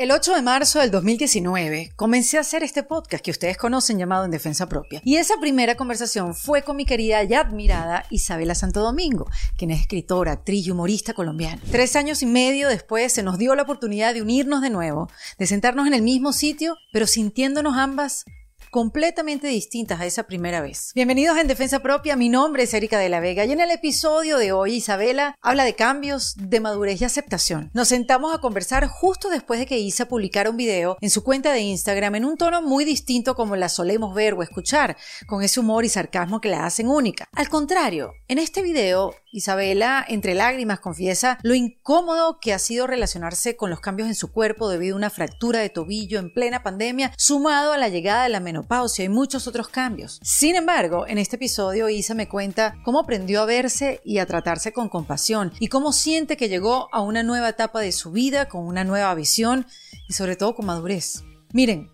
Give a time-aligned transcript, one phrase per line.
[0.00, 4.24] El 8 de marzo del 2019 comencé a hacer este podcast que ustedes conocen llamado
[4.24, 5.02] En Defensa Propia.
[5.04, 9.26] Y esa primera conversación fue con mi querida y admirada Isabela Santo Domingo,
[9.56, 11.60] quien es escritora, actriz y humorista colombiana.
[11.72, 15.48] Tres años y medio después se nos dio la oportunidad de unirnos de nuevo, de
[15.48, 18.24] sentarnos en el mismo sitio, pero sintiéndonos ambas
[18.70, 20.92] completamente distintas a esa primera vez.
[20.94, 24.36] Bienvenidos en Defensa Propia, mi nombre es Erika de la Vega y en el episodio
[24.38, 27.70] de hoy Isabela habla de cambios, de madurez y aceptación.
[27.72, 31.52] Nos sentamos a conversar justo después de que Isa publicara un video en su cuenta
[31.52, 35.60] de Instagram en un tono muy distinto como la solemos ver o escuchar, con ese
[35.60, 37.26] humor y sarcasmo que la hacen única.
[37.32, 43.56] Al contrario, en este video Isabela, entre lágrimas, confiesa lo incómodo que ha sido relacionarse
[43.56, 47.12] con los cambios en su cuerpo debido a una fractura de tobillo en plena pandemia,
[47.16, 48.57] sumado a la llegada de la menopausia
[48.98, 50.20] y muchos otros cambios.
[50.22, 54.72] Sin embargo, en este episodio Isa me cuenta cómo aprendió a verse y a tratarse
[54.72, 58.66] con compasión y cómo siente que llegó a una nueva etapa de su vida con
[58.66, 59.66] una nueva visión
[60.08, 61.24] y sobre todo con madurez.
[61.52, 61.90] Miren,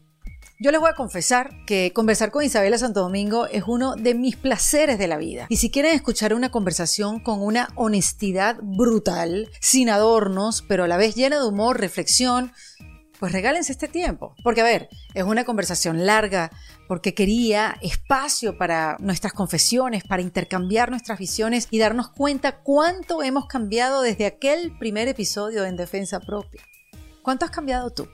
[0.60, 4.36] yo les voy a confesar que conversar con Isabela Santo Domingo es uno de mis
[4.36, 5.46] placeres de la vida.
[5.48, 10.96] Y si quieren escuchar una conversación con una honestidad brutal, sin adornos, pero a la
[10.96, 12.52] vez llena de humor, reflexión,
[13.24, 14.34] pues regálense este tiempo.
[14.42, 16.50] Porque, a ver, es una conversación larga,
[16.86, 23.46] porque quería espacio para nuestras confesiones, para intercambiar nuestras visiones y darnos cuenta cuánto hemos
[23.46, 26.60] cambiado desde aquel primer episodio en Defensa Propia.
[27.22, 28.06] ¿Cuánto has cambiado tú?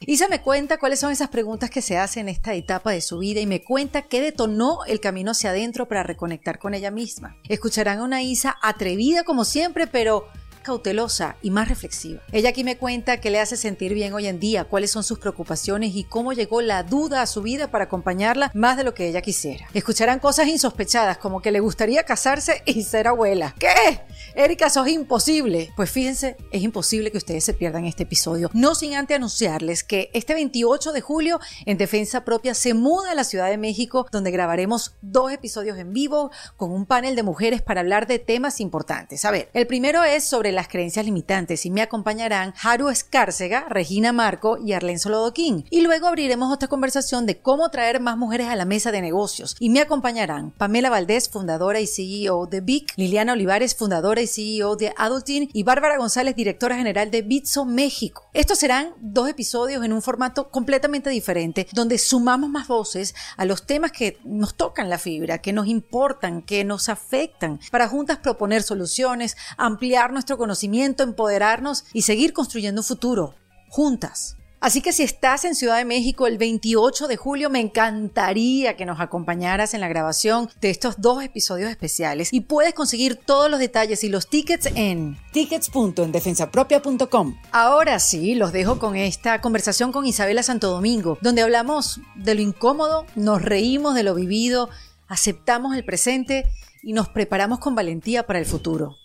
[0.00, 3.18] Isa me cuenta cuáles son esas preguntas que se hacen en esta etapa de su
[3.18, 7.36] vida y me cuenta qué detonó el camino hacia adentro para reconectar con ella misma.
[7.50, 10.26] Escucharán a una Isa atrevida como siempre, pero
[10.68, 12.20] cautelosa y más reflexiva.
[12.30, 15.18] Ella aquí me cuenta qué le hace sentir bien hoy en día, cuáles son sus
[15.18, 19.08] preocupaciones y cómo llegó la duda a su vida para acompañarla más de lo que
[19.08, 19.66] ella quisiera.
[19.72, 23.54] Escucharán cosas insospechadas como que le gustaría casarse y ser abuela.
[23.58, 24.02] ¿Qué?
[24.34, 25.72] Erika, sos imposible.
[25.74, 28.50] Pues fíjense, es imposible que ustedes se pierdan este episodio.
[28.52, 33.14] No sin antes anunciarles que este 28 de julio en Defensa Propia se muda a
[33.14, 37.62] la Ciudad de México donde grabaremos dos episodios en vivo con un panel de mujeres
[37.62, 39.24] para hablar de temas importantes.
[39.24, 44.12] A ver, el primero es sobre las creencias limitantes y me acompañarán Haru Escárcega, Regina
[44.12, 45.64] Marco y Arlen Solodoquín.
[45.70, 49.54] Y luego abriremos otra conversación de cómo traer más mujeres a la mesa de negocios
[49.60, 54.74] y me acompañarán Pamela Valdés, fundadora y CEO de BIC, Liliana Olivares, fundadora y CEO
[54.74, 58.28] de Adulting y Bárbara González, directora general de Bitso México.
[58.34, 63.64] Estos serán dos episodios en un formato completamente diferente donde sumamos más voces a los
[63.64, 68.64] temas que nos tocan la fibra, que nos importan, que nos afectan, para juntas proponer
[68.64, 73.34] soluciones, ampliar nuestro conocimiento conocimiento, empoderarnos y seguir construyendo un futuro
[73.68, 74.36] juntas.
[74.60, 78.86] Así que si estás en Ciudad de México el 28 de julio, me encantaría que
[78.86, 83.60] nos acompañaras en la grabación de estos dos episodios especiales y puedes conseguir todos los
[83.60, 87.36] detalles y los tickets en tickets.endefensapropia.com.
[87.52, 92.40] Ahora sí, los dejo con esta conversación con Isabela Santo Domingo, donde hablamos de lo
[92.40, 94.70] incómodo, nos reímos de lo vivido,
[95.08, 96.46] aceptamos el presente
[96.82, 98.96] y nos preparamos con valentía para el futuro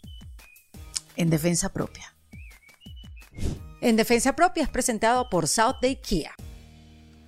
[1.16, 2.14] en defensa propia.
[3.82, 6.34] En defensa propia es presentado por South Day Kia.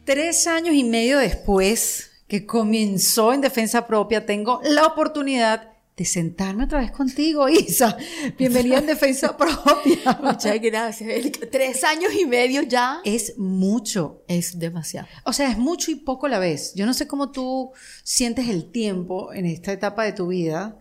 [0.05, 6.65] Tres años y medio después que comenzó en defensa propia, tengo la oportunidad de sentarme
[6.65, 7.97] otra vez contigo, Isa.
[8.37, 10.19] Bienvenida en Defensa Propia.
[10.21, 11.47] Muchas gracias, Erika.
[11.49, 12.99] Tres años y medio ya.
[13.05, 14.23] Es mucho.
[14.27, 15.07] Es demasiado.
[15.23, 16.73] O sea, es mucho y poco a la vez.
[16.75, 17.71] Yo no sé cómo tú
[18.03, 20.77] sientes el tiempo en esta etapa de tu vida.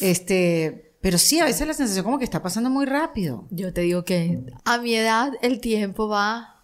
[0.00, 3.46] Este, pero sí, a veces la sensación como que está pasando muy rápido.
[3.50, 6.62] Yo te digo que a mi edad el tiempo va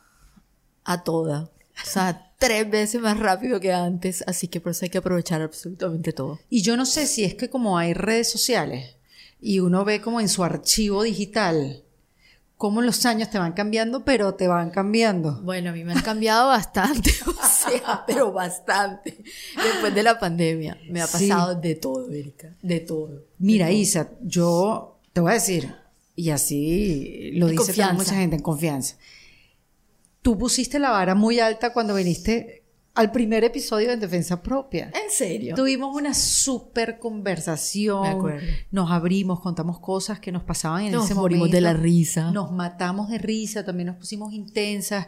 [0.84, 1.50] a toda.
[1.82, 5.42] O sea, tres veces más rápido que antes, así que por eso hay que aprovechar
[5.42, 6.38] absolutamente todo.
[6.48, 8.96] Y yo no sé si es que como hay redes sociales
[9.40, 11.82] y uno ve como en su archivo digital
[12.58, 15.40] cómo los años te van cambiando, pero te van cambiando.
[15.42, 19.16] Bueno, a mí me han cambiado bastante, o sea, pero bastante.
[19.56, 23.24] Después de la pandemia, me ha pasado de todo, Erika, de todo.
[23.38, 25.72] Mira, Isa, yo te voy a decir,
[26.16, 28.96] y así lo dice mucha gente en confianza.
[30.20, 32.64] Tú pusiste la vara muy alta cuando viniste
[32.98, 34.90] al primer episodio de Defensa Propia.
[34.92, 35.54] ¿En serio?
[35.54, 38.02] Tuvimos una súper conversación.
[38.02, 38.46] Me acuerdo.
[38.72, 41.14] Nos abrimos, contamos cosas que nos pasaban en ese momento.
[41.14, 42.32] Nos morimos de la risa.
[42.32, 45.06] Nos matamos de risa, también nos pusimos intensas.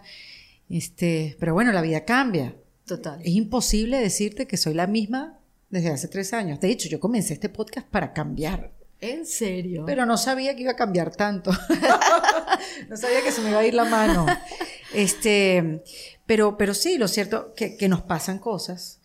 [0.69, 2.55] Este, pero bueno, la vida cambia.
[2.87, 3.21] Total.
[3.23, 6.61] Es imposible decirte que soy la misma desde hace tres años.
[6.61, 8.73] De hecho, yo comencé este podcast para cambiar.
[9.01, 9.85] ¿En serio?
[9.87, 11.51] Pero no sabía que iba a cambiar tanto.
[12.89, 14.27] no sabía que se me iba a ir la mano.
[14.93, 15.83] Este,
[16.27, 19.01] pero, pero sí, lo cierto que, que nos pasan cosas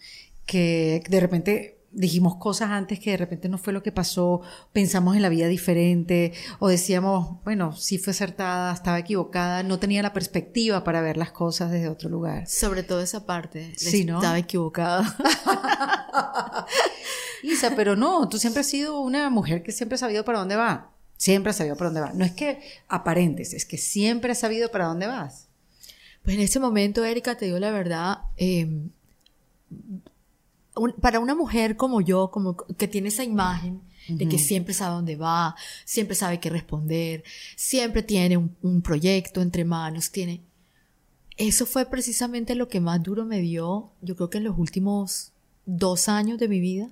[0.45, 4.41] que de repente dijimos cosas antes que de repente no fue lo que pasó,
[4.73, 10.03] pensamos en la vida diferente, o decíamos, bueno, sí fue acertada, estaba equivocada, no tenía
[10.03, 12.47] la perspectiva para ver las cosas desde otro lugar.
[12.47, 13.73] Sobre todo esa parte.
[13.77, 14.17] Sí, ¿no?
[14.17, 15.15] Estaba equivocada.
[17.51, 20.55] Isa, pero no, tú siempre has sido una mujer que siempre ha sabido para dónde
[20.55, 20.91] va.
[21.17, 22.13] Siempre has sabido para dónde va.
[22.13, 25.47] No es que aparentes, es que siempre has sabido para dónde vas.
[26.23, 28.67] Pues en ese momento, Erika, te digo la verdad, eh,
[30.75, 34.93] un- para una mujer como yo, como que tiene esa imagen de que siempre sabe
[34.95, 37.23] dónde va, siempre sabe qué responder,
[37.55, 40.41] siempre tiene un, un proyecto entre manos, tiene...
[41.37, 45.31] Eso fue precisamente lo que más duro me dio, yo creo que en los últimos
[45.65, 46.89] dos años de mi vida.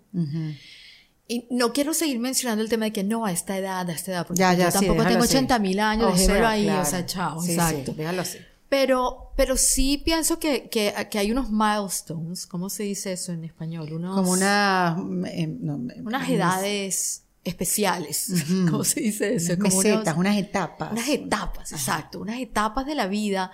[1.27, 4.11] Y no quiero seguir mencionando el tema de que no, a esta edad, a esta
[4.11, 5.35] edad, porque Ya, ya, yo sí, tampoco déjalo tengo así.
[5.37, 6.81] 80 mil años, O dejémoslo sea, ahí, claro.
[6.81, 7.93] o sea, chao, Sí, sí, exacto.
[7.93, 8.37] déjalo así.
[8.69, 13.43] Pero, pero sí pienso que, que, que hay unos milestones, ¿cómo se dice eso en
[13.45, 13.93] español?
[13.93, 14.97] Unos, Como una...
[15.27, 18.29] eh, no, unas edades especiales,
[18.69, 19.53] ¿cómo se dice eso?
[19.53, 20.91] unas Como mesetas, unos- unas etapas.
[20.91, 23.51] unas etapas, exacto, unas etapas de la vida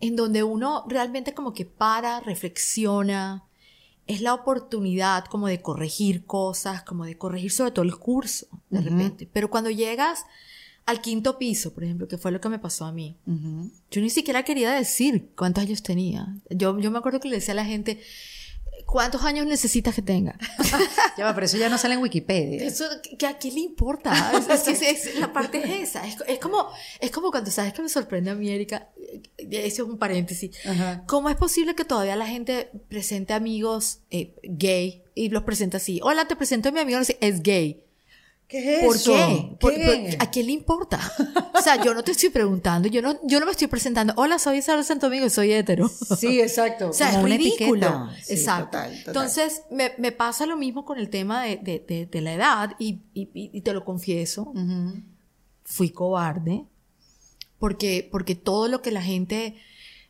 [0.00, 3.44] en donde uno realmente como que para, reflexiona,
[4.06, 8.80] es la oportunidad como de corregir cosas, como de corregir sobre todo el curso, de
[8.80, 9.28] repente.
[9.32, 10.24] Pero cuando llegas
[10.86, 13.16] al quinto piso, por ejemplo, que fue lo que me pasó a mí,
[13.90, 16.36] yo ni siquiera quería decir cuántos años tenía.
[16.50, 18.00] Yo, yo me acuerdo que le decía a la gente,
[18.94, 20.38] ¿cuántos años necesitas que tenga?
[21.18, 22.64] Ya va, pero eso ya no sale en Wikipedia.
[22.64, 22.84] Eso,
[23.18, 24.12] que a quién le importa?
[24.50, 26.06] Es, es es- la parte es esa.
[26.06, 26.68] Es, como,
[27.00, 28.88] es como cuando sabes que me sorprende a mí, Erika.
[28.96, 29.20] eh,
[29.50, 30.52] Eso es un paréntesis.
[30.64, 31.02] Ajá.
[31.08, 35.98] ¿Cómo es posible que todavía la gente presente amigos eh, gay y los presenta así?
[36.02, 37.83] Hola, te presento a mi amigo, es gay.
[38.48, 39.12] ¿Qué es ¿Por eso?
[39.14, 39.56] qué?
[39.58, 40.16] Por- ¿Qué?
[40.20, 41.00] ¿A quién le importa?
[41.56, 44.12] O sea, yo no te estoy preguntando, yo no, yo no me estoy presentando.
[44.16, 45.88] Hola, soy Isabel Santo Domingo y soy hetero.
[45.88, 46.90] Sí, exacto.
[46.90, 48.10] O sea, es una ridículo.
[48.22, 48.66] Sí, Exacto.
[48.76, 49.06] total, total.
[49.06, 52.70] Entonces, me, me pasa lo mismo con el tema de, de- de- de la edad
[52.78, 54.52] y, y- y te lo confieso,
[55.64, 56.64] fui cobarde
[57.58, 59.54] porque, porque todo lo que la gente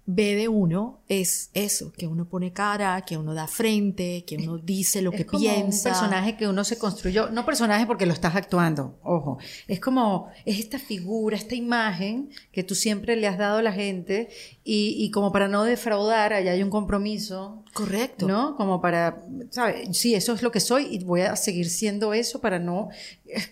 [0.07, 4.59] ve de uno es eso, que uno pone cara, que uno da frente, que uno
[4.59, 5.89] dice lo Es que como piensa.
[5.89, 10.29] un personaje que uno se construyó, no personaje porque lo estás actuando, ojo, es como,
[10.45, 14.29] es esta figura, esta imagen que tú siempre le has dado a la gente
[14.63, 18.29] y, y como para no defraudar, allá hay un compromiso, Correcto.
[18.29, 18.57] ¿no?
[18.57, 19.97] Como para, ¿sabes?
[19.97, 22.89] Sí, eso es lo que soy y voy a seguir siendo eso para no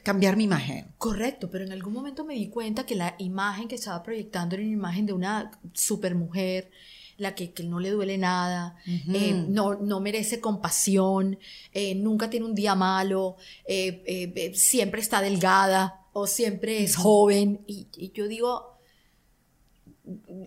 [0.02, 0.86] cambiar mi imagen.
[0.98, 4.64] Correcto, pero en algún momento me di cuenta que la imagen que estaba proyectando era
[4.64, 6.70] una imagen de una supermujer,
[7.18, 11.38] la que, que no le duele nada, eh, no, no merece compasión,
[11.72, 13.36] eh, nunca tiene un día malo,
[13.66, 17.60] eh, siempre está delgada o siempre es joven.
[17.66, 18.76] Y, y yo digo,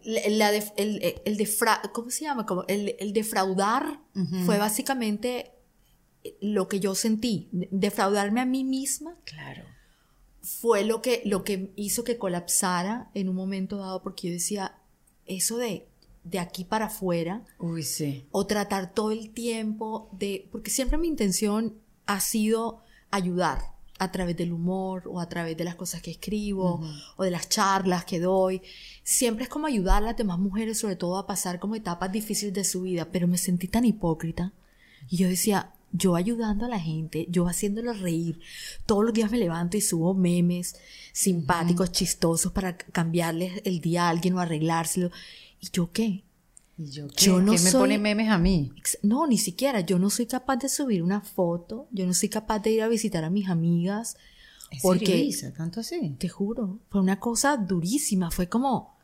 [0.04, 2.46] la- el, el- defra- ¿cómo se llama?
[2.46, 4.00] Como el, el defraudar
[4.46, 5.52] fue básicamente
[6.42, 9.64] lo que yo sentí, defraudarme a mí misma Claro.
[10.42, 14.76] fue lo que, lo que hizo que colapsara en un momento dado, porque yo decía,
[15.26, 15.88] eso de,
[16.24, 18.26] de aquí para afuera, Uy, sí.
[18.32, 21.76] o tratar todo el tiempo de, porque siempre mi intención
[22.06, 22.82] ha sido
[23.12, 26.82] ayudar a través del humor o a través de las cosas que escribo
[27.16, 28.62] o de las charlas que doy.
[29.04, 32.54] Siempre es como ayudar a las demás mujeres, sobre todo a pasar como etapas difíciles
[32.54, 34.52] de su vida, pero me sentí tan hipócrita.
[35.10, 38.40] Y yo decía, yo ayudando a la gente, yo haciéndolos reír.
[38.86, 40.76] Todos los días me levanto y subo memes
[41.14, 45.12] simpáticos, chistosos para cambiarles el día a alguien o arreglárselo.
[45.62, 46.24] ¿Y yo qué?
[46.78, 47.26] ¿Y yo qué?
[47.26, 48.74] Yo no ¿Qué me soy- pone memes a mí?
[49.02, 49.80] No, ni siquiera.
[49.80, 51.88] Yo no soy capaz de subir una foto.
[51.92, 54.18] Yo no soy capaz de ir a visitar a mis amigas.
[54.72, 55.30] ¿En Porque?
[55.56, 56.16] ¿Tanto así?
[56.20, 58.30] te juro, fue una cosa durísima.
[58.32, 58.95] Fue como.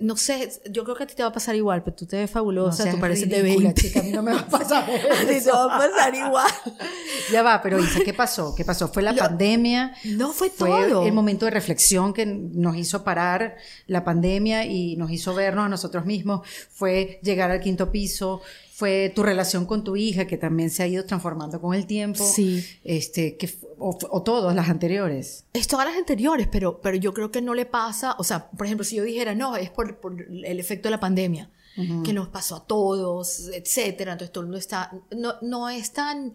[0.00, 2.16] No sé, yo creo que a ti te va a pasar igual, pero tú te
[2.16, 3.80] ves fabulosa, seas tú pareces de ridícula, 20.
[3.82, 5.52] chica, a mí no me va a pasar A ti te eso.
[5.52, 6.50] va a pasar igual.
[7.32, 8.54] Ya va, pero Isa, ¿qué pasó?
[8.54, 8.86] ¿Qué pasó?
[8.88, 9.94] ¿Fue la Lo- pandemia?
[10.04, 11.04] No fue, Fue todo.
[11.06, 13.56] el momento de reflexión que nos hizo parar
[13.88, 16.46] la pandemia y nos hizo vernos a nosotros mismos.
[16.70, 18.42] Fue llegar al quinto piso.
[18.76, 22.22] Fue tu relación con tu hija que también se ha ido transformando con el tiempo.
[22.22, 22.62] Sí.
[22.84, 25.46] Este, que, o todas las anteriores.
[25.54, 28.66] Es todas las anteriores, pero, pero yo creo que no le pasa, o sea, por
[28.66, 31.50] ejemplo, si yo dijera, no, es por, por el efecto de la pandemia,
[32.04, 36.34] que nos pasó a todos, etcétera, entonces todo el mundo está, no, no es tan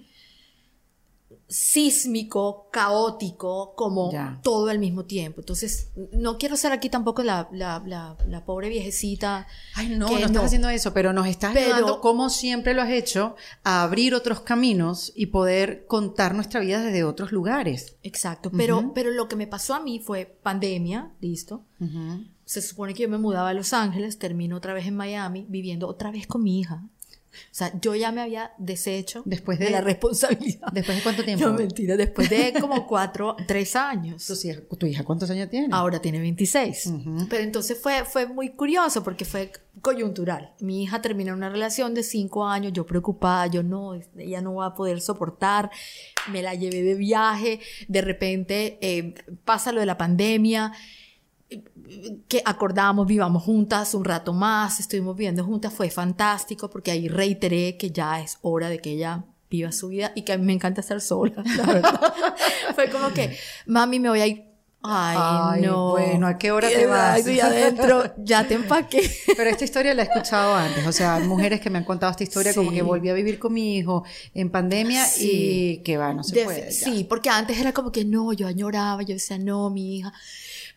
[1.47, 4.39] sísmico, caótico, como Ya.
[4.43, 5.41] todo al mismo tiempo.
[5.41, 9.47] Entonces, no quiero ser aquí tampoco la, la, la, la pobre viejecita.
[9.75, 12.81] Ay, no, que no estás haciendo eso, pero nos estás Pero- ayudando, como siempre lo
[12.81, 17.95] has hecho, a abrir otros caminos y poder contar nuestra vida desde otros lugares.
[18.03, 21.63] Exacto, pero, pero lo que me pasó a mí fue pandemia, listo.
[22.45, 25.87] Se supone que yo me mudaba a Los Ángeles, termino otra vez en Miami, viviendo
[25.87, 26.83] otra vez con mi hija.
[27.31, 30.67] O sea, yo ya me había deshecho Después de, de- la responsabilidad.
[30.73, 31.45] ¿Después de cuánto tiempo?
[31.47, 34.25] No, mentira, después de como cuatro, tres años.
[34.25, 35.69] Tu hija- ¿Tu hija cuántos años tiene?
[35.71, 36.87] Ahora tiene 26.
[36.87, 37.27] Ujú.
[37.29, 40.53] Pero entonces fue, fue muy curioso porque fue coyuntural.
[40.59, 44.67] Mi hija terminó una relación de cinco años, yo preocupada, yo no, ella no va
[44.67, 45.71] a poder soportar.
[46.31, 49.13] Me la llevé de viaje, de repente eh,
[49.45, 50.73] pasa lo de la pandemia,
[52.27, 57.77] que acordamos, vivamos juntas un rato más, estuvimos viviendo juntas, fue fantástico porque ahí reiteré
[57.77, 60.53] que ya es hora de que ella viva su vida y que a mí me
[60.53, 62.13] encanta estar sola, la verdad.
[62.75, 64.45] fue como que, mami, me voy a ir.
[64.83, 65.91] Ay, Ay, no.
[65.91, 67.19] bueno, ¿a qué hora te vas?
[67.19, 69.07] exacto, Y adentro, ya te empaqué.
[69.37, 72.23] Pero esta historia la he escuchado antes, o sea, mujeres que me han contado esta
[72.23, 72.77] historia como Sí.
[72.77, 74.03] que volví a vivir con mi hijo
[74.33, 75.29] en pandemia Sí.
[75.79, 76.71] y que va, no se De- puede.
[76.71, 76.85] ya.
[76.85, 80.13] Sí, porque antes era como que no, yo añoraba, yo decía, no, mi hija.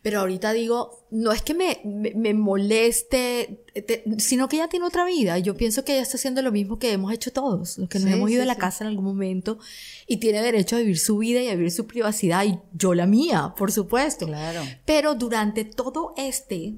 [0.04, 4.84] Pero ahorita digo, no es que me, me, me moleste, te- sino que ella tiene
[4.84, 5.38] otra vida.
[5.38, 8.08] Yo pienso que ella está haciendo lo mismo que hemos hecho todos, los que nos
[8.08, 8.60] Sí, hemos ido sí, de la sí.
[8.60, 9.58] casa en algún momento
[10.06, 13.06] y tiene derecho a vivir su vida y a vivir su privacidad y yo la
[13.06, 14.26] mía, por supuesto.
[14.26, 14.60] Claro.
[14.84, 16.74] Pero durante todo este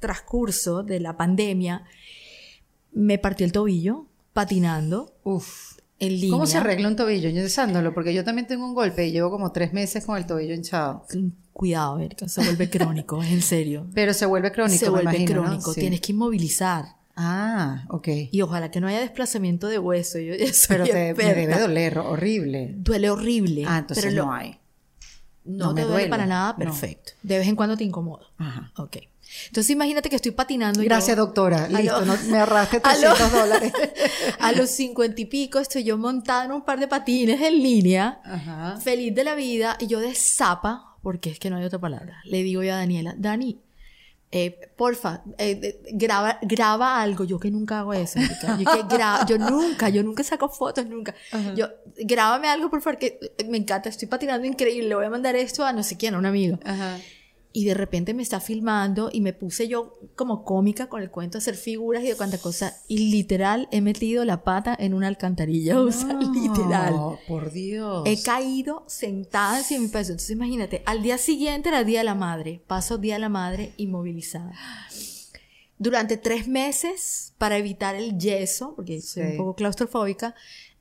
[0.00, 1.84] transcurso de la pandemia,
[2.92, 5.77] me partió el tobillo patinando Uf.
[5.98, 6.30] En línea.
[6.30, 7.28] ¿Cómo se arregla un tobillo?
[7.28, 10.54] Enyesándolo, porque yo también tengo un golpe y llevo como tres meses con el tobillo
[10.54, 11.04] hinchado.
[11.52, 13.86] Cuidado, Erika, se vuelve crónico, en serio.
[13.94, 15.46] Pero se vuelve crónico, se me vuelve imagino, ¿no?
[15.48, 15.80] crónico, Sí.
[15.80, 16.84] tienes que inmovilizar.
[17.16, 18.08] Ah, ok.
[18.30, 20.20] Y ojalá que no haya desplazamiento de hueso.
[20.20, 20.34] Yo
[20.68, 22.74] Pero te me debe doler, horrible.
[22.76, 23.64] Duele horrible.
[23.66, 24.56] Ah, entonces pero lo- no hay.
[25.44, 26.58] No, no te me duele duele, para nada, no.
[26.58, 27.12] perfecto.
[27.22, 28.26] De vez en cuando te incomoda.
[28.36, 28.70] Ajá.
[28.76, 28.98] Ok.
[29.46, 30.80] Entonces imagínate que estoy patinando.
[30.80, 31.68] yo- Gracias, doctora.
[31.68, 33.72] Listo, no, me ahorraste a lo- 300 dólares.
[34.40, 38.20] A los cincuenta y pico estoy yo montada en un par de patines en línea,
[38.24, 38.76] Ajá.
[38.80, 42.20] feliz de la vida, y yo de zapa, porque es que no hay otra palabra,
[42.24, 43.60] le digo yo a Daniela, Dani,
[44.30, 48.26] eh, porfa, eh, graba, graba algo, yo que nunca hago eso, yo,
[48.58, 51.14] que yo nunca, yo nunca saco fotos, nunca.
[51.32, 51.54] Ajá.
[51.54, 53.18] Yo, grábame algo, por favor, que
[53.48, 56.18] me encanta, estoy patinando increíble, le voy a mandar esto a no sé quién, a
[56.18, 56.58] un amigo.
[56.64, 56.98] Ajá.
[57.50, 61.38] Y de repente me está filmando y me puse yo como cómica con el cuento
[61.38, 62.76] de hacer figuras y de cuánta cosa.
[62.88, 65.80] Y literal he metido la pata en una alcantarilla.
[65.80, 66.94] O sea, literal.
[66.94, 68.02] No, por Dios.
[68.06, 70.12] He caído sentada de mi peso.
[70.12, 72.60] Entonces imagínate, al día siguiente era Día de la Madre.
[72.66, 74.52] Paso Día de la Madre inmovilizada.
[75.80, 79.28] Durante tres meses, para evitar el yeso, porque soy Sí.
[79.32, 80.34] un poco claustrofóbica,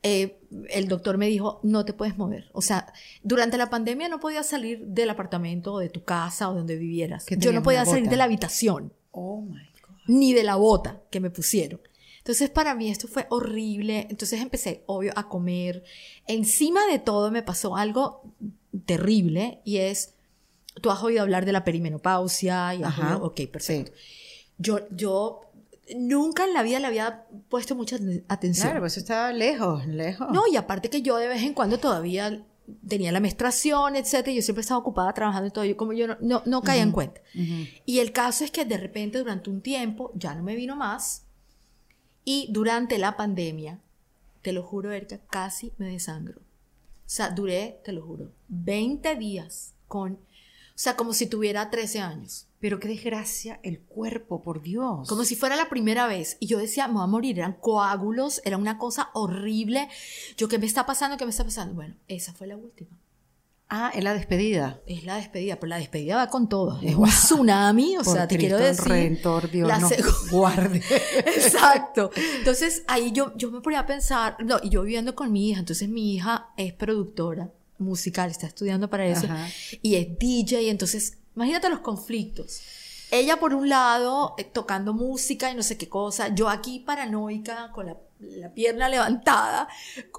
[0.04, 0.40] eh,
[0.70, 2.50] el doctor me dijo, no te puedes mover.
[2.54, 6.54] O sea, durante la pandemia no podías salir del apartamento o de tu casa o
[6.54, 7.26] de donde vivieras.
[7.38, 9.50] Yo no podía salir de la habitación Oh my
[9.82, 9.96] God.
[10.08, 11.82] ni de la bota que me pusieron.
[12.20, 14.06] Entonces para mí esto fue horrible.
[14.10, 15.84] Entonces empecé, obvio, a comer.
[16.28, 18.22] Encima de todo me pasó algo
[18.86, 20.14] terrible y es,
[20.82, 23.16] tú has oído hablar de la perimenopausia y has Ajá.
[23.16, 23.92] oído- ok, perfecto.
[24.58, 25.42] Yo, yo
[25.96, 28.68] nunca en la vida le había puesto mucha atención.
[28.68, 30.28] Claro, pues eso estaba lejos, lejos.
[30.32, 32.44] No, y aparte que yo de vez en cuando todavía
[32.88, 36.08] tenía la menstruación, etcétera, y yo siempre estaba ocupada trabajando y todo, yo como yo
[36.08, 37.22] no, no, no caía en cuenta.
[37.86, 41.24] Y el caso es que de repente durante un tiempo ya no me vino más
[42.26, 43.80] y durante la pandemia,
[44.42, 46.42] te lo juro, Erika, casi me desangro.
[46.42, 50.20] O sea, duré, te lo juro, 20 días con,
[50.80, 52.48] sea, como si tuviera 13 años.
[52.60, 55.08] Pero qué desgracia el cuerpo, por Dios.
[55.08, 56.38] Como si fuera la primera vez.
[56.40, 57.38] Y yo decía, me voy a morir.
[57.40, 59.90] Eran coágulos, era una cosa horrible.
[60.38, 61.18] Yo, ¿qué me está pasando?
[61.18, 61.76] ¿Qué me está pasando?
[61.76, 62.98] Bueno, esa fue la última.
[63.70, 64.80] Ah, es la despedida.
[64.88, 66.80] Es la despedida, pero la despedida va con todo.
[66.82, 68.88] Es un tsunami, o Por sea, te Cristo quiero decir.
[68.88, 70.82] Redentor, Dios la nos segu- guarde.
[71.36, 72.10] Exacto.
[72.40, 75.60] Entonces ahí yo, yo me ponía a pensar, no, y yo viviendo con mi hija,
[75.60, 79.48] entonces mi hija es productora musical, está estudiando para eso, Ajá.
[79.82, 82.62] y es DJ, entonces imagínate los conflictos.
[83.10, 87.72] Ella por un lado eh, tocando música y no sé qué cosa, yo aquí paranoica
[87.72, 89.68] con la, la pierna levantada,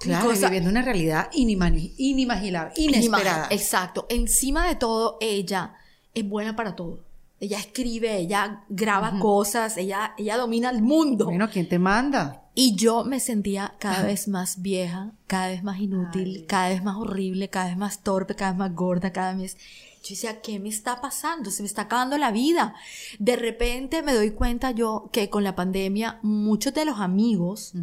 [0.01, 3.49] Claro, cosa- viviendo una realidad inimaginable, inesperada.
[3.51, 4.07] Exacto.
[4.09, 5.75] Encima de todo, ella
[6.15, 7.05] es buena para todo.
[7.41, 11.27] Ella escribe, ella graba cosas, ella, ella domina el mundo.
[11.27, 12.43] Bueno, ¿quién te manda?
[12.61, 16.97] Y yo me sentía cada vez más vieja, cada vez más inútil, cada vez más
[16.97, 19.57] horrible, cada vez más torpe, cada vez más gorda, cada vez...
[20.03, 21.53] Yo decía, ¿qué me está pasando?
[21.53, 22.75] Se me está acabando la vida.
[23.21, 27.75] De repente me doy cuenta yo que con la pandemia muchos de los amigos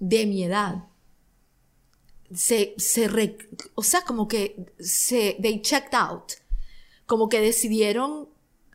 [0.00, 0.84] de mi edad
[2.32, 3.36] se, se re-
[3.74, 6.32] o sea, como que se, they checked out,
[7.04, 8.28] como que decidieron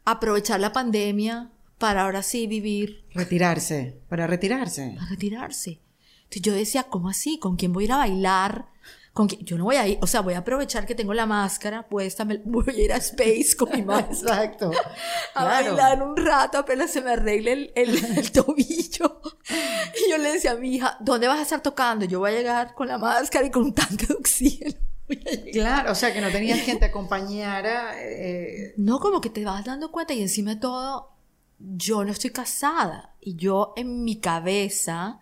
[0.06, 1.50] aprovechar la pandemia
[1.82, 4.94] para ahora sí vivir, Retirarse, para retirarse.
[4.96, 5.82] para retirarse.
[6.24, 7.38] Entonces yo decía, ¿cómo así?
[7.40, 8.66] ¿Con quién voy a ir a bailar?
[9.14, 11.90] con yo no voy a ir, o sea, voy a aprovechar que tengo la máscara
[11.90, 14.46] puesta, me, voy a ir a Space con mi máscara.
[14.46, 14.72] Exacto.
[15.36, 19.22] A bailar un rato apenas se me arregle el, el, el tobillo.
[20.08, 22.06] Y yo le decía a mi hija, ¿dónde vas a estar tocando?
[22.06, 24.76] Yo voy a llegar con la máscara y con un tanque de oxígeno.
[25.52, 28.02] Claro, o sea, que no tenías quien te acompañara.
[28.02, 31.11] eh, No, como que te vas dando cuenta y encima de todo,
[31.76, 33.16] yo no estoy casada.
[33.22, 35.20] Y yo en mi cabeza,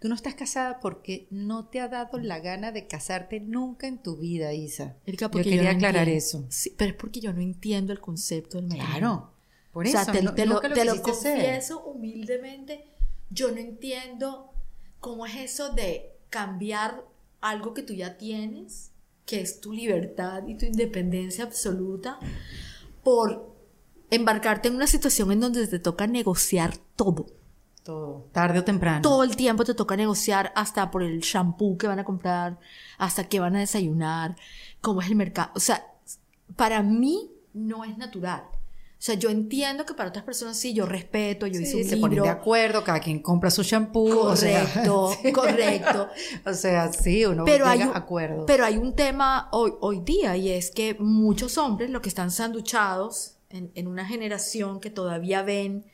[0.00, 3.98] Tú no estás casada porque no te ha dado la gana de casarte nunca en
[4.00, 4.94] tu vida, Isa.
[5.04, 6.18] Erika, Yo porque quería no aclarar entiendo.
[6.18, 6.46] eso.
[6.50, 8.96] Sí, pero es porque yo no entiendo el concepto del matrimonio.
[8.96, 9.32] Claro.
[9.72, 12.84] Por o eso, sea, te, no- te lo, nunca te lo confieso humildemente,
[13.30, 14.52] yo no entiendo
[15.00, 17.04] cómo es eso de cambiar
[17.40, 18.92] algo que tú ya tienes,
[19.26, 22.20] que es tu libertad y tu independencia absoluta,
[23.02, 23.47] por
[24.10, 27.26] embarcarte en una situación en donde te toca negociar todo.
[27.82, 29.00] Todo, tarde o temprano.
[29.00, 32.58] Todo el tiempo te toca negociar hasta por el shampoo que van a comprar,
[32.98, 34.36] hasta que van a desayunar,
[34.82, 35.50] cómo es el mercado.
[35.54, 35.86] O sea,
[36.54, 38.42] para mí no es natural.
[38.52, 41.84] O sea, yo entiendo que para otras personas sí, yo respeto, yo hice Sí, un
[41.84, 42.00] se libro.
[42.10, 44.18] ponen de acuerdo, cada quien compra su shampoo.
[44.26, 46.08] o sea, Correcto, correcto.
[46.44, 48.44] O sea, sí, uno Pero llega hay, a un, acuerdo.
[48.44, 52.30] pero hay un tema hoy, hoy día y es que muchos hombres, lo que están
[52.30, 55.84] sanduchados en, en una generación que todavía ven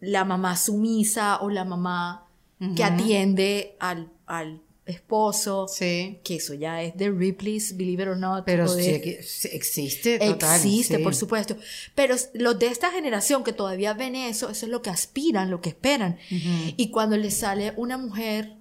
[0.00, 2.26] la mamá sumisa o la mamá
[2.74, 6.20] que atiende al, al esposo, sí.
[6.24, 8.44] que eso ya es de Ripley's, believe it or not.
[8.46, 10.56] Pero de- sí, existe, total.
[10.56, 11.02] Existe, sí.
[11.02, 11.56] por supuesto.
[11.94, 15.60] Pero los de esta generación que todavía ven eso, eso es lo que aspiran, lo
[15.60, 16.18] que esperan.
[16.30, 18.55] Y cuando les sale una mujer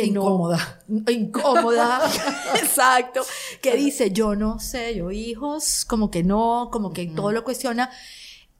[0.00, 0.82] que Incómoda.
[0.88, 2.00] no incómoda,
[2.56, 3.22] exacto,
[3.62, 7.90] que dice yo no sé, yo hijos, como que no, como que todo lo cuestiona.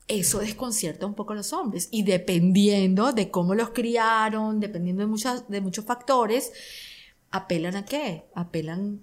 [0.06, 5.06] Eso desconcierta un poco a los hombres y dependiendo de cómo los criaron, dependiendo de
[5.06, 6.52] muchas de muchos factores,
[7.30, 8.24] apelan a qué?
[8.34, 9.00] Apelan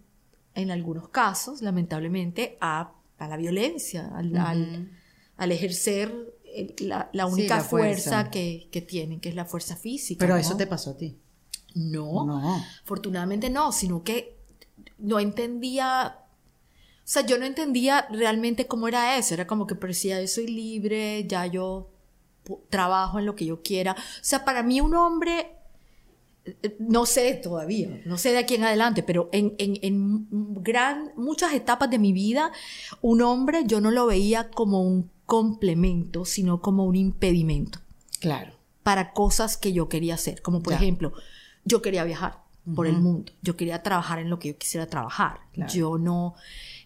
[0.53, 4.91] en algunos casos, lamentablemente, a, a la violencia, al, al-
[5.37, 6.13] al ejercer
[6.53, 8.29] el- la, la Sí, única la fuerza, fuerza.
[8.31, 10.19] que, que tienen, que es la fuerza física.
[10.19, 10.39] Pero ¿no?
[10.39, 11.17] eso te pasó a ti.
[11.75, 12.63] No, No.
[12.83, 14.37] afortunadamente no, sino que
[14.97, 20.21] no entendía, o sea, yo no entendía realmente cómo era eso, era como que parecía,
[20.21, 21.89] yo soy libre, ya yo
[22.69, 23.93] trabajo en lo que yo quiera.
[23.93, 25.55] O sea, para mí un hombre,
[26.79, 30.27] no sé todavía, no sé de aquí en adelante, pero en, en, en
[30.63, 32.51] gran, muchas etapas de mi vida,
[33.01, 37.79] un hombre yo no lo veía como un complemento, sino como un impedimento
[38.19, 38.53] Claro.
[38.83, 40.41] para cosas que yo quería hacer.
[40.41, 40.79] Como por Ya.
[40.79, 41.13] ejemplo,
[41.65, 42.39] yo quería viajar
[42.75, 43.31] por el mundo.
[43.41, 45.39] Yo quería trabajar en lo que yo quisiera trabajar.
[45.53, 45.71] Claro.
[45.73, 46.35] Yo no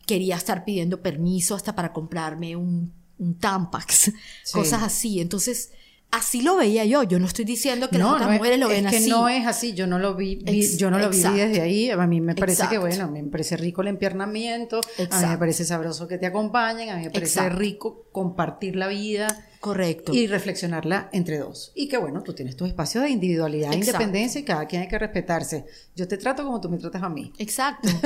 [0.06, 4.12] quería estar pidiendo permiso hasta para comprarme un, un Tampax,
[4.44, 4.54] Sí.
[4.54, 5.20] cosas así.
[5.20, 5.72] Entonces,
[6.12, 7.04] así lo veía yo.
[7.04, 9.10] Yo no estoy diciendo que las otras es- mujeres lo ven es que así.
[9.10, 11.40] no es así, yo no lo vi, vi- Ex- yo no lo viví exacto.
[11.40, 14.80] desde ahí, a mí me parece que bueno, me parece rico el empiernamiento,
[15.12, 18.88] a mí me parece sabroso que te acompañen, a mí me parece rico compartir la
[18.88, 19.28] vida
[19.66, 20.14] Correcto.
[20.14, 21.72] y reflexionarla entre dos.
[21.74, 24.88] Y que bueno, tú tienes tu espacio de individualidad e independencia y cada quien hay
[24.88, 25.66] que respetarse.
[25.96, 27.34] Yo te trato como tú me tratas a mí.
[27.40, 27.90] Exacto.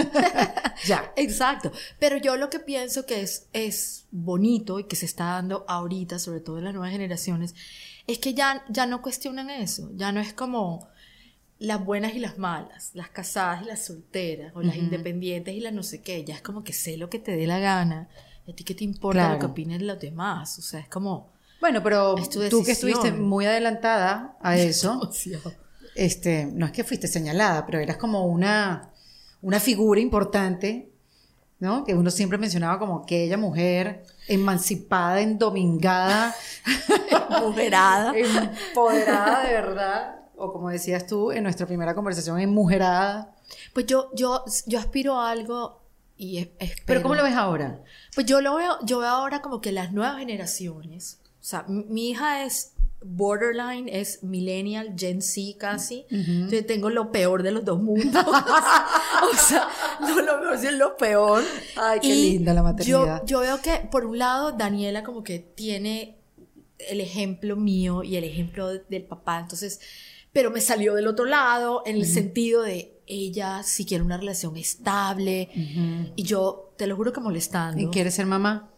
[0.88, 1.12] Ya.
[1.18, 1.74] Exacto.
[2.00, 6.20] Pero yo lo que pienso que es, es bonito y que se está dando ahorita,
[6.20, 7.54] sobre todo en las nuevas generaciones,
[8.08, 9.92] es que ya, ya no cuestionan eso.
[9.96, 10.88] Ya no es como
[11.58, 15.74] las buenas y las malas, las casadas y las solteras, o las independientes y las
[15.74, 16.24] no sé qué.
[16.24, 18.08] Ya es como que sé lo que te dé la gana.
[18.48, 20.58] ¿A ti qué te importa lo que opinen los demás?
[20.60, 21.38] O sea, es como...
[21.62, 22.16] Bueno, pero
[22.50, 25.10] tú que estuviste muy adelantada a eso,
[25.96, 28.92] este, no es que fuiste señalada, pero eras como una,
[29.42, 30.92] una figura importante,
[31.60, 31.84] ¿no?
[31.84, 36.34] Que uno siempre mencionaba como aquella mujer emancipada, endomingada,
[37.42, 38.14] mujerada.
[38.16, 43.36] empoderada de verdad, o como decías tú en nuestra primera conversación, enmujerada.
[43.74, 45.82] Pues yo, yo, yo aspiro a algo
[46.16, 46.84] y es- espero...
[46.86, 47.82] Pero ¿cómo lo ves ahora?
[48.16, 51.19] Pues yo lo veo, yo veo ahora como que las nuevas generaciones,
[51.50, 57.44] sea, m- mi hija es borderline, es millennial, Gen Z casi, entonces tengo lo peor
[57.44, 58.24] de los dos mundos,
[59.34, 59.68] o sea,
[60.02, 61.44] no lo si es lo peor.
[61.78, 63.22] Ay, qué Y linda la maternidad.
[63.22, 66.18] Yo, yo veo que, por un lado, Daniela como que tiene
[66.90, 69.80] el ejemplo mío y el ejemplo de- del papá, entonces,
[70.34, 74.56] pero me salió del otro lado en el sentido de ella si quiere una relación
[74.58, 75.50] estable
[76.16, 77.82] y yo, te lo juro que molestando.
[77.82, 78.70] ¿Y quieres ser mamá?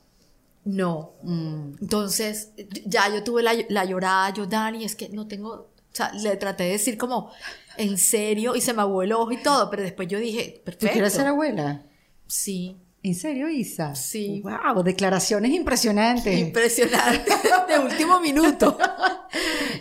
[0.64, 1.14] No.
[1.24, 1.74] Mm.
[1.82, 2.52] Entonces,
[2.86, 6.36] ya yo tuve la, la llorada, yo, Dani, es que no tengo, o sea, le
[6.38, 7.32] traté de decir como,
[7.78, 10.64] en serio, y se me aguó el ojo y todo, pero después yo dije, ¿Tú
[10.66, 10.94] perfecto.
[10.94, 11.84] quieres ser abuela?
[12.28, 13.96] Sí, ¿En serio, Isa?
[13.96, 14.44] Sí.
[14.44, 16.38] Wow, declaraciones impresionantes.
[16.40, 17.32] impresionante,
[17.68, 18.78] de último minuto.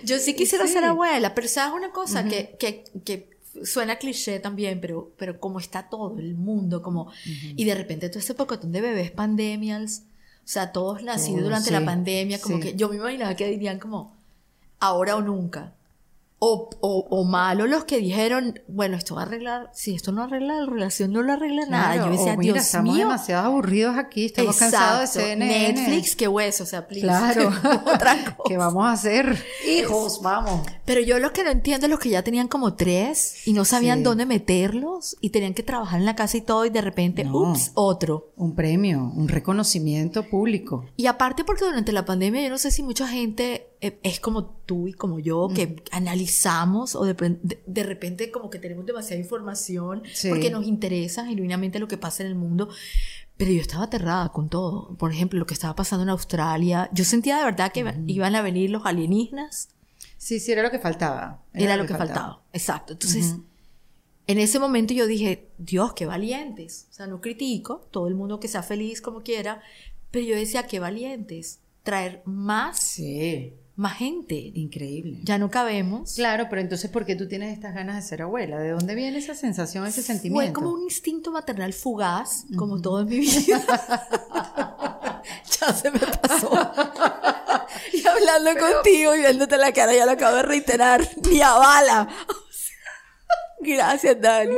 [0.05, 0.73] Yo sí quisiera Sí.
[0.73, 3.29] ser abuela, pero sabes una cosa, que, que, que
[3.63, 8.21] suena cliché también, pero, pero como está todo el mundo, como, y de repente todo
[8.21, 10.10] este pocotón de bebés pandemials, o
[10.53, 12.63] sea, todos nacidos Oh, durante la pandemia, como sí.
[12.63, 14.17] que yo me imaginaba que dirían como,
[14.81, 15.75] ahora o nunca.
[16.43, 20.23] O, o, o malo los que dijeron, bueno, esto va a arreglar, si esto no
[20.23, 21.93] arregla la relación, no lo arregla nada.
[21.93, 23.05] Claro, Yo decía, mira, Dios estamos mío.
[23.07, 25.23] demasiado aburridos aquí, estamos cansados de.
[25.23, 25.73] CNN.
[25.75, 27.03] Netflix, qué hueso, o sea, please.
[27.07, 27.49] Claro.
[27.95, 28.37] Otra cosa.
[28.47, 29.45] ¿Qué vamos a hacer?
[29.69, 30.67] Hijos, vamos.
[30.87, 33.67] Pero yo lo que no entiendo es los que ya tenían como tres y no
[33.67, 34.05] sabían Sí.
[34.05, 37.51] dónde meterlos y tenían que trabajar en la casa y todo y de repente, No.
[37.51, 38.33] ups, otro.
[38.37, 40.87] Un premio, un reconocimiento público.
[40.97, 44.89] Y aparte porque durante la pandemia yo no sé si mucha gente es como tú
[44.89, 50.03] y como yo que analizamos o de, de- de repente como que tenemos demasiada información
[50.13, 50.29] Sí.
[50.29, 52.69] porque nos interesa genuinamente lo que pasa en el mundo.
[53.37, 54.95] Pero yo estaba aterrada con todo.
[54.99, 56.91] Por ejemplo, lo que estaba pasando en Australia.
[56.93, 59.71] Yo sentía de verdad que iban a venir los alienígenas.
[60.19, 61.43] Sí, sí, era lo que faltaba.
[61.55, 62.43] Era, lo que faltaba.
[62.53, 62.93] Exacto.
[62.93, 63.37] Entonces,
[64.27, 66.87] en ese momento yo dije, Dios, qué valientes.
[66.91, 69.63] O sea, no critico, todo el mundo que sea feliz como quiera,
[70.11, 71.61] pero yo decía, qué valientes.
[71.83, 74.35] Traer más, Sí, más gente.
[74.35, 75.21] increíble.
[75.23, 76.15] Ya no cabemos.
[76.15, 78.59] Claro, pero entonces, ¿por qué tú tienes estas ganas de ser abuela?
[78.59, 80.53] ¿De dónde viene esa sensación, ese sentimiento?
[80.53, 83.59] Fue como un instinto maternal fugaz, como todo en mi vida.
[85.61, 86.51] ya se me pasó.
[87.95, 91.01] y hablando contigo y viéndote la cara, ya lo acabo de reiterar.
[91.31, 92.09] Ni a bala.
[93.61, 94.57] Gracias, Dani.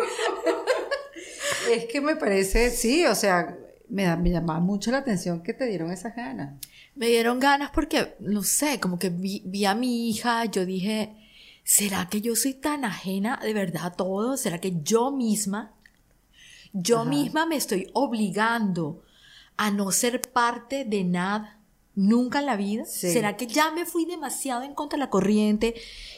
[1.70, 3.56] Es que me parece, sí, o sea,
[3.88, 6.54] me, da, me llama mucho la atención que te dieron esas ganas.
[6.94, 11.16] Me dieron ganas porque, no sé, como que vi, vi a mi hija, yo dije,
[11.64, 14.36] ¿será que yo soy tan ajena de verdad a todo?
[14.36, 15.72] ¿Será que yo misma,
[16.72, 17.10] yo Ajá.
[17.10, 19.02] misma me estoy obligando
[19.56, 21.58] a no ser parte de nada?
[21.94, 22.86] Nunca en la vida.
[22.86, 23.12] Sí.
[23.12, 25.74] ¿Será que ya me fui demasiado en contra de la corriente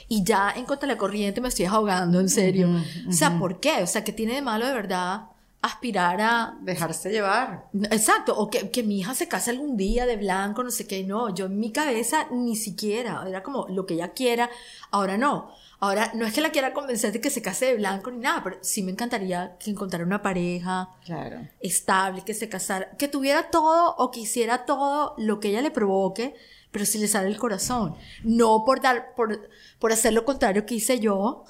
[0.09, 2.71] y ya en contra de la corriente me estoy ahogando, en serio?
[3.09, 3.39] O sea.
[3.39, 3.83] ¿por qué?
[3.83, 5.25] O sea, ¿qué tiene de malo de verdad
[5.65, 7.69] aspirar a Dejarse llevar.
[7.91, 11.05] Exacto, o que, que mi hija se case algún día de blanco, no sé qué,
[11.05, 14.51] no, yo en mi cabeza ni siquiera, era como lo que ella quiera,
[14.91, 15.51] ahora no,
[15.81, 18.43] ahora no es que la quiera convencer de que se case de blanco ni nada,
[18.45, 21.49] pero sí me encantaría que encontrara una pareja Claro.
[21.61, 25.71] estable, que se casara, que tuviera todo o que hiciera todo lo que ella le
[25.71, 26.35] provoque,
[26.73, 29.49] pero si le sale el corazón, no por dar, por,
[29.79, 31.45] por hacer lo contrario que hice yo,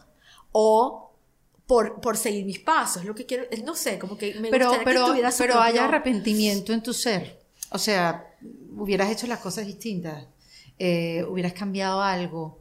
[0.52, 1.03] o
[1.66, 4.78] por, por seguir mis pasos, lo que quiero, no sé, como que me Pero, gustaría
[4.78, 7.40] que pero, tuviera su pero hay propio- arrepentimiento en tu ser.
[7.70, 8.26] O sea,
[8.76, 10.26] hubieras hecho las cosas distintas.
[10.78, 12.60] Eh, hubieras cambiado algo.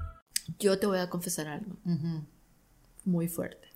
[0.61, 1.75] Yo te voy a confesar algo
[3.03, 3.67] muy fuerte.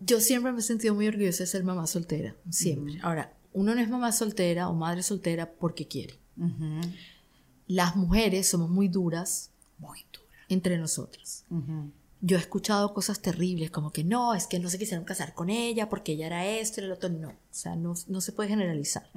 [0.00, 2.98] Yo siempre me he sentido muy orgullosa de ser mamá soltera, siempre.
[3.02, 6.14] Ahora, uno no es mamá soltera o madre soltera porque quiere.
[7.66, 10.26] Las mujeres somos muy duras Muy dura.
[10.48, 11.44] entre nosotras.
[12.22, 15.48] Yo he escuchado cosas terribles como que no, es que no se quisieron casar con
[15.48, 17.08] ella porque ella era esto y el otro.
[17.08, 19.08] No, o sea, no, no se puede generalizar.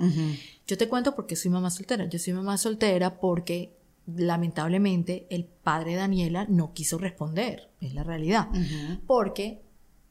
[0.68, 2.06] Yo te cuento porque soy mamá soltera.
[2.08, 7.70] Yo soy mamá soltera porque lamentablemente el padre Daniela no quiso responder.
[7.80, 8.50] Es la realidad.
[9.08, 9.62] Porque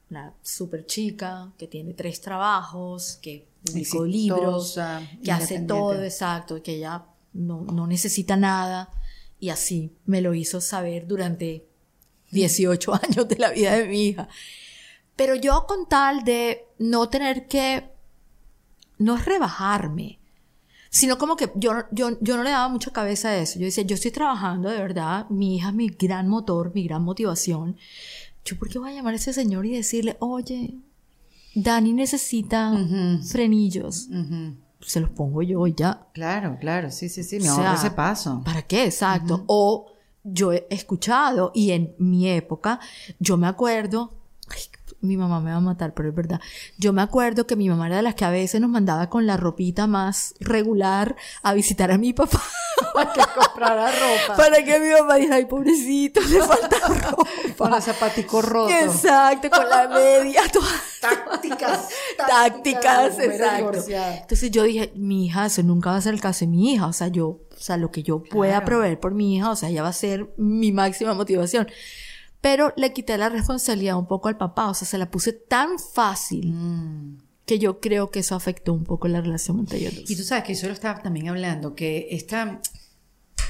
[0.09, 4.79] la super chica que tiene tres trabajos, que publicó libros,
[5.23, 8.89] que hace todo, exacto, que ella no, no necesita nada.
[9.39, 11.67] Y así me lo hizo saber durante
[12.31, 14.27] 18 años de la vida de mi hija.
[15.15, 17.91] Pero yo con tal de no tener que,
[18.97, 20.19] no es rebajarme,
[20.93, 23.57] sino como que yo, yo, yo no le daba mucha cabeza a eso.
[23.57, 27.03] Yo decía, yo estoy trabajando de verdad, mi hija es mi gran motor, mi gran
[27.03, 27.77] motivación.
[28.45, 30.75] ¿Yo por qué voy a llamar a ese señor y decirle, oye,
[31.55, 32.77] Dani necesita
[33.27, 34.07] frenillos?
[34.81, 36.05] Se los pongo yo y ya.
[36.13, 38.43] Claro, claro, sí, sí, sí, me O sea, ese paso.
[38.45, 38.85] ¿Para qué?
[38.85, 39.45] Exacto.
[39.47, 39.87] O
[40.23, 42.79] yo he escuchado y en mi época,
[43.17, 44.13] yo me acuerdo,
[44.47, 44.61] ay,
[45.03, 46.39] mi mamá me va a matar, pero es verdad.
[46.77, 49.27] Yo me acuerdo que mi mamá era de las que a veces nos mandaba con
[49.27, 52.41] la ropita más regular a visitar a mi papá.
[52.93, 54.35] Para que comprara ropa.
[54.37, 57.29] Para que mi mamá dijera, ay, pobrecito, le falta ropa.
[57.57, 58.71] Con los zapaticos rotos.
[58.81, 60.67] Exacto, con la media, toda
[61.01, 61.89] Tácticas.
[62.17, 63.79] tácticas, exacto.
[63.89, 66.87] Entonces yo dije, mi hija, eso nunca va a ser el caso de mi hija,
[66.87, 68.65] o sea, yo, o sea, lo que yo pueda Claro.
[68.65, 71.67] proveer por mi hija, o sea, ella va a ser mi máxima motivación.
[72.43, 75.79] Pero le quité la responsabilidad un poco al papá, o sea, se la puse tan
[75.79, 77.17] fácil Mm.
[77.45, 80.11] que yo creo que eso afectó un poco la relación entre ellos dos.
[80.11, 82.59] Y tú sabes que yo lo estaba también hablando, que esta,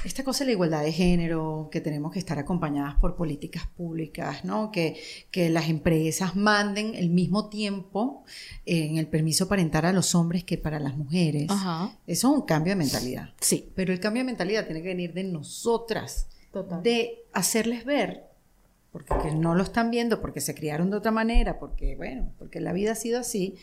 [0.06, 4.44] esta cosa de la igualdad de género, que tenemos que estar acompañadas por políticas públicas,
[4.46, 4.70] ¿no?
[4.72, 5.02] Que,
[5.32, 8.26] que las empresas manden el mismo tiempo
[8.66, 11.48] en el permiso parental a los hombres que para las mujeres.
[11.50, 11.98] Ajá.
[12.06, 13.30] Eso es un cambio de mentalidad.
[13.40, 13.72] Sí.
[13.76, 16.84] Pero el cambio de mentalidad tiene que venir de nosotras, Total.
[16.84, 18.26] de hacerles ver,
[18.94, 22.62] porque que no lo están viendo, porque se criaron de otra manera, porque, bueno, porque
[22.62, 23.56] la vida ha sido así,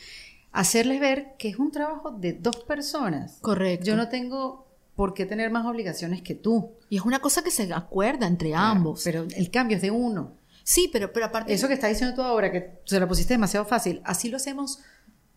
[0.51, 3.39] hacerles ver que es un trabajo de dos personas.
[3.41, 3.87] Correcto.
[3.87, 4.67] Yo no tengo
[4.97, 6.73] por qué tener más obligaciones que tú.
[6.91, 9.03] Y es una cosa que se acuerda entre ambos.
[9.05, 10.37] Pero el cambio es de uno.
[10.65, 11.55] sí, pero, pero aparte...
[11.55, 14.81] Eso que estás diciendo tú ahora, que se lo pusiste demasiado fácil, así lo hacemos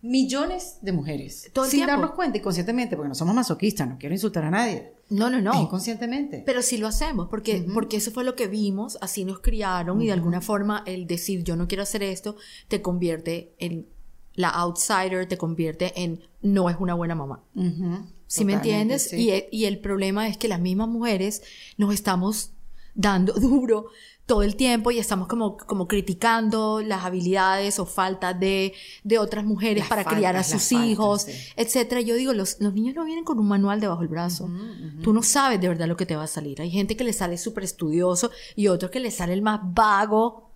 [0.01, 1.51] millones de mujeres.
[1.53, 1.91] Todo el sin tiempo.
[1.91, 4.92] darnos cuenta inconscientemente, porque no somos masoquistas, no quiero insultar a nadie.
[5.09, 5.61] No, no, no.
[5.61, 6.43] inconscientemente.
[6.45, 10.07] Pero sí lo hacemos, porque, porque eso fue lo que vimos, así nos criaron y
[10.07, 12.35] de alguna forma el decir yo no quiero hacer esto
[12.67, 13.87] te convierte en
[14.35, 17.43] la outsider, te convierte en no es una buena mamá.
[18.27, 19.09] ¿Sí me entiendes?
[19.09, 19.29] sí.
[19.29, 21.43] Y, y el problema es que las mismas mujeres
[21.77, 22.51] nos estamos
[22.95, 23.87] dando duro
[24.25, 29.43] todo el tiempo y estamos como, como criticando las habilidades o falta de, de otras
[29.43, 31.31] mujeres Las para criar a faltas, sus faltas, hijos, sí.
[31.57, 32.01] etcétera.
[32.01, 34.49] Yo digo, los, los niños no vienen con un manual debajo del brazo.
[35.01, 36.62] Tú no sabes de verdad lo que te va a salir.
[36.62, 40.49] Hay gente que le sale súper estudioso y otro que le sale el más vago.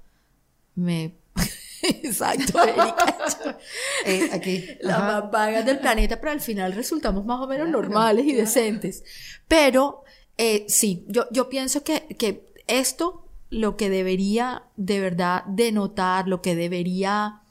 [0.75, 1.15] Me...
[1.81, 3.59] Exacto, Erika.
[4.05, 4.63] Eh, aquí.
[4.81, 9.03] las más vagas del planeta, pero al final resultamos más o menos normales y decentes.
[9.47, 10.03] Pero
[10.37, 16.41] eh, sí, yo, yo pienso que, que esto lo que debería de verdad denotar, lo
[16.41, 17.41] que debería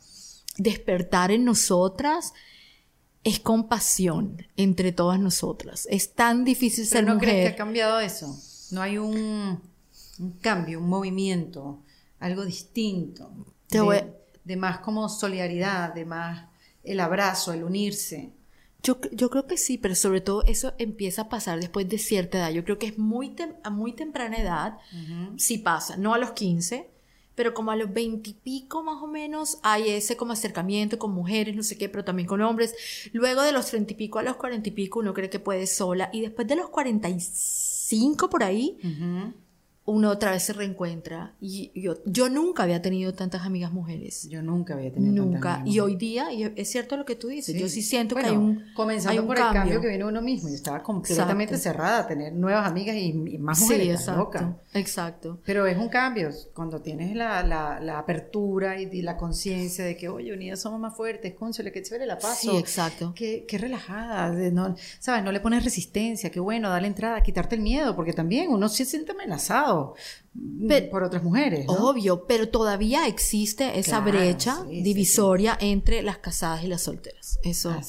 [0.59, 2.32] despertar en nosotras
[3.24, 5.87] es compasión entre todas nosotras.
[5.90, 8.38] Es tan difícil Pero ser no crees que ha cambiado eso.
[8.70, 9.61] No hay un,
[10.18, 11.80] un cambio, un movimiento,
[12.20, 13.30] algo distinto.
[13.68, 14.04] Te de, voy-
[14.44, 16.46] de más como solidaridad, de más
[16.85, 18.30] el abrazo, el unirse.
[18.87, 22.38] Yo, yo creo que sí, pero sobre todo eso empieza a pasar después de cierta
[22.38, 22.51] edad.
[22.51, 24.79] Yo creo que es muy tem- a muy temprana edad,
[25.38, 26.88] sí pasa, no a los 15,
[27.35, 31.11] pero como a los 20 y pico más o menos hay ese como acercamiento con
[31.12, 32.75] mujeres, no sé qué, pero también con hombres.
[33.12, 35.66] Luego de los 30 y pico a los 40 y pico uno cree que puede
[35.66, 38.79] sola y después de los 45 por ahí
[39.87, 41.35] uno otra vez se reencuentra.
[41.40, 44.29] Y yo, yo nunca había tenido tantas amigas mujeres.
[44.29, 45.55] Yo nunca había tenido tantas Nunca.
[45.55, 47.61] amigas Y hoy día, y es cierto lo que tú dices, Sí.
[47.61, 50.05] yo sí siento Bueno, que hay un, Comenzando hay un por el cambio que viene
[50.05, 50.49] uno mismo.
[50.49, 51.79] Yo estaba completamente Exacto.
[51.79, 53.87] cerrada a tener nuevas amigas y, y más mujeres.
[53.87, 54.18] Sí, exacto.
[54.20, 54.57] loca.
[54.75, 55.40] Exacto.
[55.46, 59.96] Pero es un cambio cuando tienes la, la, la apertura y, y la conciencia de
[59.96, 62.51] que, oye, unidas somos más fuertes, cónchale, qué chévere la paso.
[62.51, 63.12] Sí, exacto.
[63.14, 65.22] Qué, qué relajada, de no, ¿sabes?
[65.22, 68.85] No le pones resistencia, qué bueno, darle entrada, quitarte el miedo, porque también uno se
[68.85, 69.75] siente amenazado
[70.68, 71.66] Pero- por otras mujeres.
[71.66, 71.72] ¿no?
[71.74, 76.82] Obvio, pero todavía existe esa Claro, brecha sí, sí, divisoria entre las casadas y las
[76.82, 77.38] solteras.
[77.42, 77.82] Eso, Ah,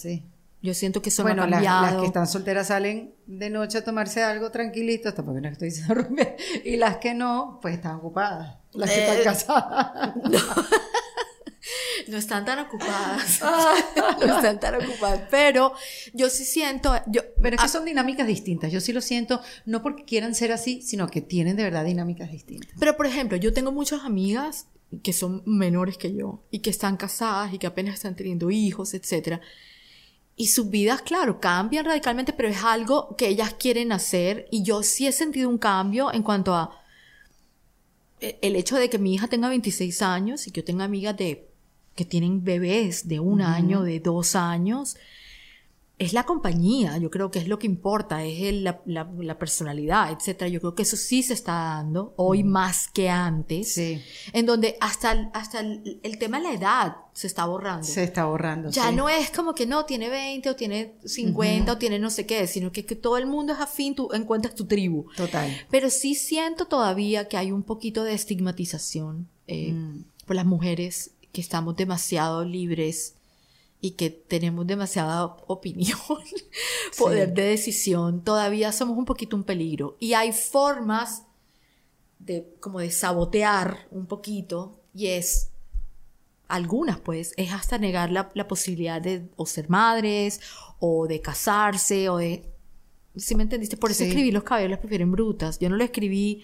[0.61, 1.85] yo siento que eso Bueno, no ha las, cambiado.
[1.93, 6.07] las que están solteras salen de noche a tomarse algo tranquilito, tampoco no estoy diciendo
[6.65, 8.57] y las que no, pues están ocupadas.
[8.73, 10.13] Las que Eh, están casadas.
[10.23, 10.39] No
[12.07, 13.41] están tan ocupadas.
[14.25, 15.21] no están tan ocupadas.
[15.29, 15.73] Pero
[16.13, 16.93] yo sí siento.
[17.07, 18.71] Yo, Pero es que ah, son dinámicas distintas.
[18.71, 22.31] Yo sí lo siento, no porque quieran ser así, sino que tienen de verdad dinámicas
[22.31, 22.69] distintas.
[22.79, 24.67] Pero, por ejemplo, yo tengo muchas amigas
[25.03, 28.93] que son menores que yo y que están casadas y que apenas están teniendo hijos,
[28.93, 29.41] etcétera.
[30.39, 34.47] Y sus vidas, claro, cambian radicalmente, pero es algo que ellas quieren hacer.
[34.51, 36.79] Y yo sí he sentido un cambio en cuanto a
[38.19, 41.17] eh, el hecho de que mi hija tenga 26 años y que yo tenga amigas
[41.17, 41.47] de
[41.97, 44.95] que tienen bebés de un año, de dos años,
[45.99, 49.39] es la compañía, yo creo que es lo que importa, es el- la, la- la
[49.39, 50.47] personalidad, etcétera.
[50.47, 53.99] Yo creo que eso sí se está dando hoy más que antes, Sí.
[54.31, 57.81] en donde hasta, hasta el, el tema de la edad se está borrando.
[57.87, 58.69] Se está borrando.
[58.69, 58.95] Ya sí.
[58.95, 62.45] no es como que no, tiene 20 o tiene 50 o tiene no sé qué,
[62.45, 65.07] sino que, que todo el mundo es afín, tú encuentras tu tribu.
[65.15, 65.49] Total.
[65.71, 69.73] Pero sí siento todavía que hay un poquito de estigmatización eh,
[70.27, 73.13] por las mujeres que estamos demasiado libres
[73.79, 75.99] y que tenemos demasiada opinión,
[76.97, 78.23] poder de decisión.
[78.23, 79.97] Todavía somos un poquito un peligro.
[79.99, 81.25] Y hay formas
[82.17, 85.49] de como de sabotear un poquito y es
[86.47, 90.41] algunas pues es hasta negar la, la posibilidad de o ser madres
[90.79, 92.49] o de casarse o de
[93.15, 93.77] ¿Sí me entendiste?
[93.77, 94.09] Por eso Sí.
[94.09, 95.59] escribí los cabellos las prefieren brutas.
[95.59, 96.43] Yo no lo escribí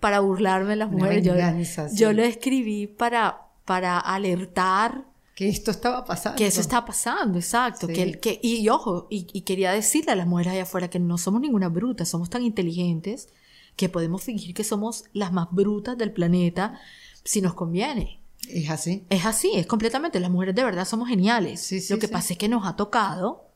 [0.00, 1.24] para burlarme de las mujeres.
[1.66, 1.96] Sí.
[1.98, 6.36] yo lo escribí para, para alertar Que esto estaba pasando.
[6.36, 7.86] que eso está pasando, exacto.
[7.86, 7.92] Sí.
[7.94, 11.18] Que, que, y, ojo, y, y quería decirle a las mujeres allá afuera que no
[11.18, 13.28] somos ninguna bruta, somos tan inteligentes
[13.76, 16.78] que podemos fingir que somos las más brutas del planeta
[17.24, 18.20] si nos conviene.
[18.48, 19.04] Es así.
[19.10, 20.20] Es así, es completamente.
[20.20, 21.60] Las mujeres de verdad somos geniales.
[21.60, 23.46] Sí, sí, Lo que pasa es que nos ha tocado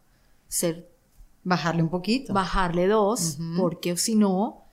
[0.49, 0.89] ser
[1.45, 2.33] Bajarle un poquito.
[2.33, 4.65] bajarle dos, porque si no,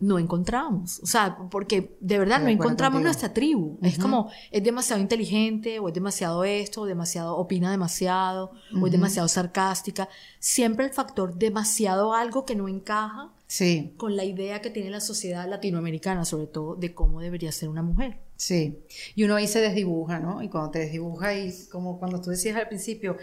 [0.00, 1.00] no encontramos.
[1.00, 3.08] O sea, porque de verdad no encontramos contigo.
[3.08, 3.78] nuestra tribu.
[3.82, 8.92] Es como, es demasiado inteligente, o es demasiado esto, o demasiado, opina demasiado, o es
[8.92, 10.08] demasiado sarcástica.
[10.38, 15.00] Siempre el factor demasiado algo que no encaja Sí, con la idea que tiene la
[15.00, 18.18] sociedad latinoamericana, sobre todo, de cómo debería ser una mujer.
[18.36, 18.78] sí.
[19.14, 20.42] Y uno ahí se desdibuja, ¿no?
[20.42, 23.16] Y cuando te desdibuja y como cuando tú decías al principio,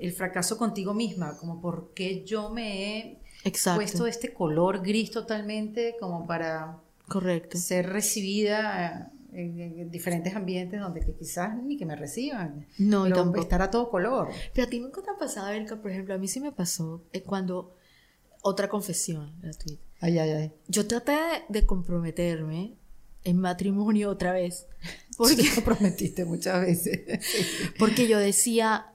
[0.00, 3.78] el fracaso contigo misma, como por qué yo me he Exacto.
[3.78, 6.78] puesto este color gris totalmente como para
[7.08, 7.58] Correcto.
[7.58, 12.66] ser recibida eh, en, en diferentes ambientes donde que quizás ni que me reciban.
[12.78, 13.40] No, y tampoco.
[13.40, 14.28] estar a todo color.
[14.54, 17.04] Pero a ti nunca te ha pasado, Erika, por ejemplo, a mí sí me pasó
[17.12, 17.76] eh, cuando,
[18.42, 19.82] otra confesión gratuita.
[20.00, 20.52] Ay, ay, ay.
[20.68, 21.16] Yo traté
[21.48, 22.76] de, comprometerme
[23.24, 24.66] en matrimonio otra vez.
[25.16, 27.00] Porque, Porque lo prometiste muchas veces.
[27.78, 28.92] porque yo decía,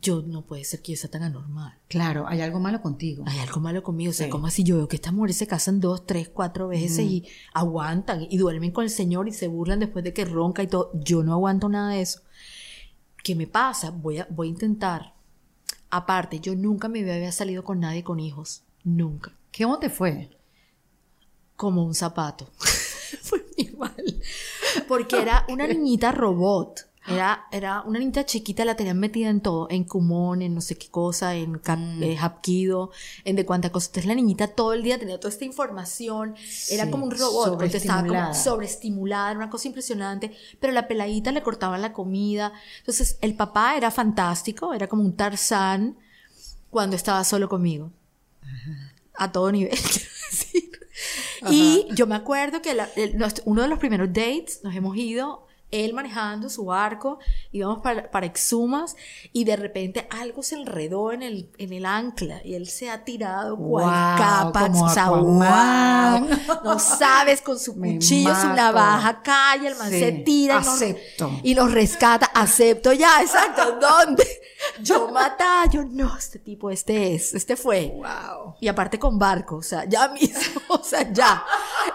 [0.00, 1.78] yo no puede ser que yo sea tan anormal.
[1.88, 3.24] Claro, hay algo malo contigo.
[3.26, 4.10] Hay algo malo conmigo.
[4.10, 4.30] O sea, Sí.
[4.30, 8.26] como así yo veo que estas mujeres se casan dos, tres, cuatro veces y aguantan
[8.28, 10.90] y duermen con el Señor y se burlan después de que ronca y todo.
[10.94, 12.22] Yo no aguanto nada de eso.
[13.22, 13.90] ¿Qué me pasa?
[13.90, 15.14] Voy a, voy a intentar.
[15.90, 18.64] Aparte, yo nunca me había salido con nadie con hijos.
[18.84, 19.36] Nunca.
[19.56, 20.30] ¿Cómo te fue?
[21.54, 22.50] como un zapato.
[23.22, 23.44] Fue
[23.78, 23.94] mal.
[24.88, 26.88] Porque era una niñita robot.
[27.04, 30.78] Era, era una niñita chiquita, la tenían metida en todo, en Kumon, en no sé
[30.78, 32.02] qué cosa, en Cap- Mm.
[32.02, 32.92] eh, Hapkido,
[33.24, 33.88] en de cuánta cosa.
[33.88, 36.36] Entonces la niñita todo el día tenía toda esta información,
[36.70, 39.30] era como un robot, contestaba como sobreestimulada.
[39.32, 42.52] era una cosa impresionante, pero la peladita le cortaban la comida.
[42.78, 45.96] Entonces el papá era fantástico, era como un Tarzán
[46.70, 47.90] cuando estaba solo conmigo.
[49.16, 50.70] A todo nivel, quiero decir.
[51.50, 54.96] Y yo me acuerdo que la- el- nuestro- uno de los primeros dates nos hemos
[54.96, 57.18] ido, él manejando su barco,
[57.50, 58.94] íbamos para, para Exumas
[59.32, 63.04] y de repente algo se enredó en el, en el ancla y él se ha
[63.04, 66.28] tirado cual Guau, capa, o sea, guau.
[66.64, 70.58] no sabes, con su Me cuchillo, su navaja, cae, el man Sí, se tira y
[70.58, 71.30] nos- acepto.
[71.42, 74.26] y nos rescata, acepto ya, exacto, ¿dónde?
[74.80, 77.92] Yo mataba, yo no, este tipo, este es, este fue.
[77.96, 78.54] Wow.
[78.60, 81.44] Y aparte con barco, o sea, ya mismo, o sea, ya.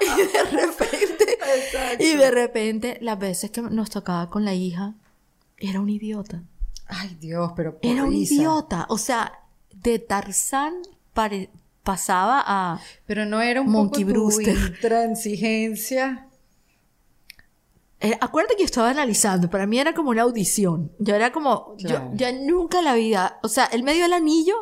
[0.01, 1.37] Y de repente,
[1.99, 4.93] y de repente, las veces que nos tocaba con la hija,
[5.57, 6.43] era un idiota.
[6.87, 8.85] Ay, Dios, pero Era un idiota.
[8.89, 9.33] O sea,
[9.73, 10.73] de Tarzán
[11.13, 11.49] pare-
[11.83, 12.79] pasaba a...
[13.05, 16.27] Pero no era un Monkey poco tu intransigencia.
[17.99, 20.91] Eh, acuérdate que yo estaba analizando, para mí era como una audición.
[20.99, 22.11] Yo era como, Claro.
[22.11, 24.55] yo ya nunca en la vida, o sea, él me dio el anillo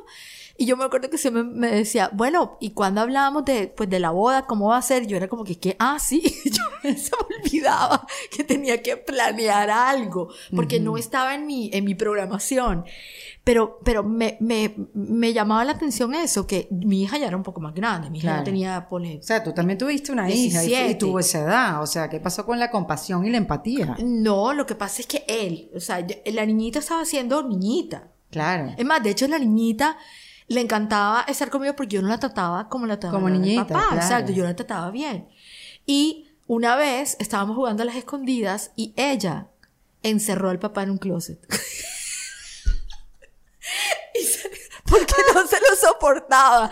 [0.58, 4.00] y yo me acuerdo que siempre me decía, bueno, y cuando hablábamos de, pues, de
[4.00, 5.06] la boda, ¿cómo va a ser?
[5.06, 5.76] Yo era como que, ¿qué?
[5.80, 11.46] Ah, sí, yo se me olvidaba que tenía que planear algo, porque no estaba en
[11.46, 12.86] mi, en mi programación.
[13.44, 17.44] Pero, pero me, me, me llamaba la atención eso, que mi hija ya era un
[17.44, 18.40] poco más grande, mi hija Claro.
[18.40, 20.92] ya tenía, ponle, O sea, tú también tuviste una hija y, 17.
[20.92, 21.84] y tuvo esa edad.
[21.84, 23.98] O sea, ¿qué pasó con la compasión y la empatía?
[24.04, 28.10] No, lo que pasa es que él, o sea, la niñita estaba siendo niñita.
[28.32, 28.74] Claro.
[28.78, 29.96] Es más, de hecho, la niñita
[30.48, 33.86] le encantaba estar conmigo porque yo no la trataba como la trataba Como niñita, papá.
[33.90, 34.02] claro.
[34.02, 35.28] Exacto, yo la trataba bien.
[35.86, 39.48] Y una vez estábamos jugando a las escondidas y ella
[40.04, 41.40] encerró al papá en un closet.
[44.14, 44.50] Y se-
[44.86, 46.70] porque no se lo soportaba.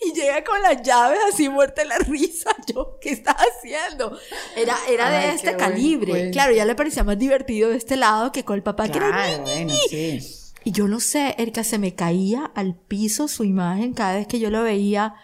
[0.00, 2.54] Y, y llega con las llaves así muerta de la risa.
[2.72, 4.16] Yo, ¿qué estás haciendo?
[4.54, 6.10] Era, era de Ay, este qué buen calibre.
[6.12, 6.32] cuento.
[6.32, 9.08] Claro, ya le parecía más divertido de este lado que con el papá que era
[9.08, 10.20] Claro, bueno, sí.
[10.68, 14.38] Y yo no sé, Erika, se me caía al piso su imagen cada vez que
[14.40, 15.14] yo lo veía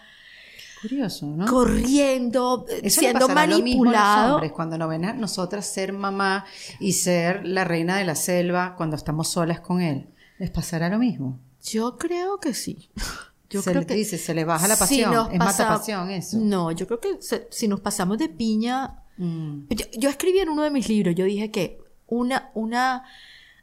[0.81, 1.45] Curioso, ¿no?
[1.47, 4.33] corriendo, Eso le siendo pasará lo mismo a los manipulado.
[4.35, 6.45] hombres, cuando nos ven a nosotras ser mamá
[6.79, 10.07] y ser la reina de la selva cuando estamos solas con él.
[10.37, 11.39] ¿Les pasará lo mismo?
[11.63, 12.89] Yo creo que sí.
[13.49, 15.13] Yo se creo les que dice, se les baja la si pasión.
[15.31, 16.37] es pasa- mata pasión eso.
[16.39, 19.03] No, yo creo que se- si nos pasamos de piña.
[19.17, 19.67] Mm.
[19.69, 23.03] Yo, yo escribí en uno de mis libros, yo dije que una, una,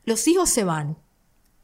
[0.05, 0.97] los hijos se van,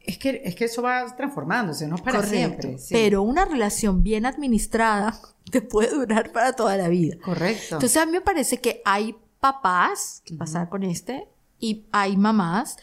[0.01, 2.77] Es que, es que eso va transformándose, no es para correcto, siempre.
[2.77, 2.93] sí.
[2.93, 5.19] pero una relación bien administrada
[5.51, 7.17] te puede durar para toda la vida.
[7.23, 7.75] Correcto.
[7.75, 11.27] Entonces a mí me parece que hay papás, que pasa con este,
[11.59, 12.77] y hay mamás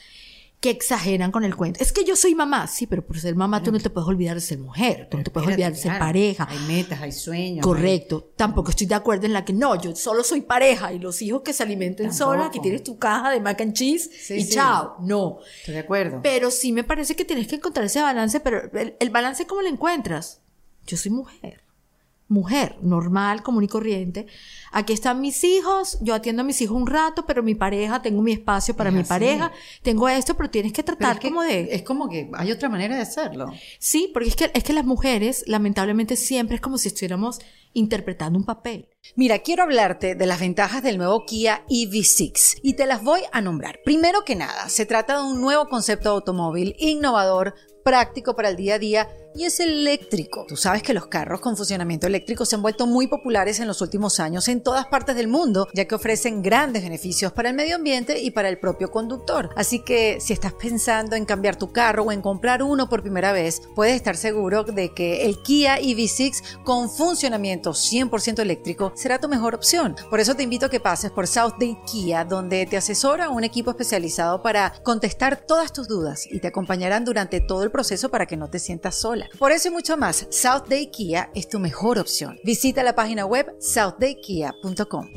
[0.66, 1.78] que exageran con el cuento.
[1.80, 4.34] Es que yo soy mamá, sí, pero por ser mamá tú no te puedes olvidar
[4.34, 6.48] de ser mujer, tú no te puedes olvidar de ser claro, pareja.
[6.50, 7.64] Hay metas, hay sueños.
[7.64, 8.32] Correcto.
[8.34, 11.42] Tampoco estoy de acuerdo en la que no, yo solo soy pareja y los hijos
[11.42, 14.54] que se alimenten sola, que tienes tu caja de mac and cheese Sí, y sí.
[14.54, 14.96] chao.
[15.00, 15.38] No.
[15.60, 16.20] Estoy de acuerdo.
[16.22, 19.62] Pero sí me parece que tienes que encontrar ese balance, pero el, el balance ¿cómo
[19.62, 20.40] lo encuentras?
[20.86, 21.62] Yo soy mujer.
[22.28, 24.26] Mujer, normal, común y corriente.
[24.72, 28.20] Aquí están mis hijos, yo atiendo a mis hijos un rato, pero mi pareja, tengo
[28.22, 29.08] mi espacio para Es mi así.
[29.08, 29.52] pareja,
[29.82, 31.68] tengo esto, pero tienes que tratar es que- como de...
[31.72, 33.52] Es como que hay otra manera de hacerlo.
[33.78, 37.38] Sí, porque es que, es que las mujeres, lamentablemente, siempre es como si estuviéramos
[37.72, 38.88] interpretando un papel.
[39.16, 43.40] Mira, quiero hablarte de las ventajas del nuevo Kia EV6 y te las voy a
[43.40, 43.80] nombrar.
[43.84, 47.54] Primero que nada, se trata de un nuevo concepto de automóvil innovador,
[47.84, 50.46] práctico para el día a día y es eléctrico.
[50.48, 53.80] Tú sabes que los carros con funcionamiento eléctrico se han vuelto muy populares en los
[53.82, 57.76] últimos años en todas partes del mundo, ya que ofrecen grandes beneficios para el medio
[57.76, 59.50] ambiente y para el propio conductor.
[59.56, 63.32] Así que si estás pensando en cambiar tu carro o en comprar uno por primera
[63.32, 69.28] vez, puedes estar seguro de que el Kia EV6 con funcionamiento 100% eléctrico será tu
[69.28, 69.96] mejor opción.
[70.08, 73.44] Por eso te invito a que pases por South Day Kia, donde te asesora un
[73.44, 78.26] equipo especializado para contestar todas tus dudas y te acompañarán durante todo el proceso para
[78.26, 79.25] que no te sientas sola.
[79.38, 82.38] Por eso y mucho más, South Day Kia es tu mejor opción.
[82.44, 85.08] Visita la página web southdaykia.com.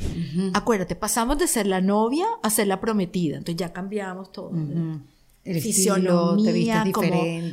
[0.53, 3.37] Acuérdate, pasamos de ser la novia a ser la prometida.
[3.37, 4.51] Entonces ya cambiamos todo.
[5.45, 7.01] El Fisionomía, estilo,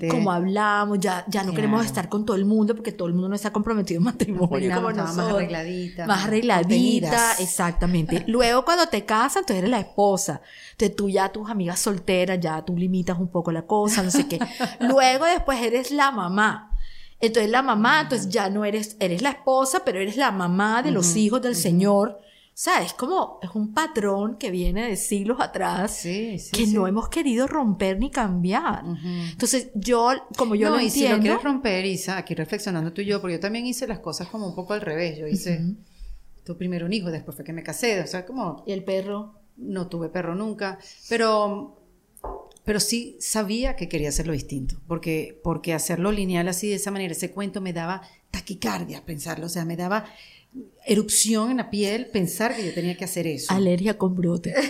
[0.01, 3.15] te como, hablamos, ya, ya no queremos estar con todo el mundo porque todo el
[3.15, 5.37] mundo no está comprometido en matrimonio como estaba más nosotros.
[5.39, 7.41] arregladita, Más más arregladita, contenidas.
[7.41, 8.25] exactamente.
[8.27, 10.43] Luego cuando te casas, tú eres la esposa.
[10.73, 14.27] Entonces tú ya tus amigas solteras, ya tú limitas un poco la cosa, no sé
[14.27, 14.41] qué.
[14.81, 16.73] Luego después eres la mamá.
[17.21, 20.91] Entonces la mamá, entonces ya no eres, eres la esposa, pero eres la mamá de
[20.91, 22.19] los hijos del Señor.
[22.57, 26.65] O sea, es como, es un patrón que viene de siglos atrás Sí, sí, que
[26.65, 26.73] sí.
[26.73, 28.83] no hemos querido romper ni cambiar.
[29.31, 32.95] Entonces yo, como yo no, lo y si entiendo, lo quieres romper, Isa, aquí reflexionando
[32.95, 35.19] tú y yo, porque yo también hice las cosas como un poco al revés.
[35.19, 35.61] Yo hice,
[36.45, 39.35] tu primero un hijo, después fue que me casé, o sea, como y el perro,
[39.59, 40.79] no tuve perro nunca,
[41.11, 41.79] pero,
[42.65, 47.13] pero sí sabía que quería hacerlo distinto, porque, porque hacerlo lineal así de esa manera,
[47.13, 48.01] ese cuento me daba
[48.31, 50.07] taquicardia pensarlo, o sea, me daba
[50.87, 53.53] erupción en la piel pensar que yo tenía que hacer eso.
[53.53, 54.55] alergia con brote.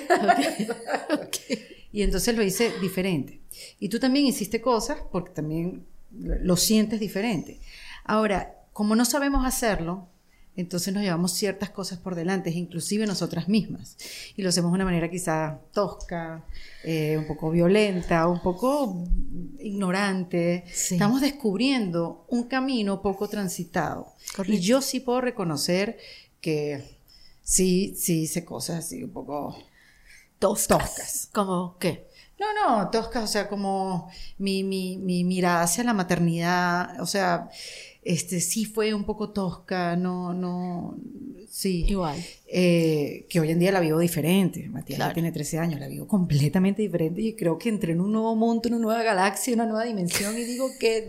[1.92, 3.40] Y entonces lo hice diferente.
[3.80, 7.58] Y tú también hiciste cosas porque también lo lo sientes diferente.
[8.04, 10.06] Ahora, como no sabemos hacerlo,
[10.56, 13.96] entonces nos llevamos ciertas cosas por delante, inclusive nosotras mismas.
[14.36, 16.44] Y lo hacemos de una manera quizá tosca,
[16.84, 19.04] eh, un poco violenta, un poco
[19.58, 20.64] ignorante.
[20.72, 20.94] Sí.
[20.94, 24.14] Estamos descubriendo un camino poco transitado.
[24.34, 24.56] Correcto.
[24.56, 25.98] Y yo sí puedo reconocer
[26.40, 26.98] que
[27.42, 29.56] sí, sí hice cosas así un poco
[30.38, 30.78] Toscas.
[30.78, 31.28] Toscas.
[31.32, 32.06] ¿Cómo qué?
[32.38, 37.48] no, no, tosca, o sea, como mi, mi, mi mirada hacia la maternidad, o sea,
[38.06, 40.96] este sí fue un poco tosca, no, no,
[41.48, 41.84] sí.
[41.88, 42.16] Igual.
[42.46, 44.68] Eh, que hoy en día la vivo diferente.
[44.68, 48.12] Matías ya tiene 13 años, la vivo completamente diferente y creo que entré en un
[48.12, 51.02] nuevo mundo, en una nueva galaxia, una nueva dimensión y digo, qué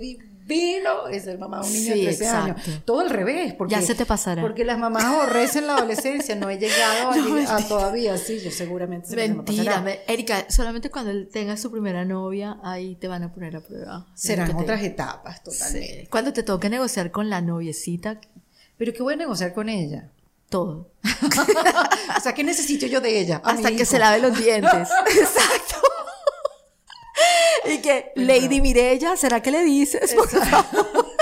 [0.47, 2.61] divino es ser mamá de un niño Sí, de 13 años.
[2.85, 3.53] Todo al revés.
[3.53, 4.41] Porque, Ya se te pasará.
[4.41, 7.15] Porque las mamás aborrecen la adolescencia, no he llegado a,
[7.59, 9.81] No, todavía, sí, yo seguramente se me- se me Mentira, pasará.
[9.81, 13.59] me- Erika, solamente cuando él tenga su primera novia, ahí te van a poner a
[13.61, 14.05] prueba.
[14.15, 16.01] Serán te- otras etapas, totalmente.
[16.01, 16.07] Sí.
[16.07, 18.19] Cuando te toque negociar con la noviecita,
[18.77, 20.09] Pero ¿qué voy a negociar con ella?
[20.49, 20.91] todo.
[22.17, 23.41] o sea, ¿qué necesito yo de ella?
[23.43, 24.87] Hasta que se lave los dientes.
[25.07, 25.76] Exacto.
[27.67, 30.13] Y que, Lady Mirella, ¿será que le dices?
[30.13, 31.05] Por favor.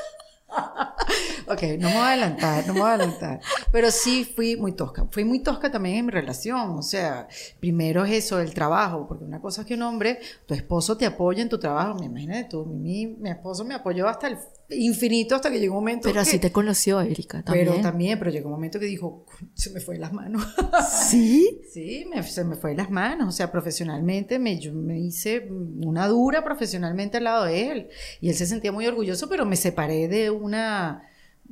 [1.48, 3.40] Ok, no me voy a adelantar, no me voy a adelantar.
[3.72, 5.06] Pero sí fui muy tosca.
[5.12, 6.72] Fui muy tosca también en mi relación.
[6.78, 7.28] O sea,
[7.60, 9.06] primero es eso, el trabajo.
[9.08, 12.00] Porque una cosa es que un hombre, tu esposo te apoya en tu trabajo.
[12.00, 14.40] Me imagino tú, mi, mi esposo me apoyó hasta el
[14.70, 17.68] infinito, hasta que llegó un momento Pero que- así te conoció, Erika, también.
[17.68, 20.44] Pero también, pero llegó un momento que dijo, se me fue de las manos.
[21.10, 21.62] ¿Sí?
[21.72, 23.28] Sí, me- se me fue de las manos.
[23.30, 27.90] O sea, profesionalmente me, yo me hice una dura profesionalmente al lado de él.
[28.22, 31.04] Y él se sentía muy orgulloso, pero me separé de una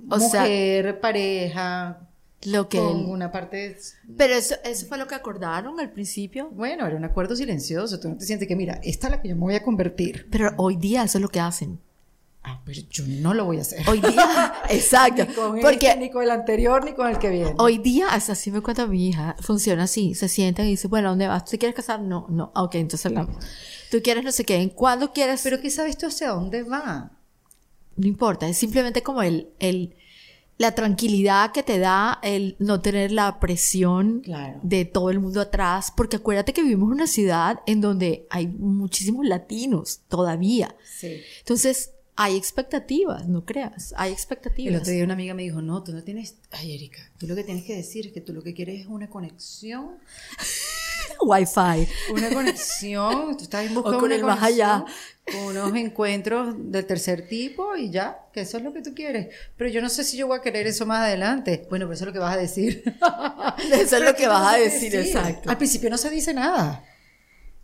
[0.09, 2.09] O sea, mujer, pareja,
[2.45, 3.77] Lo que con él- una parte...
[4.17, 6.49] Pero eso, eso fue lo que acordaron al principio.
[6.49, 7.99] Bueno, era un acuerdo silencioso.
[7.99, 10.27] Tú no te sientes que, mira, esta es la que yo me voy a convertir.
[10.31, 11.79] Pero hoy día eso es lo que hacen.
[12.45, 13.87] Ah, pero yo no lo voy a hacer.
[13.89, 15.25] Hoy día, exacto.
[15.25, 17.55] Ni con Porque este, ni con el anterior, ni con el que viene.
[17.57, 20.13] hoy día, así me cuenta mi hija, funciona así.
[20.13, 21.45] Se sientan y dice, bueno, ¿a ¿dónde vas?
[21.45, 22.01] ¿Tú te quieres casar?
[22.01, 22.51] No, no.
[22.53, 23.37] Ah, Ok, entonces hablamos.
[23.89, 24.55] ¿Tú quieres no sé qué?
[24.57, 25.41] ¿En cuándo quieres?
[25.43, 27.11] Pero ¿qué sabes tú hacia dónde va?
[27.95, 29.95] no importa, es simplemente como el, el,
[30.57, 34.59] la tranquilidad que te da el no tener la presión Claro.
[34.63, 38.47] de todo el mundo atrás, porque acuérdate que vivimos en una ciudad en donde hay
[38.47, 40.75] muchísimos latinos todavía.
[40.83, 41.21] Sí.
[41.39, 44.81] Entonces, hay expectativas, no creas, hay El expectativas.
[44.81, 47.43] otro día una amiga me dijo, no, tú no tienes, ay Erika, tú lo que
[47.43, 49.97] tienes que decir es que tú lo que quieres es una conexión
[51.21, 51.87] Wi-Fi.
[52.13, 54.85] Una conexión, tú estás buscando O con una el más allá.
[55.45, 59.33] unos encuentros del tercer tipo y ya, que eso es lo que tú quieres.
[59.57, 61.65] Pero yo no sé si yo voy a querer eso más adelante.
[61.69, 62.83] Bueno, pero eso es lo que vas a decir.
[63.71, 65.49] Eso es lo que vas a vas decir, exacto.
[65.49, 66.83] Al principio no se dice nada.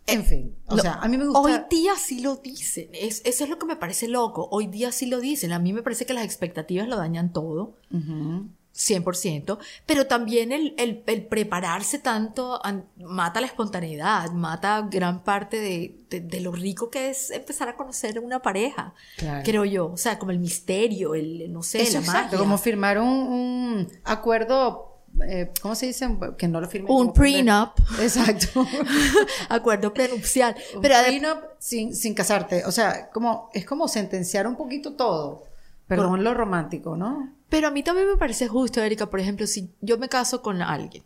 [0.06, 1.40] En fin, o Lo- sea, a mí me gusta...
[1.40, 2.88] Hoy día sí lo dicen.
[2.92, 4.48] Es- eso es lo que me parece loco.
[4.50, 5.52] Hoy día sí lo dicen.
[5.52, 7.74] A mí me parece que las expectativas lo dañan todo.
[7.92, 8.46] Ujú.
[8.72, 15.58] 100%, pero también el, el- el prepararse tanto an- mata la espontaneidad, mata gran parte
[15.58, 19.42] de, de- de lo rico que es empezar a conocer una pareja, Claro.
[19.44, 22.38] creo yo, o sea, como el misterio, el, no sé, Eso la exacto, magia.
[22.38, 24.89] como firmar un, un acuerdo,
[25.22, 26.08] eh, ¿cómo se dice?
[26.38, 26.90] Que no lo firme.
[26.90, 27.78] Un prenup.
[28.00, 28.66] Exacto.
[29.48, 30.54] Acuerdo prenupcial.
[30.74, 32.64] Un Pero prenup sin, sin casarte.
[32.64, 35.44] O sea, como, es como sentenciar un poquito todo.
[35.86, 37.34] Perdón lo romántico, ¿no?
[37.48, 40.62] Pero a mí también me parece justo, Erika, por ejemplo, si yo me caso con
[40.62, 41.02] alguien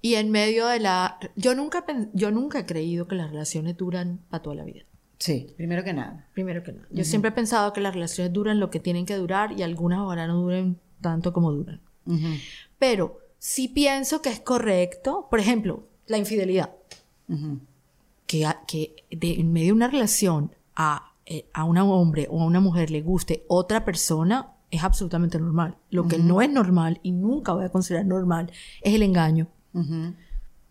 [0.00, 1.18] y en medio de la...
[1.36, 4.82] Yo nunca, yo nunca he creído que las relaciones duran para toda la vida.
[5.18, 6.26] Sí, primero que nada.
[6.34, 6.88] Primero que nada.
[6.90, 10.00] Yo siempre he pensado que las relaciones duran lo que tienen que durar y algunas
[10.00, 11.80] ojalá no duren tanto como duran.
[12.04, 12.26] Ujú.
[12.82, 16.70] Pero sí pienso que es correcto, por ejemplo, la infidelidad.
[18.26, 22.42] Que, a- que de- en medio de una relación a, eh, a un hombre o
[22.42, 25.76] a una mujer le guste otra persona es absolutamente normal.
[25.90, 29.46] Lo que no es normal y nunca voy a considerar normal es el engaño.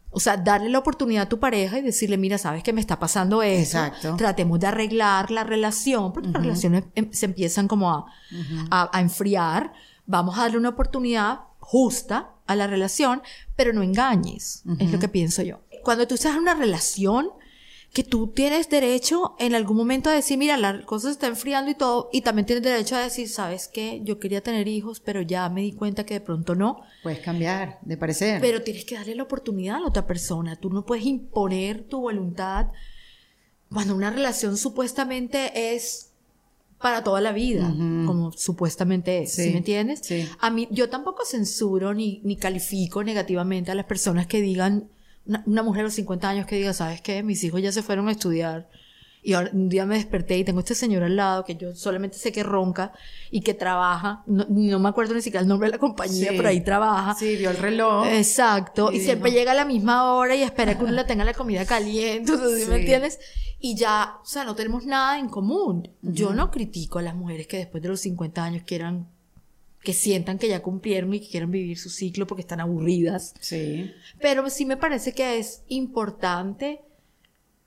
[0.09, 2.99] O sea, darle la oportunidad a tu pareja y decirle, mira, sabes que me está
[2.99, 3.78] pasando eso.
[3.78, 4.16] Exacto.
[4.18, 8.05] Tratemos de arreglar la relación, porque las relaciones em- se empiezan como a,
[8.70, 9.72] a- a enfriar.
[10.07, 13.22] Vamos a darle una oportunidad justa a la relación,
[13.55, 15.62] pero no engañes, es lo que pienso yo.
[15.84, 17.30] Cuando tú estás en una relación,
[17.93, 21.72] que tú tienes derecho en algún momento a decir, mira, la cosa se está enfriando
[21.72, 25.22] y todo, y también tienes derecho a decir, sabes qué, yo quería tener hijos, pero
[25.22, 26.82] ya me di cuenta que de pronto no.
[27.03, 28.39] Puedes cambiar de parecer.
[28.39, 30.55] Pero tienes que darle la oportunidad a la otra persona.
[30.55, 32.68] Tú no puedes imponer tu voluntad
[33.70, 36.11] cuando una relación supuestamente es
[36.82, 37.74] para toda la vida,
[38.06, 39.34] como supuestamente es.
[39.34, 40.00] ¿Sí, Sí, me entiendes?
[40.04, 40.28] sí.
[40.40, 44.90] A mí, yo tampoco censuro ni, ni califico negativamente a las personas que digan,
[45.26, 47.24] una, una mujer a los 50 años que diga, ¿sabes qué?
[47.24, 48.70] Mis hijos ya se fueron a estudiar.
[49.24, 52.18] Y ahora, un día me desperté y tengo este señor al lado que yo solamente
[52.18, 52.92] sé que ronca
[53.30, 54.24] y que trabaja.
[54.26, 56.38] No, no me acuerdo ni siquiera el nombre de la compañía, Sí.
[56.38, 57.14] pero ahí trabaja.
[57.14, 58.08] Sí, vio el reloj.
[58.08, 61.04] Exacto, y, Y siempre dijo- llega a la misma hora y espera que uno le
[61.04, 62.82] tenga la comida caliente, ¿sí me Sí.
[62.82, 63.20] entiendes?
[63.60, 65.88] Y ya, o sea, no tenemos nada en común.
[66.02, 69.08] Yo no critico a las mujeres que después de los 50 años quieran,
[69.84, 73.36] que sientan que ya cumplieron y que quieran vivir su ciclo porque están aburridas.
[73.40, 73.92] Sí.
[74.20, 76.82] Pero sí me parece que es importante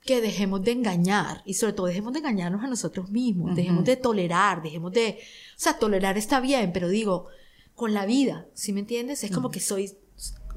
[0.05, 3.97] que dejemos de engañar y sobre todo dejemos de engañarnos a nosotros mismos, dejemos de
[3.97, 7.27] tolerar, dejemos de, o sea, tolerar está bien, pero digo,
[7.73, 9.23] con la vida, ¿sí me entiendes?
[9.23, 9.97] Es como que soy,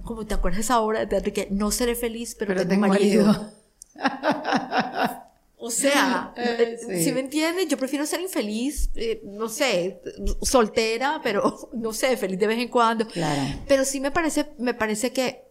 [0.05, 2.83] como te acuerdas de esa obra de teatro que no seré feliz, pero, Pero tengo,
[2.87, 3.27] tengo marido.
[3.27, 3.53] marido.
[5.61, 7.05] O sea, Eh, ¿sí.
[7.05, 7.13] sí.
[7.13, 7.67] me entiendes?
[7.67, 10.01] Yo prefiero ser infeliz, eh, no sé,
[10.43, 13.07] soltera, pero no sé, feliz de vez en cuando.
[13.09, 13.43] Claro.
[13.67, 15.48] Pero sí me parece, me parece que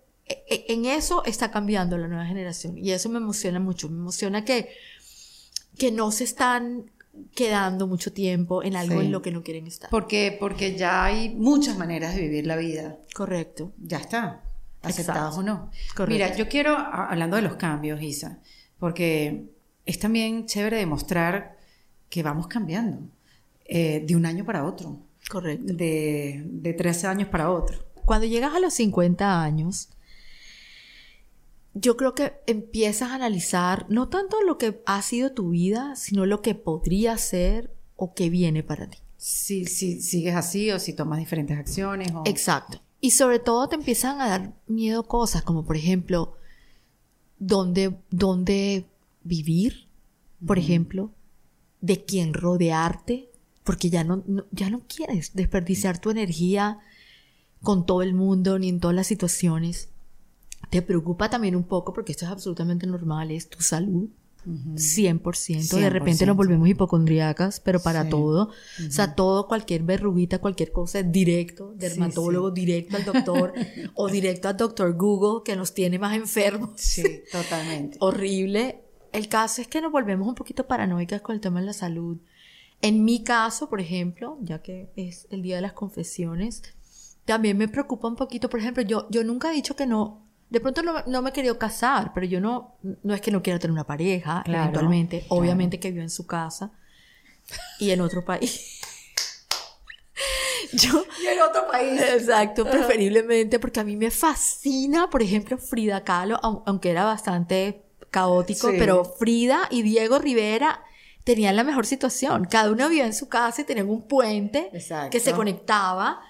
[0.47, 3.89] en eso está cambiando la nueva generación y eso me emociona mucho.
[3.89, 4.69] Me emociona que,
[5.77, 6.91] que no se están
[7.33, 9.05] quedando mucho tiempo en algo Sí.
[9.07, 9.89] en lo que no quieren estar.
[9.89, 12.97] Porque, porque ya hay muchas maneras de vivir la vida.
[13.15, 13.71] Correcto.
[13.81, 14.43] Ya está.
[14.83, 15.39] Aceptadas Exacto.
[15.39, 15.71] o no.
[15.95, 16.13] Correcto.
[16.13, 18.39] Mira, yo quiero, hablando de los cambios, Isa,
[18.79, 19.45] porque
[19.85, 21.57] es también chévere demostrar
[22.09, 22.99] que vamos cambiando
[23.65, 24.99] eh, de un año para otro,
[25.29, 25.73] Correcto.
[25.73, 27.79] de, de 13 años para otro.
[28.05, 29.89] Cuando llegas a los 50 años,
[31.79, 36.25] yo creo que empiezas a analizar no tanto lo que ha sido tu vida, sino
[36.25, 38.97] lo que podría ser o que viene para ti.
[39.17, 42.11] Si, si sigues así o si tomas diferentes acciones.
[42.13, 42.23] O...
[42.25, 42.79] Exacto.
[43.01, 46.35] Y sobre todo te empiezan a dar miedo cosas como por ejemplo,
[47.39, 48.85] dónde, dónde
[49.23, 49.87] vivir,
[50.45, 51.11] por ejemplo,
[51.81, 53.29] de quién rodearte,
[53.63, 56.79] porque ya no, no- ya no quieres desperdiciar tu energía
[57.61, 59.89] con todo el mundo ni en todas las situaciones.
[60.69, 64.09] Te preocupa también un poco, porque esto es absolutamente normal, es tu salud.
[64.75, 65.75] 100%.
[65.77, 66.27] De repente 100%.
[66.27, 68.09] nos volvemos hipocondriacas, pero para Sí.
[68.09, 68.43] todo.
[68.87, 73.53] O sea, todo, cualquier verruguita, cualquier cosa, directo, dermatólogo, directo al doctor,
[73.95, 76.71] o directo al doctor Google, que nos tiene más enfermos.
[76.79, 77.97] Sí, totalmente.
[77.99, 78.81] Horrible.
[79.11, 82.17] El caso es que nos volvemos un poquito paranoicas con el tema de la salud.
[82.81, 86.61] En mi caso, por ejemplo, ya que es el día de las confesiones,
[87.25, 90.59] también me preocupa un poquito, por ejemplo, yo, yo nunca he dicho que no, de
[90.59, 93.59] pronto no, no me he querido casar, pero yo no, no es que no quiera
[93.59, 95.35] tener una pareja, Claro, eventualmente, claro.
[95.41, 96.71] obviamente que vivo en su casa
[97.79, 98.81] y en otro país.
[100.73, 102.01] Yo, Y en otro país.
[102.01, 107.83] Exacto, preferiblemente, porque a mí me fascina, por ejemplo, Frida Kahlo, au- aunque era bastante
[108.11, 108.75] caótico, Sí.
[108.79, 110.83] pero Frida y Diego Rivera
[111.23, 112.45] tenían la mejor situación.
[112.45, 115.09] Cada uno vivía en su casa y tenían un puente Exacto.
[115.11, 116.21] que se conectaba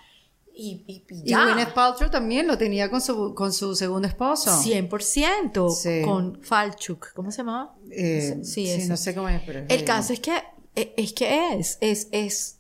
[0.57, 1.45] y, y, y Y ya.
[1.45, 4.51] Gwyneth Paltrow también lo tenía con su, con su segundo esposo.
[4.61, 6.01] 100% Sí.
[6.03, 7.75] con Falchuk, ¿cómo se llamaba?
[7.91, 10.41] Eh, Sí, no sé cómo es, pero es El caso es que
[10.75, 12.57] e- es que es, es, es,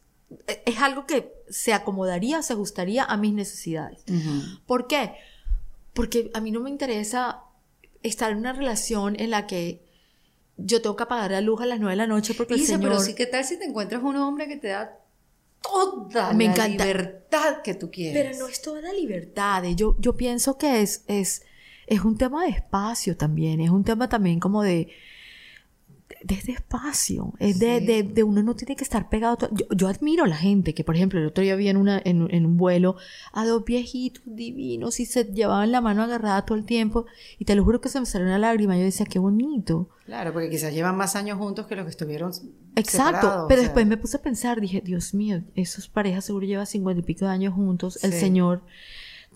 [0.65, 3.99] es algo que se acomodaría, se ajustaría a mis necesidades.
[4.65, 5.13] ¿Por qué?
[5.93, 7.41] Porque a mí no me interesa
[8.03, 9.81] estar en una relación en la que
[10.57, 12.73] yo tengo que apagar la luz a las 9 de la noche porque el Isa,
[12.73, 12.89] señor...
[12.91, 14.97] pero sí, ¿qué tal si te encuentras un hombre que te da
[15.61, 16.85] toda Me la encanta.
[16.85, 18.23] libertad que tú quieres?
[18.35, 19.65] Pero no es toda la libertad.
[19.65, 19.75] eh.
[19.75, 21.43] Yo, yo pienso que es, es,
[21.87, 23.59] es un tema de espacio también.
[23.61, 24.89] Es un tema también como de.
[26.23, 27.33] De este espacio.
[27.39, 27.85] Es de, Sí.
[27.85, 29.37] de, de uno no tiene que estar pegado.
[29.51, 32.01] Yo, yo admiro a la gente que, por ejemplo, el otro día vi en, una,
[32.03, 32.95] en, en un vuelo
[33.33, 37.05] a dos viejitos divinos y se llevaban la mano agarrada todo el tiempo.
[37.39, 38.77] Y te lo juro que se me salió una lágrima.
[38.77, 39.89] Yo decía, qué bonito.
[40.05, 42.31] Claro, porque quizás llevan más años juntos que los que estuvieron
[42.75, 43.67] Exacto, separados, pero o sea.
[43.69, 47.25] después me puse a pensar, dije, Dios mío, esas parejas seguro llevan cincuenta y pico
[47.25, 48.61] de años juntos, el señor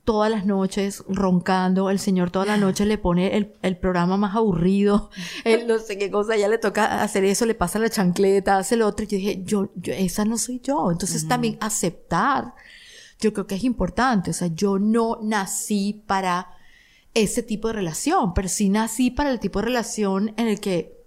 [0.03, 4.35] todas las noches roncando, el señor toda la noche le pone el, el programa más
[4.35, 5.09] aburrido,
[5.43, 8.75] él no sé qué cosa, ya le toca hacer eso, le pasa la chancleta, hace
[8.75, 12.53] lo otro, y yo dije, yo, yo esa no soy yo, entonces también aceptar,
[13.19, 16.55] yo creo que es importante, o sea, yo no nací para
[17.13, 20.97] ese tipo de relación, pero sí nací para el tipo de relación en el que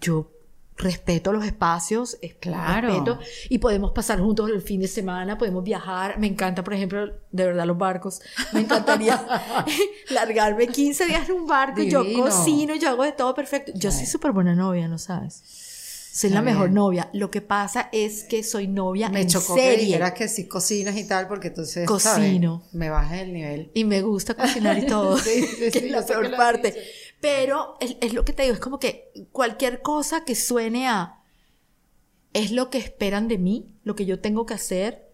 [0.00, 0.30] yo
[0.78, 2.88] respeto los espacios, es- Claro.
[2.88, 3.18] respeto,
[3.48, 6.18] y podemos pasar juntos el fin de semana, podemos viajar.
[6.18, 8.20] Me encanta, por ejemplo, de verdad los barcos.
[8.52, 9.16] Me encantaría
[10.10, 12.24] largarme 15 días en un barco, yo Divino.
[12.24, 13.72] cocino, yo hago de todo perfecto.
[13.74, 15.42] Yo soy súper buena novia, ¿no sabes?
[16.12, 16.74] Soy Está la mejor bien.
[16.76, 17.10] novia.
[17.12, 19.84] Lo que pasa es que soy novia Me en chocó serie.
[19.84, 22.60] dijeras que sí cocinas y tal, porque entonces, Cocino.
[22.60, 22.74] ¿sabes?
[22.74, 23.70] Me bajas el nivel.
[23.74, 25.18] Y me gusta cocinar y todo.
[25.18, 26.68] Sí, sí, que sí, es yo la peor parte.
[26.72, 26.84] dices.
[27.20, 31.22] Pero es, es lo que te digo, es como que cualquier cosa que suene a
[32.32, 35.06] es lo que esperan de mí, lo que yo tengo que hacer,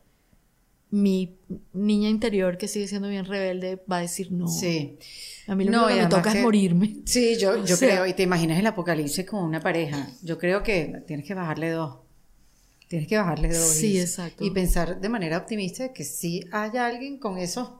[0.91, 1.39] mi
[1.73, 4.47] niña interior que sigue siendo bien rebelde va a decir no.
[4.49, 4.99] Sí.
[5.47, 6.97] A mí lo No, que me toca que- es morirme.
[7.07, 10.09] Sí, yo, yo O sea- creo, y te imaginas el apocalipsis con una pareja.
[10.23, 11.99] Yo creo que tienes que bajarle dos.
[12.89, 13.69] Tienes que bajarle dos.
[13.69, 14.45] Sí, y, exacto.
[14.45, 17.71] Y pensar de manera optimista de que sí haya alguien con esos,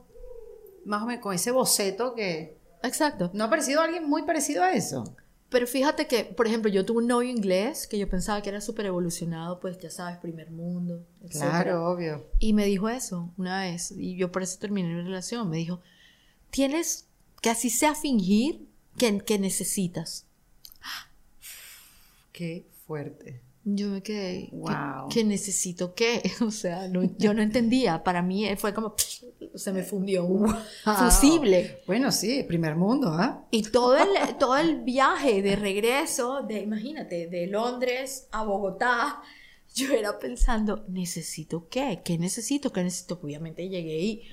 [0.85, 3.31] más o menos, con ese boceto que Exacto.
[3.33, 5.15] no ha parecido alguien muy parecido a eso.
[5.49, 8.59] Pero fíjate que, por ejemplo, yo tuve un novio inglés que yo pensaba que era
[8.59, 11.51] súper evolucionado, pues ya sabes, primer mundo, etcétera.
[11.63, 12.25] Claro, obvio.
[12.39, 15.49] Y me dijo eso una vez, y yo por eso terminé mi relación.
[15.49, 15.79] Me dijo,
[16.49, 17.05] tienes
[17.41, 18.67] que así sea fingir
[18.97, 20.25] que, que necesitas.
[22.31, 23.41] Qué fuerte.
[23.65, 25.09] Yo me quedé, ¿que- Wow.
[25.09, 26.21] ¿que, necesito qué?
[26.41, 28.03] O sea, no- yo no entendía.
[28.03, 28.95] Para mí fue como,
[29.55, 31.81] se me fundió un fusible.
[31.87, 33.45] Bueno, sí, primer mundo, ¿ah?
[33.51, 39.21] Y todo el, todo el viaje de regreso, de, imagínate, de Londres a Bogotá,
[39.75, 42.01] yo era pensando, ¿necesito qué?
[42.03, 42.71] ¿Qué necesito?
[42.71, 43.19] ¿Qué necesito?
[43.21, 44.23] Obviamente llegué y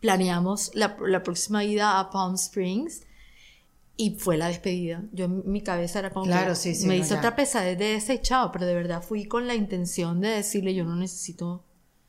[0.00, 3.02] planeamos la, la próxima ida a Palm Springs
[3.96, 5.04] y fue la despedida.
[5.12, 7.18] Yo en mi cabeza era como Claro, que sí, sí, me no, hizo ya.
[7.18, 10.84] otra pesadez de ese chao, pero de verdad fui con la intención de decirle, yo
[10.84, 11.64] no necesito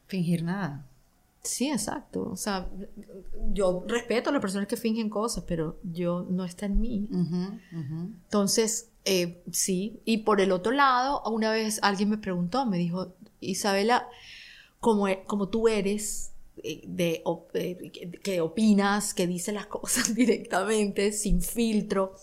[0.10, 0.89] Fingir nada.
[1.42, 2.30] Sí, exacto.
[2.32, 2.68] O sea,
[3.54, 7.08] yo respeto a las personas que fingen cosas, pero yo no está en mí.
[7.12, 8.12] Ujú, ujú.
[8.26, 10.00] Entonces, eh, sí.
[10.06, 14.08] Y por el otro lado, una vez alguien me preguntó, me dijo, Isabela,
[14.80, 16.32] como, e- como tú eres,
[16.62, 17.90] eh, de, op- eh,
[18.22, 22.16] que, opinas, que dices las cosas directamente, sin filtro.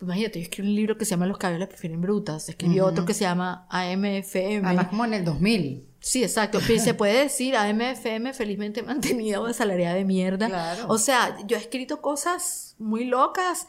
[0.00, 2.48] Imagínate, yo escribí un libro que se llama Los cabellos las prefieren brutas.
[2.48, 4.66] Escribí otro que se llama AMFM.
[4.66, 5.86] Además, como en el 2000.
[6.02, 6.60] Sí, exacto.
[6.60, 10.48] Se puede decir AMFM, felizmente mantenida o asalariada de mierda.
[10.48, 10.86] Claro.
[10.88, 13.68] O sea, yo he escrito cosas muy locas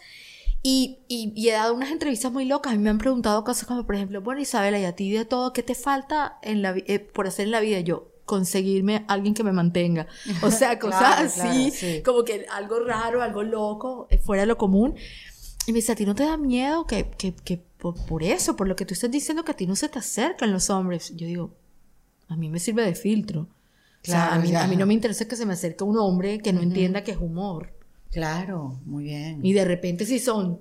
[0.64, 2.74] y, y- y he dado unas entrevistas muy locas.
[2.74, 5.26] A mí me han preguntado cosas como, por ejemplo, bueno, Isabela, ¿y a ti de
[5.26, 7.80] todo qué te falta en la, eh, por hacer en la vida?
[7.82, 10.08] Yo, conseguirme alguien que me mantenga.
[10.42, 12.02] O sea, cosas Claro, así, claro, sí.
[12.04, 14.96] como que algo raro, algo loco, eh, fuera de lo común.
[15.68, 18.56] Y me dice, ¿a ti no te da miedo que, que, que por, por eso,
[18.56, 21.14] por lo que tú estás diciendo, que a ti no se te acercan los hombres?
[21.16, 21.52] Yo digo,
[22.28, 23.42] a mí me sirve de filtro.
[23.42, 23.48] o
[24.02, 24.64] sea, a Claro, mí, ya.
[24.64, 27.12] a mí no me interesa que se me acerque un hombre que no entienda que
[27.12, 27.74] es humor.
[28.12, 29.40] Claro, muy bien.
[29.46, 30.60] Y de repente si son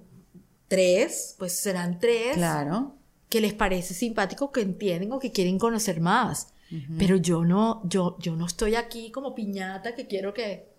[0.68, 2.94] tres, pues serán tres Claro.
[3.28, 6.48] que les parece simpático, que entienden o que quieren conocer más.
[6.98, 10.71] Pero yo no, yo, yo no estoy aquí como piñata que quiero que...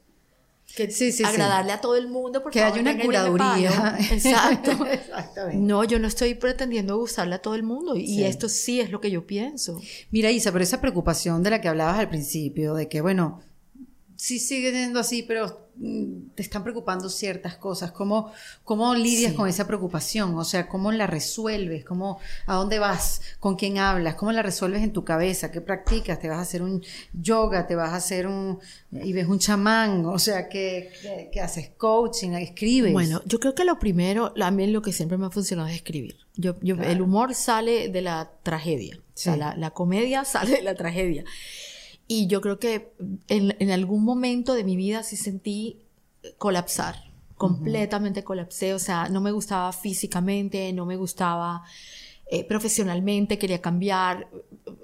[0.76, 1.24] que Sí, sí, sí.
[1.24, 3.98] agradarle a todo el mundo porque Que haya una curaduría.
[4.12, 4.86] Exacto.
[4.92, 5.58] Exactamente.
[5.58, 9.00] No, yo no estoy pretendiendo gustarle a todo el mundo y esto sí es lo
[9.00, 9.80] que yo pienso.
[10.12, 13.42] Mira, Isa, pero esa preocupación de la que hablabas al principio, de que, bueno,
[14.16, 17.92] sí sigue siendo así, pero mm, te están preocupando ciertas cosas.
[17.92, 18.32] ¿Cómo,
[18.64, 19.38] cómo lidias Sí.
[19.38, 20.36] con esa preocupación?
[20.38, 21.84] O sea, ¿cómo la resuelves?
[21.86, 23.22] ¿Cómo, ¿A dónde vas?
[23.40, 24.16] ¿Con quién hablas?
[24.16, 25.52] ¿Cómo la resuelves en tu cabeza?
[25.52, 26.20] ¿Qué practicas?
[26.20, 26.84] ¿Te vas a hacer un
[27.14, 27.66] yoga?
[27.68, 28.60] ¿Te vas a hacer un...
[28.92, 30.06] y ves un chamán?
[30.06, 31.70] O sea, ¿qué, qué, qué haces?
[31.78, 32.32] ¿Coaching?
[32.34, 32.94] ¿Escribes?
[32.94, 35.76] Bueno, yo creo que lo primero, a mí lo que siempre me ha funcionado es
[35.76, 36.18] escribir.
[36.36, 38.98] Yo, yo- El humor sale de la tragedia.
[38.98, 39.40] O sea, Sí.
[39.40, 41.24] la, la comedia sale de la tragedia.
[42.14, 42.94] Y yo creo que
[43.28, 45.80] en, en algún momento de mi vida sí sentí
[46.38, 47.12] colapsar.
[47.38, 48.76] Completamente colapsé.
[48.76, 51.64] O sea, no me gustaba físicamente, no me gustaba
[52.28, 54.28] eh, profesionalmente, quería cambiar.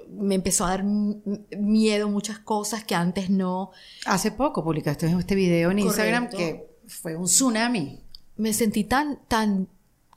[0.10, 3.70] Me empezó a dar miedo muchas cosas que antes no.
[4.08, 8.00] Hace poco publicaste este video en Instagram que fue un tsunami.
[8.38, 9.68] Me sentí tan, tan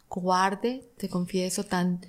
[0.08, 2.00] cobarde, te confieso, tan...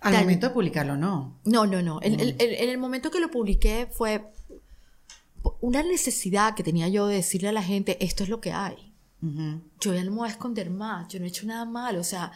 [0.00, 1.38] Al Tan- momento de publicarlo, no.
[1.44, 2.00] No, no, no.
[2.02, 4.30] En, el momento que lo publiqué fue
[5.60, 8.92] una necesidad que tenía yo de decirle a la gente, esto es lo que hay.
[9.80, 12.00] Yo ya no me voy a esconder más, yo no he hecho nada malo.
[12.00, 12.30] O sea,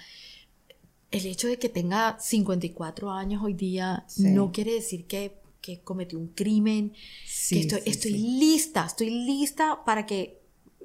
[1.13, 4.25] el hecho de que tenga 54 años hoy día Sí.
[4.31, 6.93] no quiere decir que, que cometí un crimen,
[7.27, 10.40] Sí, que estoy, sí, estoy lista, estoy lista para que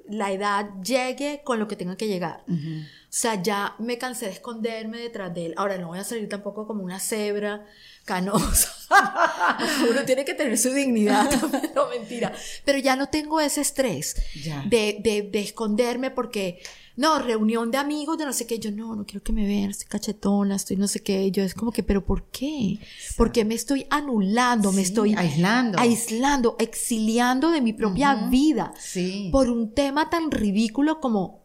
[0.08, 2.44] la edad llegue con lo que tenga que llegar.
[2.48, 5.54] O sea, ya me cansé de esconderme detrás de él.
[5.56, 7.64] Ahora no voy a salir tampoco como una cebra
[8.04, 8.72] canosa.
[9.90, 11.30] Uno tiene que tener su dignidad.
[11.74, 12.32] no, mentira.
[12.64, 14.62] Pero ya no tengo ese estrés Ya.
[14.68, 16.62] de, de, de esconderme porque,
[16.96, 18.58] no, reunión de amigos, de no sé qué.
[18.58, 21.30] Yo no, no quiero que me vean, estoy cachetona, estoy no sé qué.
[21.30, 22.78] Yo es como que, pero ¿por qué?
[23.16, 24.72] ¿Por qué me estoy anulando?
[24.72, 25.78] me estoy aislando.
[25.78, 29.28] aislando, exiliando de mi propia vida Sí.
[29.30, 31.44] por un tema tan ridículo como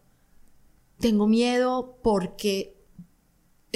[1.00, 2.78] tengo miedo porque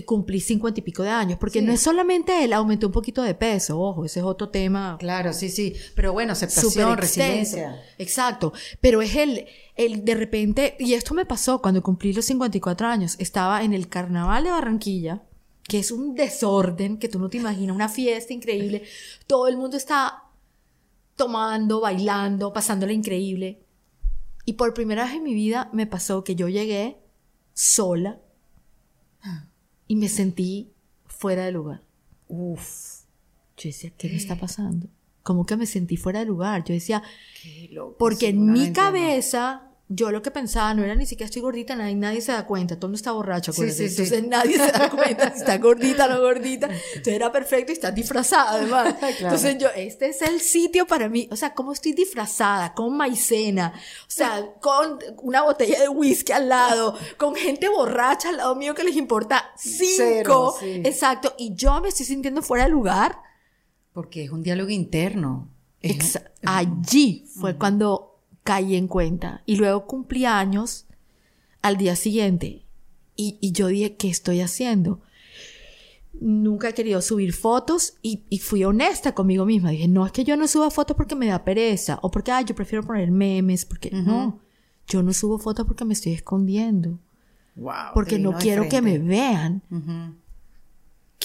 [0.06, 1.66] cumplí cincuenta y pico de años, porque Sí.
[1.66, 5.32] no es solamente él, aumenté un poquito de peso, ojo, ese es otro tema Claro,
[5.32, 5.74] sí, sí.
[5.96, 7.82] Pero bueno, aceptación, resiliencia.
[7.98, 8.52] Exacto,
[8.82, 9.46] pero es el,
[9.76, 13.90] el de repente, y esto me pasó cuando cumplí los 54 años, estaba en el
[13.90, 15.24] carnaval de Barranquilla,
[15.64, 18.84] que es un desorden que tú no te imaginas, una fiesta increíble,
[19.28, 20.24] todo el mundo está
[21.16, 23.66] tomando, bailando, pasándola increíble.
[24.46, 27.00] Y por primera vez en mi vida me pasó que yo llegué
[27.54, 28.22] sola
[29.88, 30.72] y me sentí
[31.06, 31.82] fuera de lugar.
[32.28, 33.06] Uf.
[33.58, 34.88] Yo decía, ¿qué me está pasando?
[35.26, 36.64] ¿Cómo que me sentí fuera de lugar?
[36.64, 37.02] Yo decía,
[37.72, 38.86] loco, porque en mi seguramente, ¿no?
[38.86, 42.46] cabeza, yo lo que pensaba no era ni siquiera estoy gordita, nadie, nadie se da
[42.46, 44.04] cuenta, todo el mundo está borracho, Sí, sí, sí.
[44.04, 46.68] Entonces nadie se da cuenta si está gordita o no gordita.
[46.90, 48.94] Entonces era perfecto y está disfrazada además.
[49.00, 49.36] Claro.
[49.36, 51.28] Entonces yo, este es el sitio para mí.
[51.32, 52.76] O sea, ¿cómo estoy disfrazada?
[52.76, 58.38] Con maicena, o sea, con una botella de whisky al lado, con gente borracha al
[58.38, 60.58] lado mío que les importa Cero, cinco.
[60.60, 60.82] sí.
[60.86, 61.34] Exacto.
[61.40, 63.25] Y yo me estoy sintiendo fuera de lugar.
[63.96, 65.48] Porque es un diálogo interno.
[66.46, 69.42] Allí fue cuando caí en cuenta.
[69.46, 70.86] Y luego cumplí años
[71.62, 72.66] al día siguiente.
[73.16, 75.00] Y, y yo dije, ¿qué estoy haciendo?
[76.20, 79.70] Nunca he querido subir fotos y, y fui honesta conmigo misma.
[79.70, 82.44] Dije, no es que yo no suba fotos porque me da pereza o porque, ay,
[82.44, 84.42] yo prefiero poner memes, porque no.
[84.88, 87.00] Yo no subo fotos porque me estoy escondiendo,
[87.56, 89.64] Wow, porque no quiero que me vean.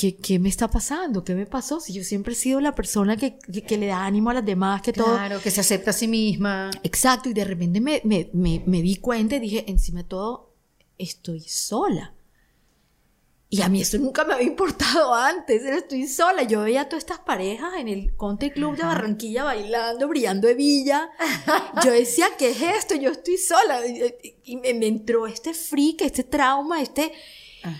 [0.01, 1.23] ¿Qué, ¿Qué me está pasando?
[1.25, 1.79] ¿Qué me pasó?
[1.79, 4.47] Si yo siempre he sido la persona que, que, que le da ánimo a las
[4.47, 5.15] demás, que todo.
[5.15, 6.71] Claro, que se acepta a sí misma.
[6.83, 10.55] Exacto, y de repente me, me, me, me di cuenta y dije, encima de todo,
[10.97, 12.15] estoy sola.
[13.53, 16.45] Y a mí esto nunca me había importado antes, estoy sola.
[16.45, 20.55] Yo veía a todas estas parejas en el Country Club de Barranquilla bailando, brillando de
[20.55, 21.11] villa.
[21.85, 22.95] Yo decía, ¿qué es esto?
[22.95, 23.81] Yo estoy sola.
[24.45, 27.13] Y- me entró este freak, este trauma, este...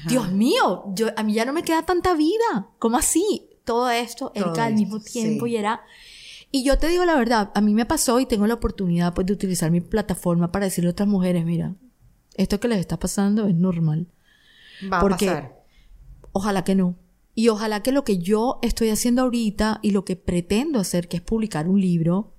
[0.09, 2.69] Dios mío, yo, a mí ya no me queda tanta vida.
[2.79, 3.49] ¿Cómo así?
[3.65, 5.53] Todo esto, Todo Erika, al mismo tiempo sí.
[5.53, 5.81] y era...
[6.53, 9.27] Y yo te digo la verdad, a mí me pasó y tengo la oportunidad pues
[9.27, 11.77] de utilizar mi plataforma para decirle a otras mujeres, mira,
[12.35, 14.09] esto que les está pasando es normal.
[14.93, 15.61] Va a Porque- pasar.
[16.33, 16.97] Ojalá que no.
[17.37, 21.19] Y ojalá que lo que yo estoy haciendo ahorita y lo que pretendo hacer, que
[21.19, 22.35] es publicar un libro,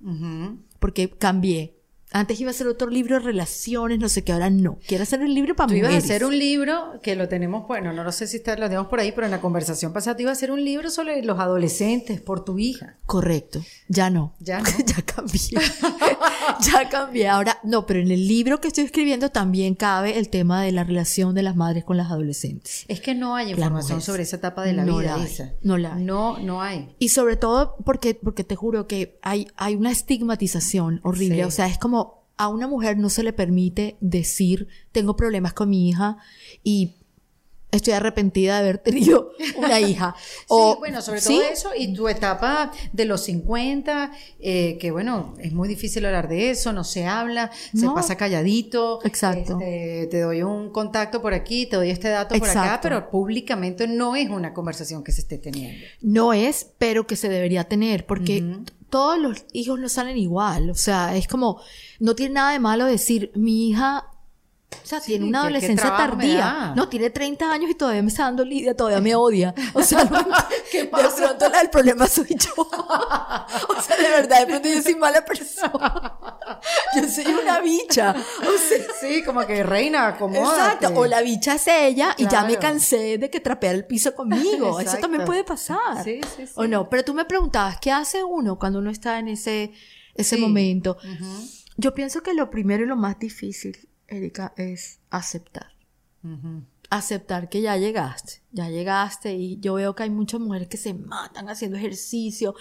[0.79, 1.77] porque cambié.
[2.11, 4.77] Antes iba a hacer otro libro de relaciones, no sé qué, ahora no.
[4.87, 6.09] Quiero hacer un libro para Tú ibas a mujeres.
[6.11, 8.99] hacer un libro que lo tenemos, bueno, no lo sé si está, lo tenemos por
[8.99, 12.19] ahí, pero en la conversación pasada tú ibas a hacer un libro sobre los adolescentes
[12.21, 12.97] por tu hija.
[13.05, 13.61] Correcto.
[13.87, 14.33] Ya no.
[14.39, 14.65] Ya no.
[14.85, 15.39] ya cambié.
[16.61, 17.27] ya cambié.
[17.27, 20.83] Ahora, no, pero en el libro que estoy escribiendo también cabe el tema de la
[20.83, 22.85] relación de las madres con las adolescentes.
[22.87, 24.05] Es que no hay información mujeres.
[24.05, 25.53] sobre esa etapa de la No vida, la hay, Isa.
[25.63, 26.03] no la hay.
[26.03, 26.95] No, no hay.
[26.99, 31.37] Y sobre todo porque, porque te juro que hay, hay una estigmatización horrible.
[31.37, 31.43] Sí.
[31.43, 32.00] O sea, es como
[32.37, 36.17] a una mujer no se le permite decir, tengo problemas con mi hija
[36.63, 36.95] y
[37.71, 40.15] estoy arrepentida de haber tenido una hija.
[40.47, 45.33] O, sí, bueno, sobre todo eso y tu etapa de los 50, eh, que bueno,
[45.39, 48.99] es muy difícil hablar de eso, no se habla, se pasa calladito.
[49.05, 49.59] Exacto.
[49.61, 53.87] Este, te doy un contacto por aquí, te doy este dato por acá, pero públicamente
[53.87, 55.85] no es una conversación que se esté teniendo.
[56.01, 58.43] No es, pero que se debería tener, porque
[58.91, 60.69] todos los hijos no salen igual.
[60.69, 61.59] O sea, es como,
[61.99, 64.10] no tiene nada de malo decir, mi hija
[64.71, 66.73] o sea, tiene una adolescencia tardía.
[66.75, 69.53] No, tiene 30 años y todavía me está dando lidia, todavía me odia.
[69.73, 70.09] O sea,
[70.71, 71.07] ¿qué pasa?
[71.21, 72.53] de pronto el problema soy yo.
[72.57, 76.17] o sea, de verdad, de pronto yo soy mala persona.
[76.95, 78.11] yo soy una bicha.
[78.11, 80.91] O sea, sí, como que reina, como Exacto.
[80.95, 84.79] O la bicha es ella y ya me cansé de que trapea el piso conmigo.
[84.79, 86.03] Eso también puede pasar.
[86.03, 86.53] Sí, sí, sí.
[86.55, 89.73] O no, pero tú me preguntabas, ¿qué hace uno cuando uno está en ese,
[90.15, 90.97] ese momento?
[91.77, 95.71] Yo pienso que lo primero y lo más difícil Erika, es aceptar.
[96.89, 100.93] Aceptar que ya llegaste, ya llegaste y yo veo que hay muchas mujeres que se
[100.93, 102.53] matan haciendo ejercicio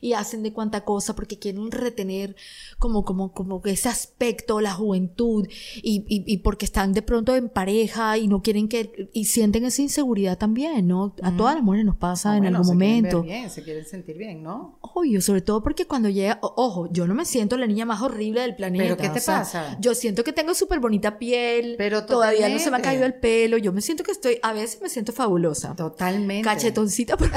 [0.00, 2.36] y hacen de cuanta cosa porque quieren retener
[2.78, 5.46] como, como, como ese aspecto, la juventud
[5.76, 9.82] y, y, porque están de pronto en pareja y no quieren que, y sienten esa
[9.82, 11.14] inseguridad también, ¿no?
[11.22, 13.22] A todas las mujeres nos pasa ah, en algún momento.
[13.22, 14.78] bien, se quieren sentir bien, ¿no?
[14.80, 18.42] Obvio, sobre todo porque cuando llega, ojo, yo no me siento la niña más horrible
[18.42, 18.84] del planeta.
[18.84, 19.78] ¿Pero qué te pasa?
[19.80, 23.14] Yo siento que tengo súper bonita piel, pero todavía no se me ha caído el
[23.14, 25.37] pelo, yo me siento que estoy, a veces me siento fabulosa.
[25.74, 26.44] Totalmente.
[26.44, 27.34] Cachetoncita, pero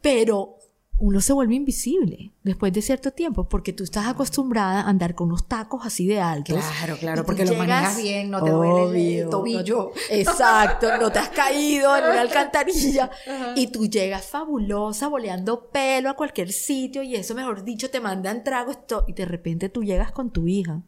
[0.00, 0.58] Pero
[1.02, 5.28] uno se vuelve invisible después de cierto tiempo porque tú estás acostumbrada a andar con
[5.28, 6.60] unos tacos así de altos.
[6.78, 9.90] Claro, claro, porque lo manejas bien, no te duele el tobillo.
[10.10, 13.10] exacto, no te has caído en una alcantarilla
[13.56, 18.44] y tú llegas fabulosa, boleando pelo a cualquier sitio y eso, mejor dicho, te mandan
[18.44, 20.82] tragos y de repente tú llegas con tu hija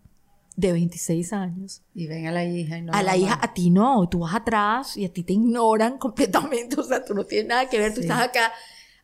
[0.57, 1.83] de 26 años.
[1.95, 2.93] Y ven a la hija y no.
[2.93, 6.79] A la hija, a ti no, tú vas atrás y a ti te ignoran completamente,
[6.81, 8.53] o sea, tú no tienes nada que ver, tú estás acá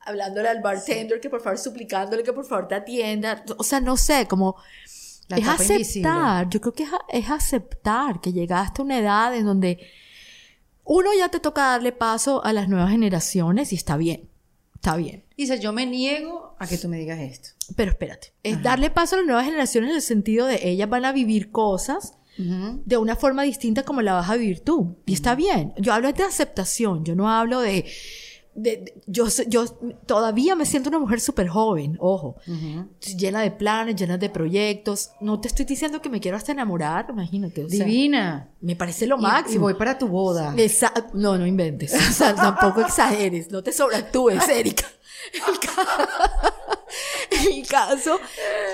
[0.00, 3.96] hablándole al bartender que por favor suplicándole que por favor te atienda, o sea, no
[3.96, 4.56] sé, como
[5.28, 9.78] es aceptar, yo creo que es, es, aceptar que llegaste a una edad en donde
[10.84, 14.29] uno ya te toca darle paso a las nuevas generaciones y está bien.
[14.80, 15.24] Está bien.
[15.36, 17.50] Dice, yo me niego a que tú me digas esto.
[17.76, 21.04] Pero espérate, es darle paso a las nuevas generaciones en el sentido de ellas van
[21.04, 24.96] a vivir cosas de una forma distinta como la vas a vivir tú.
[25.04, 25.74] Y está bien.
[25.76, 27.84] Yo hablo de aceptación, yo no hablo de...
[28.54, 29.64] de, yo, yo
[30.06, 32.36] todavía me siento una mujer súper joven, ojo,
[33.16, 35.10] llena de planes, llena de proyectos.
[35.20, 37.64] No te estoy diciendo que me quiero hasta enamorar, imagínate.
[37.64, 38.50] Divina.
[38.60, 39.54] me parece lo máximo.
[39.54, 40.54] Y voy para tu boda.
[41.14, 41.94] no, no inventes.
[41.94, 43.50] O sea, tampoco exageres.
[43.50, 44.86] No te sobreactúes, Erika.
[47.30, 48.18] El caso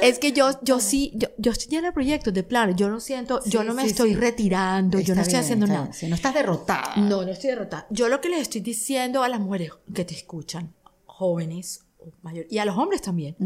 [0.03, 2.76] es que yo, yo sí, yo, yo estoy llena de proyectos, de planes.
[2.76, 5.91] Yo no siento, yo no me estoy retirando, yo no estoy haciendo nada.
[6.09, 6.97] no estás derrotada.
[6.97, 7.87] No, no estoy derrotada.
[7.91, 10.72] Yo lo que les estoy diciendo a las mujeres que te escuchan,
[11.05, 13.37] jóvenes o mayores, y a los hombres también,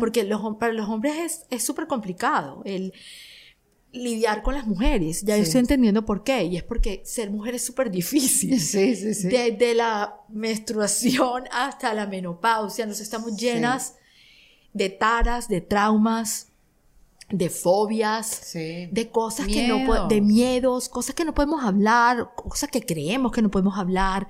[0.00, 2.62] porque los, para los hombres es súper complicado.
[2.64, 2.92] El,
[3.92, 5.22] lidiar con las mujeres.
[5.22, 6.44] Ya estoy entendiendo por qué.
[6.44, 8.58] Y es porque ser mujer es súper difícil.
[8.68, 9.28] Sí, sí, sí.
[9.28, 13.94] Desde la menstruación hasta la menopausia, nos estamos llenas
[14.72, 16.48] de taras, de traumas,
[17.30, 22.84] de fobias, de cosas que no de miedos, cosas que no podemos hablar, cosas que
[22.84, 24.28] creemos que no podemos hablar.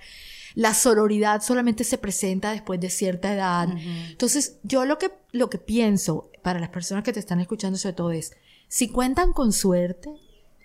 [0.55, 3.69] La sororidad solamente se presenta después de cierta edad.
[4.11, 7.95] Entonces, yo lo que, lo que pienso para las personas que te están escuchando sobre
[7.95, 8.33] todo es,
[8.69, 10.15] si cuentan con suerte,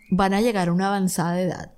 [0.10, 1.74] van a llegar a una avanzada edad.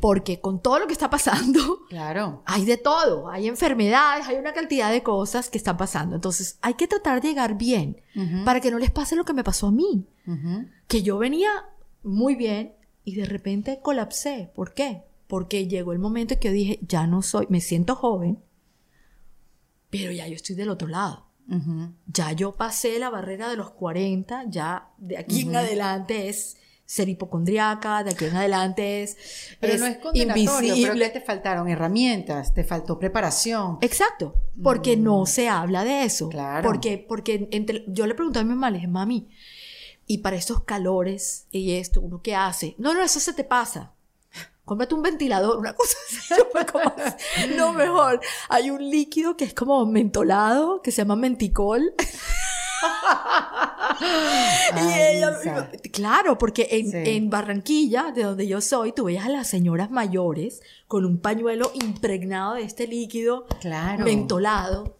[0.00, 2.42] Porque con todo lo que está pasando, claro.
[2.46, 6.14] hay de todo, hay enfermedades, hay una cantidad de cosas que están pasando.
[6.14, 8.00] Entonces, hay que tratar de llegar bien
[8.44, 10.06] para que no les pase lo que me pasó a mí.
[10.86, 11.50] Que yo venía
[12.02, 14.52] muy bien y de repente colapsé.
[14.54, 15.02] ¿Por qué?
[15.26, 18.38] Porque llegó el momento en que yo dije, ya no soy, me siento joven,
[19.90, 21.27] pero ya yo estoy del otro lado.
[22.06, 27.08] Ya yo pasé la barrera de los 40, ya de aquí en adelante es ser
[27.08, 29.16] hipocondriaca, de aquí en adelante es,
[29.60, 30.92] pero no es invisible.
[30.92, 33.78] Pero te faltaron herramientas, te faltó preparación.
[33.80, 36.28] Exacto, porque no se habla de eso.
[36.28, 36.66] Claro.
[36.66, 39.28] Porque, porque entre, yo le pregunté a mi mamá, le dije, mami,
[40.06, 42.74] y para estos calores y esto, ¿uno qué hace?
[42.78, 43.94] No, no, eso se te pasa
[44.68, 46.34] cómprate un ventilador, una cosa así.
[47.56, 48.20] no, mejor.
[48.48, 51.94] Hay un líquido que es como mentolado, que se llama menticol.
[54.76, 59.48] y ella, claro, porque en, en, Barranquilla, de donde yo soy, tú veías a las
[59.48, 64.04] señoras mayores con un pañuelo impregnado de este líquido claro.
[64.04, 64.97] mentolado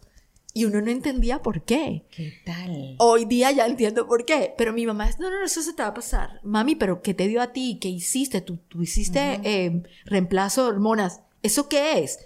[0.59, 2.03] Y uno no entendía por qué.
[2.11, 2.95] ¿Qué tal?
[2.97, 4.53] Hoy día ya entiendo por qué.
[4.57, 6.41] Pero mi mamá es, no, no, no, eso se te va a pasar.
[6.43, 7.77] Mami, pero ¿qué te dio a ti?
[7.79, 8.41] ¿Qué hiciste?
[8.41, 11.21] ¿Tú, tú hiciste eh, reemplazo de hormonas?
[11.43, 12.19] ¿Eso qué es?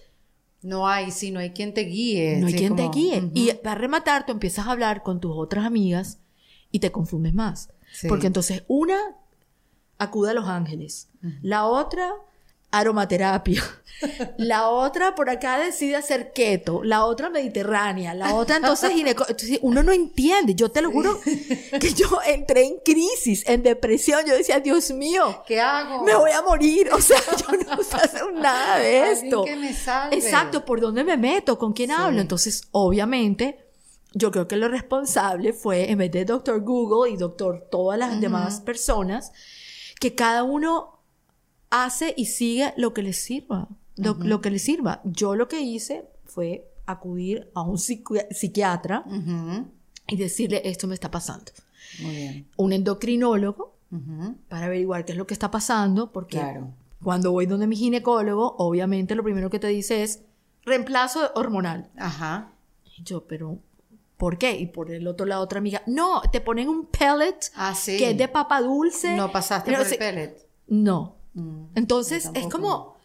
[0.64, 2.38] No hay, sí, no hay quien te guíe.
[2.38, 3.20] No hay sí, quien te guíe.
[3.20, 3.32] Ujú.
[3.36, 6.18] Y para rematar, tú empiezas a hablar con tus otras amigas
[6.72, 7.70] y te confundes más.
[7.94, 8.08] Sí.
[8.08, 8.98] Porque entonces una
[10.00, 11.10] acude a los ángeles,
[11.44, 12.16] la otra
[12.74, 13.64] aromaterapia,
[14.38, 19.24] la otra por acá decide hacer keto, la otra mediterránea, la otra entonces gineco.
[19.28, 20.56] Entonces, uno no entiende.
[20.56, 21.20] Yo te lo juro
[21.80, 24.26] que yo entré en crisis, en depresión.
[24.26, 26.04] Yo decía, Dios mío, ¿Qué hago?
[26.04, 26.90] me voy a morir.
[26.92, 29.46] O sea, yo no sé hacer nada de esto.
[29.46, 30.16] que me salve.
[30.16, 31.58] Exacto, ¿por dónde me meto?
[31.58, 32.20] ¿Con quién hablo?
[32.20, 33.64] Entonces, obviamente,
[34.14, 38.20] yo creo que lo responsable fue, en vez de doctor Google y doctor todas las
[38.20, 39.32] demás personas,
[40.00, 41.03] que cada uno
[41.74, 45.02] hace y sigue lo que les sirva, lo, lo que les sirva.
[45.04, 49.04] Yo lo que hice fue acudir a un psiqui- psiquiatra
[50.08, 51.52] y decirle, esto me está pasando.
[52.02, 52.48] Muy bien.
[52.58, 53.74] Un endocrinólogo
[54.50, 56.72] para averiguar qué es lo que está pasando, porque Claro.
[57.04, 60.22] cuando voy donde mi ginecólogo, obviamente lo primero que te dice es
[60.66, 61.90] reemplazo hormonal.
[61.98, 62.52] Ajá.
[62.98, 63.60] Y yo, pero
[64.18, 64.58] ¿por qué?
[64.60, 67.98] Y por el otro lado otra amiga, no, te ponen un pellet Ah, sí.
[67.98, 69.16] que es de papa dulce.
[69.16, 70.38] No pasaste Pero por el pellet.
[70.68, 71.16] No.
[71.34, 71.66] Mm.
[71.76, 72.96] Entonces es como,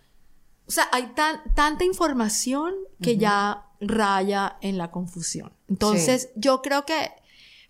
[0.66, 5.52] o sea, hay tan, tanta información que ya raya en la confusión.
[5.68, 7.10] Entonces yo creo que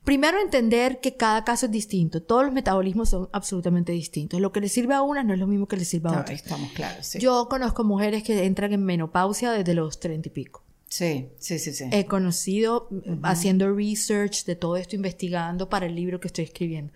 [0.04, 4.40] primero entender que cada caso es distinto, todos los metabolismos son absolutamente distintos.
[4.40, 6.20] Lo que le sirve a una no es lo mismo que le sirve a No,
[6.20, 6.34] otra.
[6.34, 7.18] estamos claros, sí.
[7.18, 10.64] Yo conozco mujeres que entran en menopausia desde los treinta y pico.
[10.88, 11.84] Sí, sí, sí, sí.
[11.92, 16.92] He conocido mm, haciendo research de todo esto, investigando para el libro que estoy escribiendo.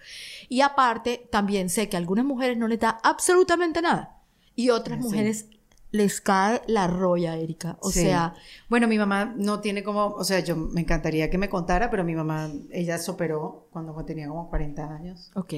[0.49, 4.23] Y aparte, también sé que a algunas mujeres no les da absolutamente nada.
[4.57, 5.47] Y otras mujeres
[5.91, 7.77] les cae la roya, Erika.
[7.81, 8.01] O Sí.
[8.01, 8.35] sea,
[8.71, 12.03] bueno, mi mamá no tiene como, o sea, yo me encantaría que me contara, pero
[12.03, 15.31] mi mamá, ella se operó cuando tenía como 40 años.
[15.35, 15.53] ok,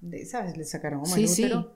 [0.00, 0.56] De- ¿Sabes?
[0.56, 1.42] Le sacaron como Sí, el sí.
[1.44, 1.72] útero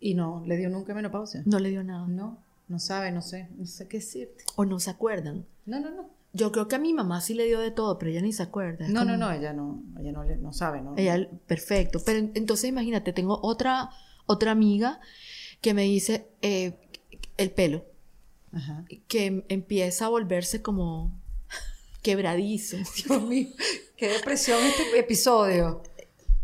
[0.00, 1.42] y no le dio nunca menopausia.
[1.46, 2.08] no le dio nada.
[2.08, 2.38] No,
[2.68, 4.44] no sabe, no sé, no sé qué decirte.
[4.56, 5.46] O no se acuerdan.
[5.66, 6.10] No, no, no.
[6.34, 8.42] Yo creo que a mi mamá sí le dio de todo, pero ella ni se
[8.42, 8.86] acuerda.
[8.88, 10.94] No, como- no, no, ella no, ella no, le- no sabe, ¿no?
[10.96, 12.00] Ella, perfecto.
[12.04, 13.90] Pero en- entonces imagínate, tengo otra,
[14.26, 15.00] otra amiga
[15.62, 16.74] que me dice eh,
[17.38, 17.84] el pelo.
[18.50, 18.86] Ajá.
[19.08, 21.12] que em- empieza a volverse como
[22.02, 22.76] quebradizo.
[23.06, 23.48] Dios mío,
[23.96, 25.82] qué depresión este episodio.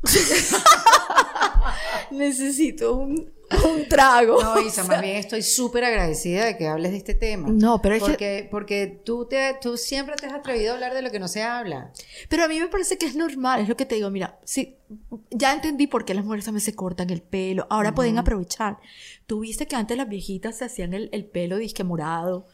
[2.11, 3.33] Necesito un,
[3.65, 4.43] un trago.
[4.43, 7.49] No, Isa, más bien estoy súper agradecida de que hables de este tema.
[7.51, 10.95] No, pero es que- porque, porque tú, te, tú siempre te has atrevido a hablar
[10.95, 11.93] de lo que no se habla.
[12.29, 14.77] Pero a mí me parece que es normal, es lo que te digo, mira, sí,
[15.31, 18.79] ya entendí por qué las mujeres también se cortan el pelo, ahora pueden aprovechar.
[19.27, 22.47] Tú viste que antes las viejitas se hacían el, el pelo disque morado.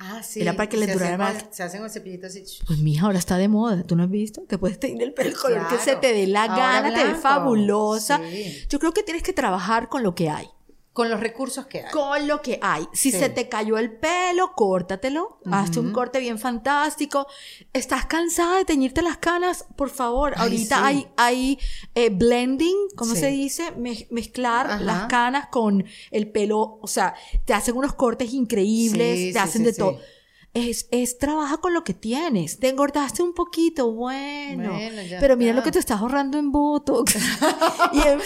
[0.00, 0.40] Ah, sí.
[0.40, 1.46] Era para que les durara más.
[1.50, 2.44] Se hacen con cepillito así.
[2.66, 4.42] Pues mija, ahora está de moda, ¿tú no has visto?
[4.48, 5.82] Te puedes tener el pelo el color que Claro.
[5.84, 8.20] se te dé la Ahora gana, te ve fabulosa.
[8.30, 8.58] Sí.
[8.68, 10.46] Yo creo que tienes que trabajar con lo que hay.
[10.98, 11.92] Con los recursos que hay.
[11.92, 12.88] con lo que hay.
[12.92, 13.18] Si Sí.
[13.20, 15.38] se te cayó el pelo, córtatelo.
[15.48, 17.28] Hazte un corte bien fantástico.
[17.72, 19.64] ¿Estás cansada de teñirte las canas?
[19.76, 20.82] Por favor, Ay, ahorita sí.
[20.84, 21.58] hay, hay
[21.94, 23.20] eh, blending, ¿cómo Sí.
[23.20, 23.70] se dice?
[23.76, 24.80] Me- mezclar Ajá.
[24.80, 26.80] las canas con el pelo.
[26.82, 30.00] O sea, te hacen unos cortes increíbles, te hacen de todo.
[30.58, 32.58] Es, es trabaja con lo que tienes.
[32.58, 34.72] Te engordaste un poquito, bueno.
[35.20, 35.60] Pero mira está.
[35.60, 37.14] lo que te estás ahorrando en Botox
[37.92, 38.20] y en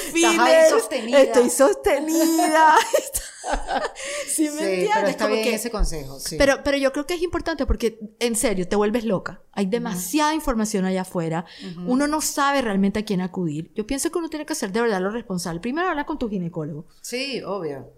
[0.70, 1.20] sostenida.
[1.20, 2.74] Estoy sostenida.
[4.28, 4.91] ¿Sí me Sí, entiendes?
[4.95, 6.37] pero está Como bien que- ese consejo, sí.
[6.39, 9.43] pero, pero yo creo que es importante porque, en serio, te vuelves loca.
[9.53, 11.45] Hay demasiada información allá afuera.
[11.87, 13.72] Uno no sabe realmente a quién acudir.
[13.74, 15.61] Yo pienso que uno tiene que ser de verdad lo responsable.
[15.61, 16.87] Primero habla con tu ginecólogo.
[17.01, 17.91] Sí, obvio.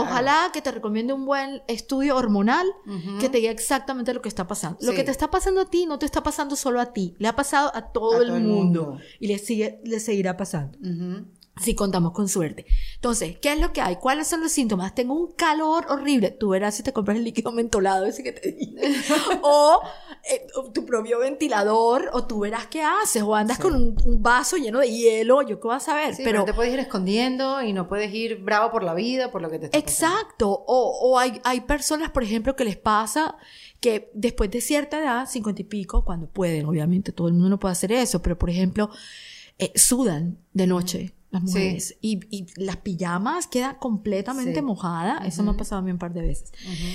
[0.00, 2.66] Ojalá que te recomiende un buen estudio hormonal
[3.20, 4.78] que te diga exactamente lo que está pasando.
[4.82, 4.96] Lo Sí.
[4.96, 7.36] que te está pasando a ti no te está pasando solo a ti, le ha
[7.36, 9.00] pasado a todo, A el, todo el mundo, mundo.
[9.20, 10.78] y le, sigue, le seguirá pasando.
[10.78, 11.26] Ujú.
[11.60, 12.66] Si contamos con suerte.
[12.94, 13.96] Entonces, ¿qué es lo que hay?
[13.96, 14.94] ¿Cuáles son los síntomas?
[14.94, 16.30] Tengo un calor horrible.
[16.30, 18.76] Tú verás si te compras el líquido mentolado ese que te dije.
[19.42, 19.80] o,
[20.30, 23.22] eh, o tu propio ventilador, o tú verás qué haces.
[23.22, 25.42] O andas con un, un vaso lleno de hielo.
[25.42, 26.14] Yo qué vas a ver.
[26.14, 29.30] Sí, pero pero te puedes ir escondiendo y no puedes ir bravo por la vida,
[29.30, 30.18] por lo que te está pasando.
[30.18, 30.50] Exacto.
[30.50, 33.36] O, o hay, hay personas, por ejemplo, que les pasa
[33.80, 37.58] que después de cierta edad, cincuenta y pico, cuando pueden, obviamente, todo el mundo no
[37.58, 38.90] puede hacer eso, pero por ejemplo,
[39.58, 41.48] eh, sudan de noche las Sí.
[41.48, 44.62] mujeres y, y las pijamas quedan completamente Sí.
[44.62, 45.26] mojadas.
[45.26, 46.52] Eso me ha pasado a mí un par de veces.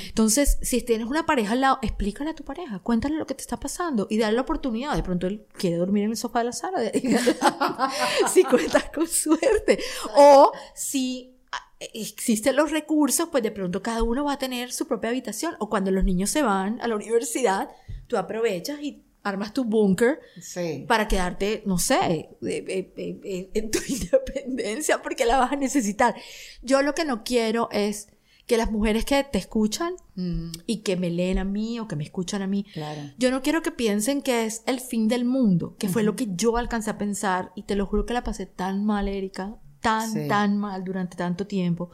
[0.07, 3.41] Entonces, si tienes una pareja al lado, explícale a tu pareja, cuéntale lo que te
[3.41, 4.95] está pasando y dale la oportunidad.
[4.95, 6.79] De pronto él quiere dormir en el sofá de la sala,
[8.33, 9.79] si cuentas con suerte.
[10.15, 11.35] O si
[11.79, 15.55] existen los recursos, pues de pronto cada uno va a tener su propia habitación.
[15.59, 17.69] O cuando los niños se van a la universidad,
[18.07, 20.85] tú aprovechas y armas tu búnker Sí.
[20.87, 22.93] para quedarte, no sé, eh, eh,
[23.23, 26.15] eh, en tu independencia porque la vas a necesitar.
[26.61, 28.07] Yo lo que no quiero es
[28.47, 31.95] que las mujeres que te escuchan Mm, y que me leen a mí o que
[31.95, 33.01] me escuchan a mí, claro.
[33.17, 36.27] yo no quiero que piensen que es el fin del mundo, que fue lo que
[36.35, 40.11] yo alcancé a pensar y te lo juro que la pasé tan mal, Erika, tan,
[40.11, 40.27] Sí.
[40.27, 41.91] tan mal durante tanto tiempo,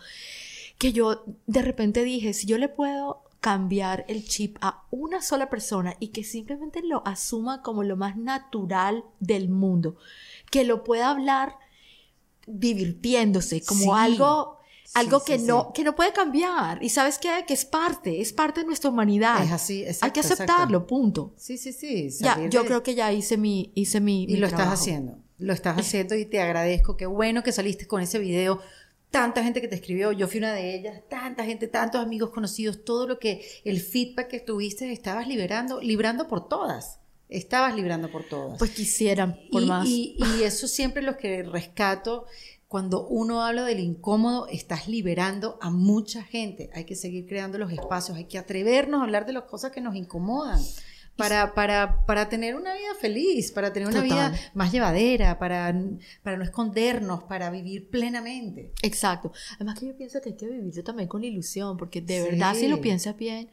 [0.80, 5.50] que yo de repente dije, si yo le puedo cambiar el chip a una sola
[5.50, 9.96] persona y que simplemente lo asuma como lo más natural del mundo,
[10.52, 11.56] que lo pueda hablar
[12.46, 13.90] divirtiéndose, como Sí.
[13.94, 14.58] algo...
[14.94, 15.46] Algo sí, que, sí.
[15.46, 16.82] no, que no puede cambiar.
[16.82, 17.44] Y sabes qué?
[17.46, 19.44] Que es parte, es parte de nuestra humanidad.
[19.44, 20.44] Es así, Hay exacto, que exacto.
[20.44, 21.34] aceptarlo, punto.
[21.36, 22.10] Sí, sí, sí.
[22.22, 24.82] Ya, yo creo que ya hice mi, hice mi, Y mi lo estás trabajo.
[24.82, 25.18] haciendo.
[25.40, 26.96] Lo estás haciendo y te agradezco.
[26.96, 28.62] Qué bueno que saliste con ese video.
[29.12, 32.84] Tanta gente que te escribió, yo fui una de ellas, tanta gente, tantos amigos conocidos,
[32.84, 37.00] todo lo que, el feedback que tuviste, estabas liberando, librando por todas.
[37.30, 38.58] Estabas librando por todas.
[38.60, 39.88] Pues quisieran, por y, más.
[39.88, 42.26] y- y eso siempre lo que rescato,
[42.68, 46.70] cuando uno habla del incómodo, estás liberando a mucha gente.
[46.74, 49.80] Hay que seguir creando los espacios, hay que atrevernos a hablar de las cosas que
[49.82, 50.60] nos incomodan.
[51.18, 54.32] Para, para, para tener una vida feliz, para tener una Total.
[54.32, 55.74] vida más llevadera, para,
[56.24, 58.72] para no escondernos, para vivir plenamente.
[58.84, 59.32] Exacto.
[59.56, 62.30] Además que yo pienso que hay que vivirlo también con ilusión, porque de Sí.
[62.30, 63.50] verdad, si lo piensas bien,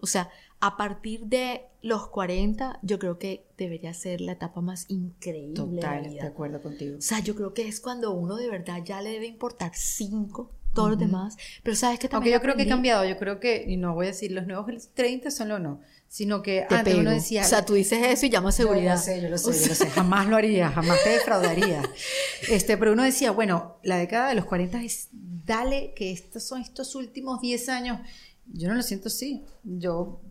[0.00, 4.86] o sea, a partir de los 40, yo creo que debería ser la etapa más
[4.88, 6.26] increíble de Total, de vida.
[6.26, 6.98] acuerdo contigo.
[6.98, 10.50] O sea, yo creo que es cuando uno de verdad ya le debe importar cinco,
[10.74, 11.36] todos los demás.
[11.62, 13.76] Pero sabes que Aunque también yo creo que he aprendí- cambiado, yo creo que, y
[13.76, 17.04] no voy a decir los nuevos 30 son los no, sino que Te antes uno
[17.04, 17.14] pego.
[17.14, 18.94] decía, o sea, tú dices eso y llamas seguridad.
[18.94, 19.86] Yo lo sé, yo lo sé, yo lo sé.
[19.90, 21.82] Jamás lo haría, jamás te defraudaría.
[22.50, 26.62] Este, pero uno decía, bueno, la década de los 40 es, dale que estos son
[26.62, 28.00] estos últimos 10 años.
[28.46, 29.44] Yo no lo siento así.
[29.64, 30.22] Yo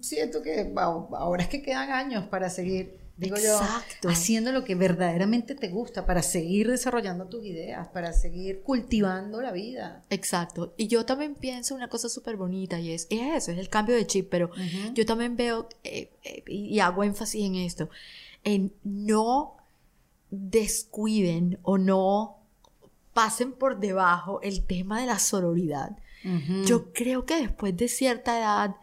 [0.00, 3.96] siento que wow, ahora es que quedan años para seguir, digo Exacto.
[4.04, 9.42] yo, haciendo lo que verdaderamente te gusta, para seguir desarrollando tus ideas, para seguir cultivando
[9.42, 10.04] la vida.
[10.08, 10.72] Exacto.
[10.76, 13.96] Y yo también pienso una cosa súper bonita y es, es eso, es el cambio
[13.96, 14.50] de chip, pero
[14.94, 17.90] yo también veo eh, eh, y hago énfasis en esto,
[18.44, 19.56] en no
[20.30, 22.38] descuiden o no
[23.12, 25.96] pasen por debajo el tema de la sororidad.
[26.66, 28.76] Yo creo que después de cierta edad,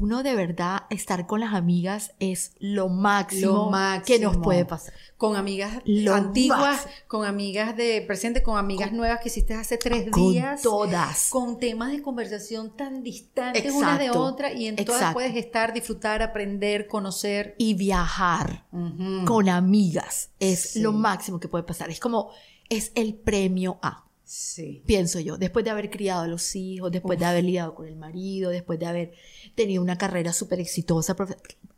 [0.00, 4.16] uno de verdad estar con las amigas es lo máximo, Lo máximo.
[4.18, 4.94] que nos puede pasar.
[5.16, 6.92] Con amigas Lo antiguas, máximo.
[7.08, 10.62] con amigas de presente, con amigas nuevas que hiciste hace tres Con días.
[10.62, 11.28] todas.
[11.30, 14.22] Con temas de conversación tan distantes una de Exacto.
[14.24, 15.14] otra y en todas Exacto.
[15.14, 17.54] puedes estar, disfrutar, aprender, conocer.
[17.58, 18.66] Y viajar.
[18.72, 19.24] Ujú.
[19.24, 20.80] con amigas es Sí.
[20.80, 21.90] lo máximo que puede pasar.
[21.90, 22.30] Es como,
[22.68, 24.82] es el premio A, Sí.
[24.86, 25.38] pienso yo.
[25.38, 28.78] Después de haber criado a los hijos, después de haber lidiado con el marido, después
[28.78, 29.12] de haber
[29.58, 31.16] tenido una carrera súper exitosa,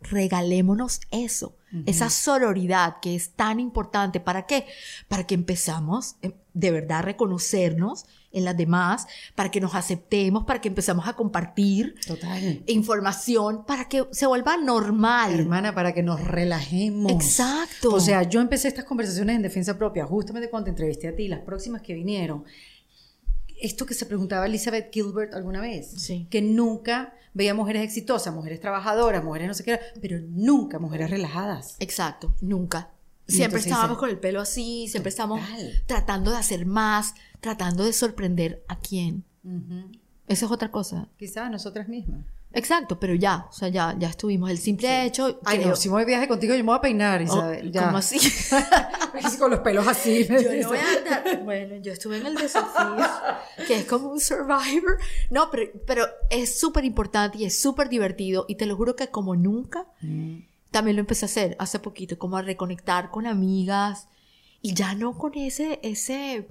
[0.02, 1.56] regalémonos eso,
[1.86, 4.20] esa sororidad que es tan importante.
[4.20, 4.66] ¿Para qué?
[5.08, 10.44] Para que empezamos eh, de verdad a reconocernos en las demás, para que nos aceptemos,
[10.44, 12.62] para que empezamos a compartir Total.
[12.66, 15.40] información, para que se vuelva normal.
[15.40, 17.10] Hermana, para que nos relajemos.
[17.10, 17.94] Exacto.
[17.94, 21.28] O sea, yo empecé estas conversaciones en defensa propia, justamente cuando te entrevisté a ti,
[21.28, 22.44] las próximas que vinieron.
[23.61, 26.26] Esto que se preguntaba Elizabeth Gilbert alguna vez, Sí.
[26.30, 31.76] que nunca veía mujeres exitosas, mujeres trabajadoras, mujeres no sé qué, pero nunca mujeres relajadas.
[31.78, 32.90] Exacto, nunca.
[33.28, 35.40] Siempre entonces estábamos con el pelo así, siempre estábamos
[35.86, 39.24] tratando de hacer más, tratando de sorprender a quién.
[39.44, 39.90] Ujú.
[40.26, 41.08] Esa es otra cosa.
[41.16, 42.24] Quizás nosotras mismas.
[42.53, 44.51] Exacto, pero ya, o sea, ya, ya estuvimos.
[44.51, 46.80] El simple hecho, Ay, creo- no, si voy de viaje contigo, yo me voy a
[46.80, 47.70] peinar, Oh, Isabel.
[47.70, 47.84] ya.
[47.86, 48.18] ¿Cómo así?
[49.38, 50.26] con los pelos así.
[50.26, 51.44] Yo no voy a andar.
[51.44, 52.96] Bueno, yo estuve en el desafío,
[53.66, 54.98] que es como un survivor.
[55.30, 58.44] No, pero, pero es súper importante y es súper divertido.
[58.48, 59.86] Y te lo juro que como nunca,
[60.70, 64.09] también lo empecé a hacer hace poquito, como a reconectar con amigas.
[64.62, 66.48] Y ya no con ese, ese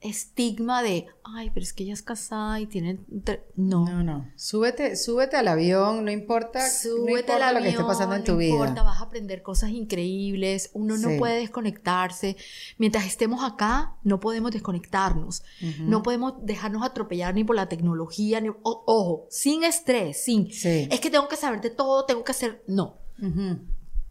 [0.00, 2.98] estigma de, ay, pero es que ella es casada y tiene...
[3.24, 3.42] tre-".
[3.56, 3.84] No.
[3.88, 4.30] No, no.
[4.36, 8.14] Súbete, súbete al avión, no importa, no Súbete importa al lo que esté avión, pasando
[8.14, 8.52] en tu no vida.
[8.52, 10.70] importa, vas a aprender cosas increíbles.
[10.72, 11.18] Uno no Sí.
[11.18, 12.36] puede desconectarse.
[12.78, 15.42] Mientras estemos acá, no podemos desconectarnos.
[15.80, 18.48] No podemos dejarnos atropellar ni por la tecnología, ni...
[18.50, 20.52] o- ojo, sin estrés, sin...
[20.52, 20.88] Sí.
[20.90, 22.62] Es que tengo que saber de todo, tengo que hacer...
[22.68, 22.98] No.
[23.20, 23.58] Ujú.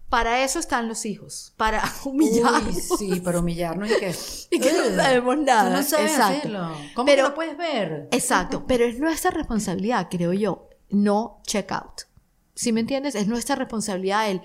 [0.09, 2.75] Para eso están los hijos, para Uy, humillarnos.
[2.97, 4.15] sí, para humillarnos y que,
[4.51, 5.69] Y que no sabemos nada.
[5.69, 6.37] Tú no sabes Exacto.
[6.37, 6.71] hacerlo.
[6.95, 8.07] ¿Cómo Pero- que no puedes ver?
[8.11, 12.01] Exacto, pero es nuestra responsabilidad, creo yo, no check out.
[12.55, 13.15] ¿Sí me entiendes?
[13.15, 14.41] Es nuestra responsabilidad el...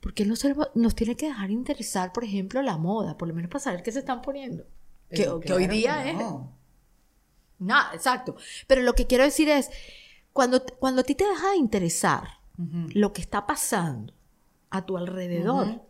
[0.00, 0.42] Porque nos,
[0.74, 3.92] nos tiene que dejar interesar, por ejemplo, la moda, por lo menos para saber qué
[3.92, 4.64] se están poniendo.
[5.10, 6.16] Que, hoy día que es...
[6.16, 6.52] no.
[7.58, 8.36] Nada, exacto.
[8.66, 9.70] Pero lo que quiero decir es,
[10.32, 12.28] cuando, cuando a ti te deja de interesar
[12.58, 14.12] lo que está pasando
[14.76, 15.82] a tu alrededor,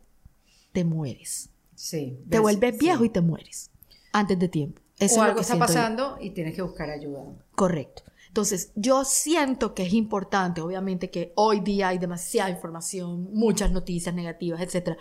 [0.73, 1.51] te mueres.
[1.75, 2.19] Sí.
[2.29, 3.07] Te ves- vuelves viejo sí.
[3.07, 3.71] y te mueres
[4.13, 4.81] antes de tiempo.
[4.99, 5.59] Eso o es algo está yo.
[5.61, 7.25] pasando y tienes que buscar ayuda.
[7.55, 8.03] Correcto.
[8.29, 14.13] Entonces, yo siento que es importante, obviamente que hoy día hay demasiada información, muchas noticias
[14.15, 14.97] negativas, etcétera,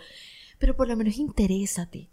[0.58, 2.08] pero por lo menos interésate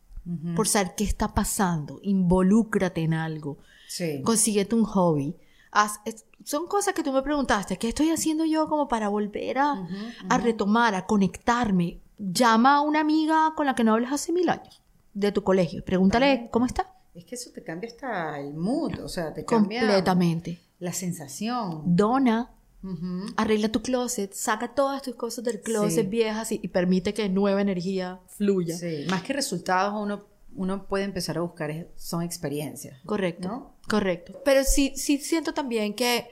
[0.56, 3.58] por saber qué está pasando, involúcrate en algo,
[3.88, 4.22] Sí.
[4.24, 5.36] consíguete un hobby.
[5.72, 9.58] Haz- es- son cosas que tú me preguntaste, ¿qué estoy haciendo yo como para volver
[9.60, 9.88] a,
[10.30, 12.00] a retomar, a conectarme?
[12.18, 14.82] Llama a una amiga con la que no hablas hace mil años
[15.14, 16.94] de tu colegio, pregúntale cómo está.
[17.14, 20.60] Es que eso te cambia hasta el mood, o sea, te cambia Completamente.
[20.80, 21.82] la sensación.
[21.96, 22.52] Dona,
[22.84, 23.26] Ujú.
[23.38, 26.10] arregla tu closet, saca todas tus cosas del closet Sí.
[26.10, 28.76] viejas y, y permite que nueva energía fluya.
[28.78, 30.24] Sí, más que resultados, uno,
[30.56, 33.00] uno puede empezar a buscar, son experiencias.
[33.06, 33.76] Correcto, ¿No?
[33.88, 34.40] correcto.
[34.46, 36.28] Pero sí, sí siento también que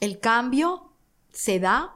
[0.00, 0.92] el cambio
[1.32, 1.94] se da,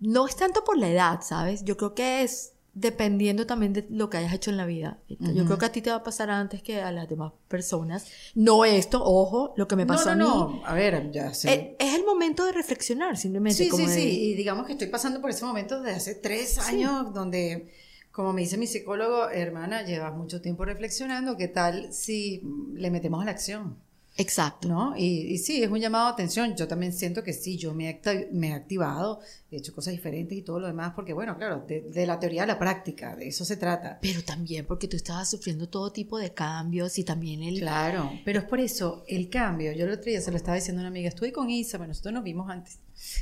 [0.00, 1.64] no es tanto por la edad, ¿sabes?
[1.64, 4.98] Yo creo que es dependiendo también de lo que hayas hecho en la vida.
[5.08, 8.06] Yo creo que a ti te va a pasar antes que a las demás personas.
[8.36, 10.54] No esto, ojo, lo que me pasó no, a mí.
[10.60, 11.52] no, a ver, ya sé.
[11.52, 13.64] Eh, Es el momento de reflexionar, simplemente.
[13.64, 14.20] Sí, como sí, de- sí.
[14.30, 17.74] Y digamos que estoy pasando por ese momento desde hace tres años donde,
[18.18, 22.42] como me dice mi psicólogo, hermana, llevas mucho tiempo reflexionando, ¿qué tal si
[22.74, 23.76] le metemos a la acción?
[24.16, 24.66] Exacto.
[24.66, 24.96] ¿No?
[24.96, 26.56] Y, y sí, es un llamado a atención.
[26.56, 29.20] Yo también siento que sí, yo me he, me he activado,
[29.52, 32.42] he hecho cosas diferentes y todo lo demás, porque bueno, claro, de, de la teoría
[32.42, 34.00] a la práctica, de eso se trata.
[34.02, 37.60] Pero también porque tú estabas sufriendo todo tipo de cambios y también el...
[37.60, 39.70] Claro, pero es por eso el cambio.
[39.74, 41.92] Yo el otro día se lo estaba diciendo a una amiga, estuve con Isa, bueno,
[41.92, 42.80] nosotros nos vimos antes.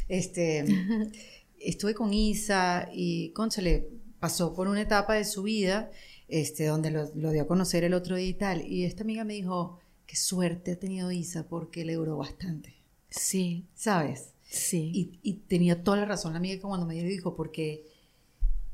[0.08, 0.64] Este,
[1.60, 5.88] estuve con Isa y, conchale, pasó por una etapa de su vida
[6.28, 8.66] este, donde lo, lo dio a conocer el otro día y tal.
[8.66, 12.74] Y esta amiga me dijo, qué suerte ha tenido Isa porque le duró bastante,
[13.08, 14.30] Sí, ¿sabes?
[14.48, 14.90] sí.
[14.92, 17.84] Y, y tenía toda la razón la amiga que cuando me dijo, porque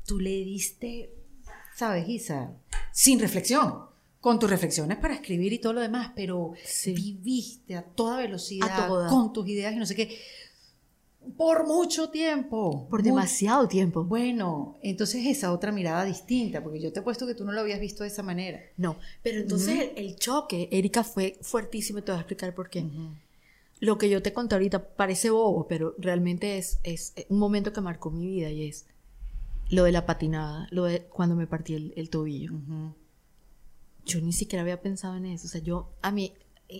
[0.07, 1.11] tú le diste,
[1.75, 2.51] ¿sabes, Isa?
[2.91, 3.75] Sin reflexión,
[4.19, 6.93] con tus reflexiones para escribir y todo lo demás, pero Sí.
[6.93, 9.07] viviste a toda velocidad, A toda.
[9.09, 10.17] con tus ideas y no sé qué,
[11.37, 12.87] por mucho tiempo.
[12.89, 14.03] Por demasiado tiempo.
[14.03, 17.61] Bueno, entonces esa otra mirada distinta, porque yo te he puesto que tú no lo
[17.61, 18.61] habías visto de esa manera.
[18.77, 22.03] No, pero entonces el, el choque, Erika, fue fuertísimo.
[22.03, 22.85] Te voy a explicar por qué.
[23.79, 27.81] Lo que yo te conté ahorita parece bobo, pero realmente es, es un momento que
[27.81, 28.85] marcó mi vida y es
[29.69, 32.53] lo de la patinada, lo de cuando me partí el, el tobillo.
[34.05, 35.47] Yo ni siquiera había pensado en eso.
[35.47, 36.33] O sea, yo, a mí,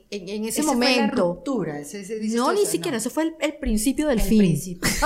[0.10, 1.24] en, en ese Esa fue la momento...
[1.24, 2.98] ruptura, ese- ese- No, ni siquiera, no.
[2.98, 4.40] eso fue el, el principio del El fin.
[4.40, 4.90] principio.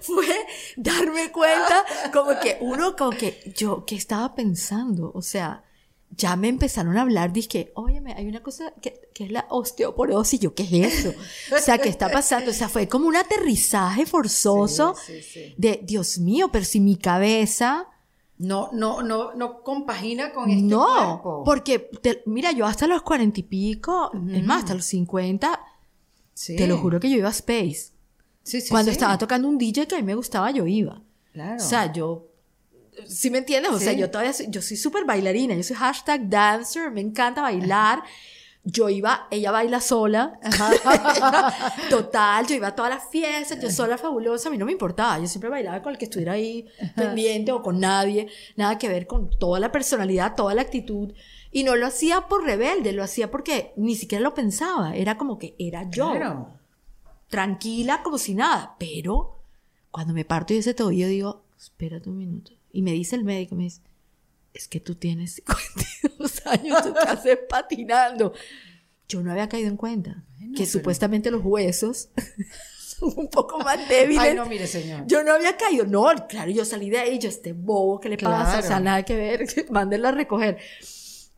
[0.00, 0.26] fue
[0.76, 5.64] darme cuenta como que uno como que yo que estaba pensando o sea
[6.10, 10.40] ya me empezaron a hablar dije óyeme hay una cosa que, que es la osteoporosis
[10.40, 11.14] yo qué es eso
[11.54, 15.54] o sea qué está pasando o sea fue como un aterrizaje forzoso Sí, sí, sí.
[15.58, 17.88] de Dios mío pero si mi cabeza
[18.38, 21.42] No, no, no, no compagina con este no cuerpo.
[21.44, 25.60] porque te- mira yo hasta los cuarenta y pico es más hasta los cincuenta
[26.34, 26.54] Sí.
[26.54, 27.92] te lo juro que yo iba a Space
[28.42, 31.00] Sí, sí, cuando estaba tocando un DJ que a mí me gustaba yo iba
[31.32, 31.56] Claro.
[31.56, 32.28] O sea, yo,
[33.06, 33.72] ¿sí me entiendes?
[33.72, 37.42] O sea, yo todavía soy, yo soy súper bailarina, yo soy hashtag dancer, me encanta
[37.42, 38.02] bailar.
[38.68, 40.40] Yo iba, ella baila sola.
[41.90, 45.18] Total, yo iba a todas las fiestas, yo sola fabulosa, a mí no me importaba.
[45.20, 46.66] Yo siempre bailaba con el que estuviera ahí
[46.96, 48.28] pendiente o con nadie.
[48.56, 51.12] Nada que ver con toda la personalidad, toda la actitud.
[51.52, 54.96] Y no lo hacía por rebelde, lo hacía porque ni siquiera lo pensaba.
[54.96, 56.48] Era como que era yo Claro.
[57.28, 58.74] tranquila como si nada.
[58.78, 59.38] Pero
[59.92, 62.50] cuando me parto y ese tobillo digo, espérate un minuto.
[62.72, 63.80] Y me dice el médico, me dice,
[64.56, 65.34] es que tú tienes
[66.02, 68.32] 52 años, tú haces patinando.
[69.08, 72.08] Yo no había caído en cuenta que pero- supuestamente los huesos
[72.78, 74.22] son un poco más débiles.
[74.22, 75.04] Ay, no, mire, señor.
[75.06, 78.16] Yo no había caído, no, claro, yo salí de ahí, yo este bobo, ¿qué le
[78.18, 78.58] pasa?
[78.58, 80.58] O sea, nada que ver, mándenla a recoger.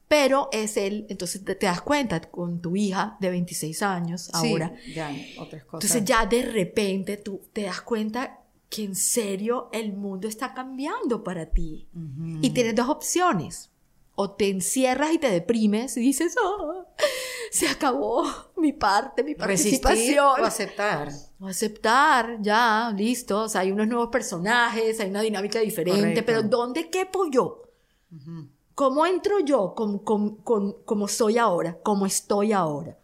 [0.07, 4.53] Pero es él, entonces te, te das cuenta con tu hija de 26 años Sí,
[4.53, 5.85] ahora, ya, otras cosas.
[5.90, 11.24] entonces ya de repente tú te das cuenta que en serio el mundo está cambiando
[11.24, 11.89] para ti.
[12.43, 13.70] Y tienes dos opciones.
[14.15, 16.85] O te encierras y te deprimes y dices, "Oh,
[17.53, 18.24] se acabó
[18.57, 20.40] mi parte, mi Resistir participación.
[20.43, 21.09] o aceptar.
[21.40, 23.43] O aceptar, ya, listo.
[23.43, 26.23] O sea, hay unos nuevos personajes, hay una dinámica diferente, Correcto.
[26.27, 27.62] pero ¿dónde quepo yo?
[28.74, 32.98] ¿Cómo entro yo con, con- con- como soy ahora, como estoy ahora?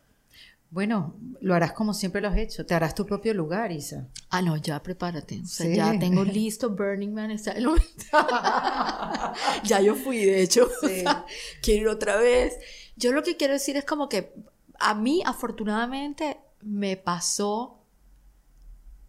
[0.75, 2.67] Bueno, lo harás como siempre lo has hecho.
[2.67, 4.09] Te harás tu propio lugar, Isa.
[4.29, 5.41] Ah, no, ya prepárate.
[5.43, 5.77] O sea, Sí.
[5.77, 7.31] ya tengo listo Burning Man.
[7.31, 7.69] está el
[9.65, 10.65] ya yo fui, de hecho.
[10.65, 11.01] O Sí.
[11.03, 11.25] sea,
[11.63, 12.59] quiero ir otra vez.
[12.97, 14.35] Yo lo que quiero decir es como que
[14.81, 17.79] a mí, afortunadamente, me pasó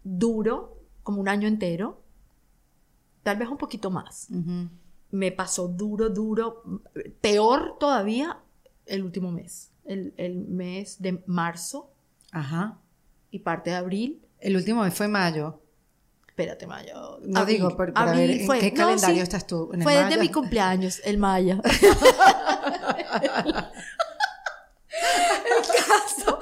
[0.04, 2.00] duro, como un año entero.
[3.24, 4.28] Tal vez un poquito más.
[5.10, 6.62] Me pasó duro, duro.
[7.22, 8.38] Peor todavía
[8.86, 9.72] el último mes.
[9.86, 11.92] El, el mes de marzo
[12.32, 12.80] Ajá.
[13.32, 14.22] y parte de abril.
[14.40, 15.62] El último mes fue mayo.
[16.28, 17.20] Espérate, mayo.
[17.24, 17.56] No Abril.
[17.58, 19.70] digo, pero para ver en fue- qué no, calendario sí, estás tú.
[19.74, 21.62] ¿En el Fue desde mi cumpleaños, el maya.
[21.70, 21.72] el,
[25.86, 26.40] caso,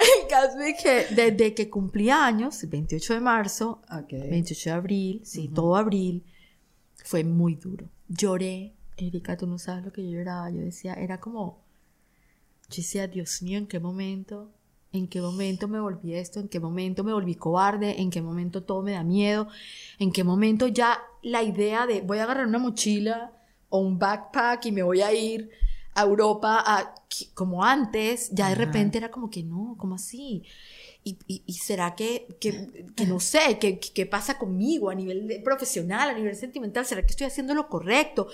[0.00, 4.10] el caso es que desde que cumplí años, el 28 de marzo, Ok.
[4.12, 6.24] 28 de abril, sí, todo abril,
[7.04, 7.88] fue muy duro.
[8.08, 10.50] Lloré, Erika, tú no sabes lo que yo lloraba.
[10.50, 11.63] Yo decía, era como,
[12.70, 14.50] yo decía, Dios mío, ¿en qué momento?
[14.92, 16.40] ¿En qué momento me volví esto?
[16.40, 18.00] ¿En qué momento me volví cobarde?
[18.00, 19.48] ¿En qué momento todo me da miedo?
[19.98, 23.32] ¿En qué momento ya la idea de voy a agarrar una mochila
[23.70, 25.50] o un backpack y me voy a ir
[25.94, 26.94] a Europa a-
[27.34, 28.64] como antes, ya de Ajá.
[28.64, 30.42] repente era como que no, como así?
[31.04, 35.40] ¿Y, y- y será que, que, que no sé, qué qué pasa conmigo a nivel
[35.44, 36.84] profesional, a nivel sentimental?
[36.86, 38.28] ¿Será que estoy haciendo lo correcto?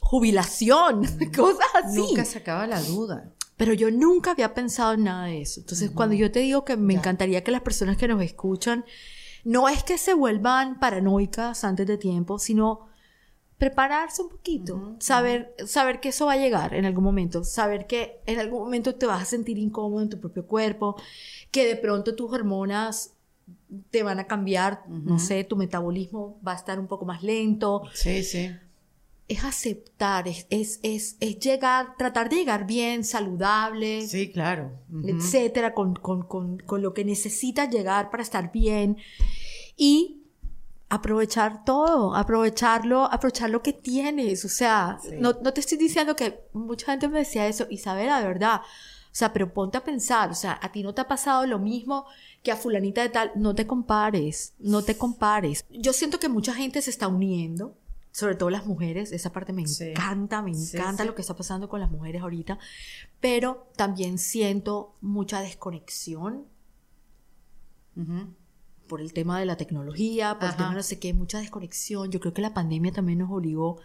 [0.00, 1.02] Jubilación,
[1.36, 1.98] cosas así.
[1.98, 3.32] Nunca se acaba la duda.
[3.60, 5.60] Pero yo nunca había pensado en nada de eso.
[5.60, 8.86] Entonces, cuando yo te digo que me encantaría que las personas que nos escuchan,
[9.44, 12.86] no es que se vuelvan paranoicas antes de tiempo, sino
[13.58, 18.22] prepararse un poquito, saber, saber que eso va a llegar en algún momento, saber que
[18.24, 20.96] en algún momento te vas a sentir incómodo en tu propio cuerpo,
[21.50, 23.12] que de pronto tus hormonas
[23.90, 27.82] te van a cambiar, no sé, tu metabolismo va a estar un poco más lento,
[27.92, 28.50] Sí, sí.
[29.30, 34.72] Es aceptar, es, es, es, es llegar, tratar de llegar bien, saludable, Sí, claro.
[34.92, 35.08] Ujú.
[35.08, 38.96] etcétera, con, con, con, con lo que necesitas llegar para estar bien
[39.76, 40.16] y
[40.88, 44.44] aprovechar todo, aprovecharlo, aprovechar lo que tienes.
[44.44, 45.10] O sea, Sí.
[45.18, 48.60] no, no te estoy diciendo que mucha gente me decía eso, Isabela, de verdad.
[48.62, 51.58] O sea, pero ponte a pensar, o sea, a ti no te ha pasado lo
[51.58, 52.06] mismo
[52.42, 55.64] que a fulanita de tal, no te compares, no te compares.
[55.70, 57.74] Yo siento que mucha gente se está uniendo,
[58.12, 59.90] sobre todo las mujeres, esa parte me Sí.
[59.90, 61.06] encanta, me encanta sí.
[61.08, 62.58] lo que está pasando con las mujeres ahorita,
[63.20, 66.44] pero también siento mucha desconexión
[67.96, 68.34] Ujú.
[68.88, 70.56] por el tema de la tecnología, por el Ajá.
[70.56, 72.10] tema de no sé qué, mucha desconexión.
[72.10, 73.78] Yo creo que la pandemia también nos obligó.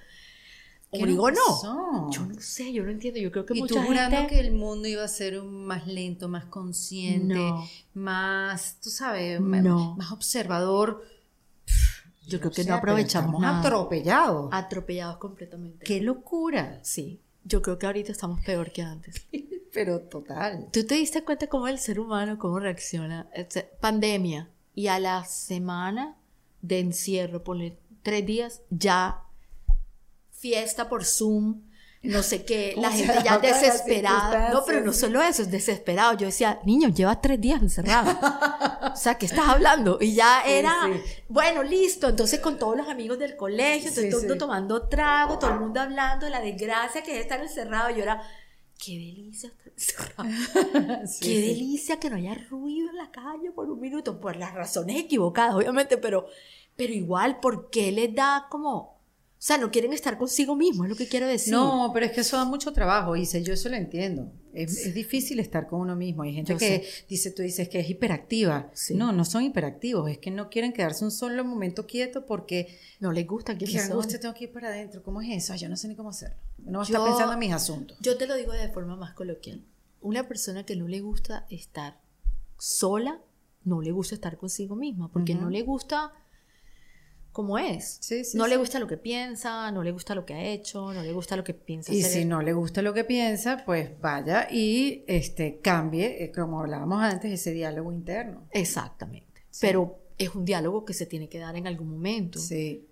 [0.92, 2.10] ¿Qué ¿Obligó no?
[2.12, 3.20] Yo no sé, yo no entiendo.
[3.20, 4.34] Yo creo que Y tú mucha jurando gente...
[4.36, 7.68] que el mundo iba a ser más lento, más consciente, No.
[7.94, 9.96] más, tú sabes, No.
[9.98, 11.04] más observador.
[12.28, 13.60] Yo creo que sea, no pero aprovechamos estamos nada.
[13.60, 14.50] atropellados.
[14.52, 15.86] Atropellados completamente.
[15.86, 16.80] ¡Qué locura!
[16.84, 19.26] Sí, yo creo que ahorita estamos peor que antes.
[19.74, 20.70] Pero total.
[20.72, 23.28] ¿Tú te diste cuenta cómo el ser humano, cómo reacciona?
[23.82, 24.50] Pandemia.
[24.74, 26.16] Y a la semana
[26.62, 29.22] de encierro, ponle tres días, ya
[30.32, 31.62] fiesta por Zoom,
[32.06, 34.50] no sé qué, la gente ya desesperada.
[34.50, 36.18] No, pero no solo eso, es desesperado.
[36.18, 38.12] Yo decía, niño, llevas tres días encerrado.
[38.94, 39.98] o sea, ¿qué estás hablando?
[40.00, 41.24] Y ya era, sí.
[41.28, 42.10] bueno, listo.
[42.10, 45.52] Entonces, con todos los amigos del colegio, entonces Sí, todo el mundo tomando trago, todo
[45.52, 47.90] el mundo hablando de la desgracia que es estar encerrado.
[47.90, 48.22] Y yo era,
[48.78, 50.30] qué delicia estar encerrado.
[51.22, 54.98] Qué delicia que no haya ruido en la calle por un minuto, por las razones
[54.98, 56.28] equivocadas, obviamente, pero,
[56.76, 58.95] pero igual, ¿por qué les da como...
[59.46, 61.54] O sea, no quieren estar consigo mismos, es lo que quiero decir.
[61.54, 64.32] No, pero es que eso da mucho trabajo, Isa, yo eso lo entiendo.
[64.56, 66.24] Es, es difícil estar con uno mismo.
[66.24, 68.72] Hay gente Yo que dice, tú dices que es hiperactiva.
[68.74, 68.96] Sí.
[68.96, 73.12] No, no son hiperactivos, es que no quieren quedarse un solo momento quieto porque No
[73.12, 73.92] les gusta qué quiénes son.
[73.92, 75.04] angustia tengo que ir para adentro.
[75.04, 75.54] ¿Cómo es eso?
[75.54, 76.38] Yo no sé ni cómo hacerlo.
[76.58, 78.00] No está pensando en mis asuntos.
[78.02, 79.64] Yo te lo digo de forma más coloquial.
[80.02, 82.02] Una persona que no le gusta estar
[82.58, 83.22] sola,
[83.64, 86.14] no le gusta estar consigo misma, porque no le gusta
[87.36, 87.98] como es.
[88.00, 90.94] Sí, sí, no le gusta lo que piensa, no le gusta lo que ha hecho,
[90.94, 92.12] no le gusta lo que piensa Y hacer.
[92.22, 97.04] si no le gusta lo que piensa, pues vaya y este, cambie, eh, como hablábamos
[97.04, 98.48] antes, ese diálogo interno.
[98.52, 99.44] Exactamente.
[99.60, 102.40] Pero es un diálogo que se tiene que dar en algún momento.
[102.40, 102.88] Sí,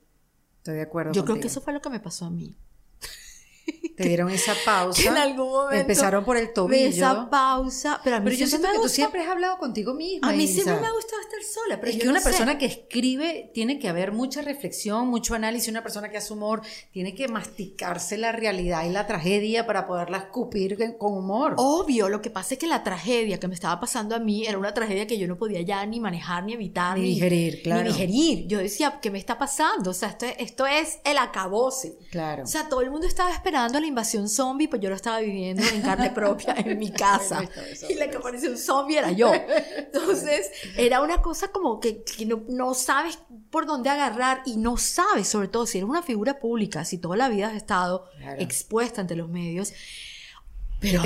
[0.57, 1.13] estoy de acuerdo.
[1.13, 2.57] Yo creo que eso fue lo que me pasó a mí.
[3.95, 4.99] Te dieron esa pausa.
[5.01, 6.87] Que en algún momento Empezaron por el tobillo.
[6.89, 9.57] Esa pausa, pero a mí Pero yo siento me que tú gustó- siempre has hablado
[9.59, 10.29] contigo misma.
[10.29, 10.53] A mí Isa.
[10.63, 12.29] siempre me ha gustado estar sola, pero es que no una sé.
[12.29, 15.69] persona que escribe tiene que haber mucha reflexión, mucho análisis.
[15.69, 16.61] Una persona que hace humor
[16.91, 21.53] tiene que masticarse la realidad y la tragedia para poderla escupir con- humor.
[21.57, 24.57] Obvio, lo que pasa es que la tragedia que me estaba pasando a mí era
[24.57, 27.83] una tragedia que yo no podía ya ni manejar, ni evitar, Ni digerir, claro.
[27.83, 28.47] Ni digerir.
[28.47, 29.91] Yo decía, ¿qué me está pasando?
[29.91, 31.95] O sea, esto, esto es el acabose.
[32.09, 32.43] Claro.
[32.43, 35.63] O sea, todo el mundo estaba esperando la invasión zombie, pues yo lo estaba viviendo
[35.63, 37.41] en carne propia en mi casa.
[37.89, 39.31] y la que apareció un zombie era yo.
[39.77, 43.19] Entonces, era una cosa como que, que no, no, sabes
[43.49, 47.15] por dónde agarrar y no sabes, sobre todo si eres una figura pública, si toda
[47.15, 48.05] la vida has estado
[48.37, 49.73] expuesta ante los medios.
[50.79, 51.01] Pero,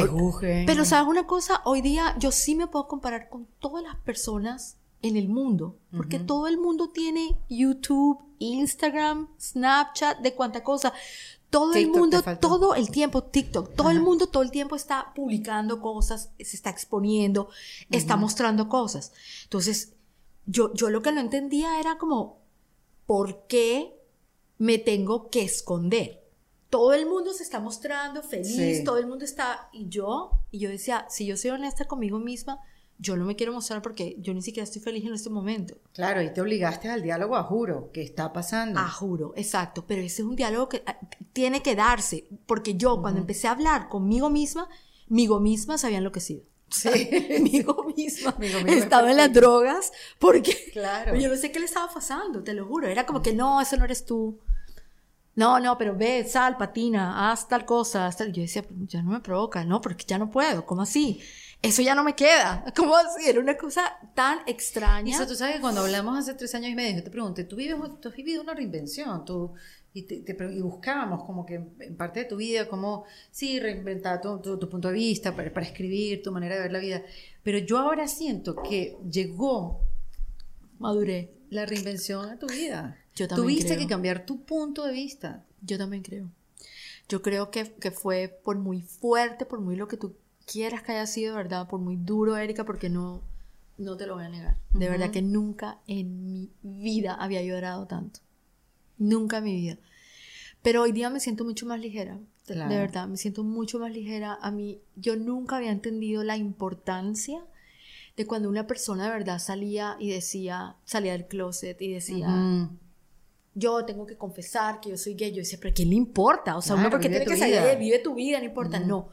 [0.65, 1.61] pero, ¿sabes una cosa?
[1.63, 6.17] Hoy día yo sí me puedo comparar con todas las personas en el mundo, porque
[6.17, 10.93] todo el mundo tiene YouTube, Instagram, Snapchat, de cuánta cosa.
[11.49, 15.81] Todo el mundo, todo el tiempo, TikTok, todo el mundo todo el tiempo está publicando
[15.81, 17.49] cosas, se está exponiendo,
[17.89, 19.13] está mostrando cosas.
[19.43, 19.93] Entonces,
[20.45, 22.39] yo, yo lo que no entendía era como,
[23.05, 23.97] ¿por qué
[24.57, 26.21] me tengo que esconder?
[26.69, 30.69] Todo el mundo se está mostrando feliz, todo el mundo está, y yo, y yo
[30.69, 32.59] decía, si yo soy honesta conmigo misma,
[32.99, 35.77] yo no me quiero mostrar porque yo ni siquiera estoy feliz en este momento.
[35.93, 38.79] Claro, y te obligaste al diálogo a juro, que está pasando.
[38.79, 40.97] A juro, exacto, pero ese es un diálogo que ah,
[41.33, 44.67] tiene que darse, porque yo cuando empecé a hablar conmigo misma,
[45.07, 46.43] migo misma se había enloquecido.
[46.69, 46.89] Sí,
[47.41, 48.35] migo misma.
[48.67, 51.15] estaba en las drogas porque claro.
[51.15, 52.87] yo no sé qué le estaba pasando, te lo juro.
[52.87, 54.39] Era como que no, eso no eres tú.
[55.35, 58.07] No, no, pero ve, sal, patina, haz tal cosa.
[58.07, 61.21] Haz Yo decía, ya no me provoca, no, porque ya no puedo, ¿cómo así?
[61.61, 62.63] Eso ya no me queda.
[62.75, 63.29] ¿Cómo así?
[63.29, 65.15] Era una cosa tan extraña.
[65.15, 67.55] Eso, tú sabes que cuando hablamos hace tres años y medio, yo te pregunté, ¿tú,
[67.55, 69.25] vives, tú has vivido una reinvención?
[69.25, 69.53] ¿Tú,
[69.93, 74.39] y, te, y, buscábamos como que en parte de tu vida, como, sí, reinventar tu,
[74.39, 77.01] tu, punto de vista para, para, escribir, tu manera de ver la vida.
[77.43, 79.81] Pero yo ahora siento que llegó,
[80.77, 82.97] maduré, la reinvención a tu vida.
[83.15, 85.43] Yo también Tuviste que cambiar tu punto de vista.
[85.61, 86.29] Yo también creo.
[87.09, 90.15] Yo creo que, que fue por muy fuerte, por muy lo que tú
[90.47, 91.67] quieras que haya sido, ¿verdad?
[91.67, 93.21] Por muy duro, Erika, porque no,
[93.77, 94.57] no te lo voy a negar.
[94.73, 98.21] De verdad que nunca en mi vida había llorado tanto.
[98.97, 99.77] Nunca en mi vida.
[100.63, 102.19] Pero hoy día me siento mucho más ligera.
[102.47, 104.37] De verdad, me siento mucho más ligera.
[104.41, 107.43] A mí, yo nunca había entendido la importancia
[108.15, 112.69] de cuando una persona de verdad salía y decía, salía del closet y decía,
[113.53, 115.31] yo tengo que confesar que yo soy gay.
[115.31, 116.55] Yo decía, pero ¿qué le importa?
[116.55, 118.79] O sea, uno porque tiene que salir, vive tu vida, no importa.
[118.79, 119.09] No.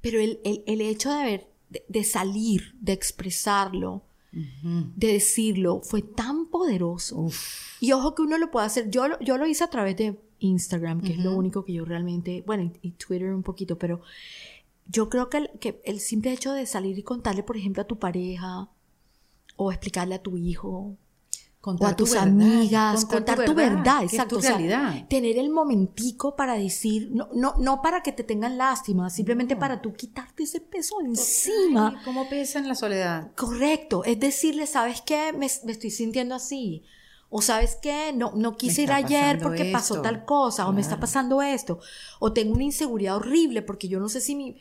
[0.00, 1.50] Pero el, el, hecho de haber,
[1.88, 7.28] de, salir, de expresarlo, de decirlo, fue tan poderoso.
[7.80, 8.90] Y ojo que uno lo puede hacer.
[8.90, 12.44] Yo, yo lo hice a través de Instagram, que es lo único que yo realmente,
[12.46, 14.02] bueno, y, Twitter un poquito, pero
[14.86, 17.86] yo creo que el, que el simple hecho de salir y contarle, por ejemplo, a
[17.86, 18.68] tu pareja,
[19.56, 20.96] o explicarle a tu hijo,
[21.66, 24.38] contar o a tus amigas, contar, tu verdad, exacto.
[24.40, 25.04] realidad.
[25.08, 29.82] tener el momentico para decir, no, no, no para que te tengan lástima, simplemente para
[29.82, 32.00] tú quitarte ese peso encima.
[32.04, 33.32] ¿Cómo pesa en la soledad?
[33.34, 35.32] Correcto, es decirle, ¿sabes qué?
[35.32, 36.84] Me, estoy sintiendo así.
[37.30, 41.00] O sabes qué, no, no quise ir ayer porque pasó tal cosa, o me está
[41.00, 41.80] pasando esto,
[42.20, 44.56] o tengo una inseguridad horrible porque yo no sé si mi,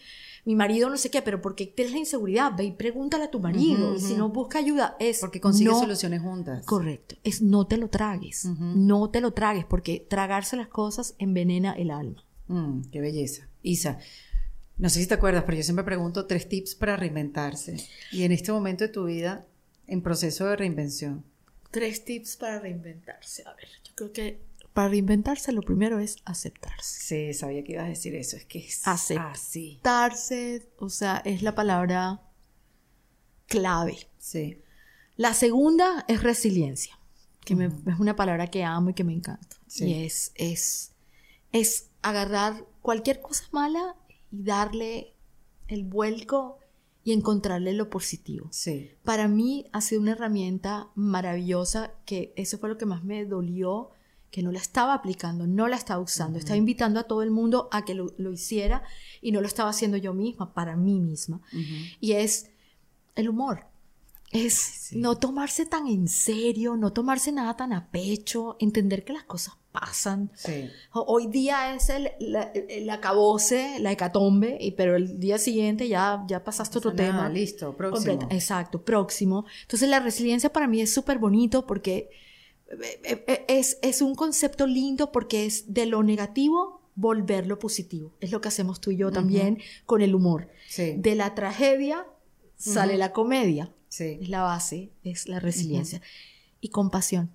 [0.45, 3.39] mi marido no sé qué, pero porque tienes la inseguridad, ve y pregúntale a tu
[3.39, 3.95] marido.
[3.95, 5.19] Y si no busca ayuda, es.
[5.19, 6.65] Porque consigue soluciones juntas.
[6.65, 7.15] Correcto.
[7.23, 8.45] Es no te lo tragues.
[8.45, 12.23] No te lo tragues, porque tragarse las cosas envenena el alma.
[12.47, 13.47] Mm, qué belleza.
[13.63, 13.97] Isa,
[14.77, 17.77] no sé si te acuerdas, pero yo siempre pregunto tres tips para reinventarse.
[18.11, 19.45] Y en este momento de tu vida,
[19.87, 21.23] en proceso de reinvención.
[21.71, 23.43] Tres tips para reinventarse.
[23.47, 24.41] A ver, yo creo que
[24.75, 26.99] para reinventarse lo primero es aceptarse.
[26.99, 31.55] Sí, sabía que ibas a decir eso, es que es aceptarse, o sea, es la
[31.55, 32.21] palabra
[33.47, 34.09] clave.
[34.17, 34.61] Sí.
[35.15, 36.99] La segunda es resiliencia,
[37.45, 39.55] que es una palabra que amo y que me encanta.
[39.77, 40.91] Y es, es,
[41.53, 43.95] es agarrar cualquier cosa mala
[44.29, 45.13] y darle
[45.69, 46.59] el vuelco
[47.05, 48.49] y encontrarle lo positivo.
[48.51, 48.91] Sí.
[49.05, 53.91] Para mí ha sido una herramienta maravillosa que eso fue lo que más me dolió
[54.35, 57.69] que no la estaba aplicando, no la estaba usando, estaba invitando a todo el mundo
[57.71, 58.83] a que lo, hiciera
[59.21, 61.39] y no lo estaba haciendo yo misma, para mí misma.
[62.01, 62.49] Y es
[63.15, 63.65] el humor.
[64.33, 69.23] Es no tomarse tan en serio, no tomarse nada tan a pecho, entender que las
[69.23, 70.29] cosas pasan.
[70.91, 76.43] Hoy día es el, el, acabose, la hecatombe, y, pero el día siguiente ya, ya
[76.43, 77.29] pasaste otro tema.
[77.29, 78.27] Listo, próximo.
[78.29, 79.45] Exacto, próximo.
[79.61, 82.09] Entonces la resiliencia para mí es súper bonito porque
[83.47, 88.13] es, es un concepto lindo porque es de lo negativo volverlo positivo.
[88.21, 90.49] Es lo que hacemos tú y yo también con el humor.
[90.77, 92.05] De la tragedia
[92.57, 93.71] sale la comedia.
[93.97, 96.01] Es la base, es la resiliencia.
[96.59, 97.29] Y compasión.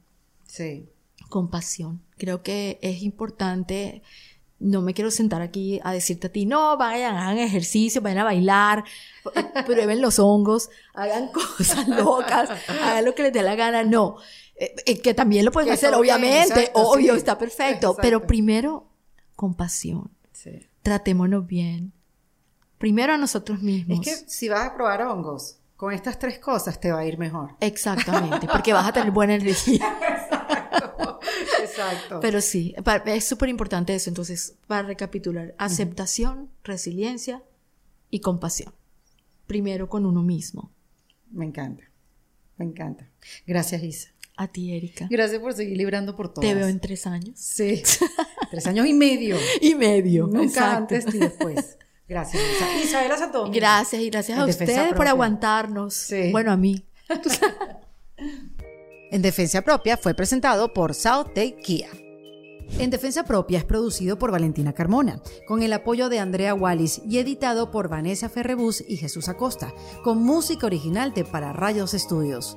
[0.46, 0.88] Sí.
[1.28, 2.02] Compasión.
[2.18, 4.02] Creo que es importante.
[4.58, 8.24] No me quiero sentar aquí a decirte a ti, no, vayan, hagan ejercicio, vayan a
[8.24, 8.84] bailar,
[9.64, 13.84] prueben los hongos, hagan cosas locas, hagan lo que les dé la gana.
[13.84, 14.16] No,
[14.60, 18.90] eh, eh, que también lo pueden hacer, obviamente, obvio, está perfecto, pero primero,
[19.34, 20.10] compasión.
[20.82, 21.94] tratémonos bien.
[22.76, 24.06] Primero a nosotros mismos.
[24.06, 27.16] Es que si vas a probar hongos, con estas tres cosas te va a ir
[27.16, 27.56] mejor.
[27.60, 29.98] Exactamente, porque vas a tener buena energía.
[31.62, 32.20] Exacto.
[32.20, 32.74] Pero sí,
[33.06, 34.10] es súper importante eso.
[34.10, 37.42] Entonces, para recapitular, aceptación, resiliencia
[38.10, 38.74] y compasión.
[39.46, 40.70] Primero con uno mismo.
[41.30, 41.84] Me encanta.
[42.58, 43.08] Me encanta.
[43.46, 44.10] Gracias, Isa.
[44.40, 45.06] A ti, Erika.
[45.10, 46.48] Gracias por seguir librando por todas.
[46.48, 47.38] Te veo en tres años.
[47.38, 47.82] Sí.
[48.50, 49.36] Tres años y medio.
[49.60, 50.28] Y medio.
[50.28, 50.76] Nunca Exacto.
[50.94, 51.76] antes ni después.
[52.08, 52.82] Gracias, Isa.
[52.82, 53.54] Isabela Domingo.
[53.54, 55.92] Gracias y gracias En a ustedes por aguantarnos.
[55.92, 56.30] Sí.
[56.32, 56.86] Bueno, a mí.
[59.12, 61.88] En Defensa Propia fue presentado por South Take Kia.
[62.78, 67.18] En Defensa Propia es producido por Valentina Carmona, con el apoyo de Andrea Wallis y
[67.18, 72.56] editado por Vanessa Ferrebus y Jesús Acosta, con música original de Para Rayos Estudios.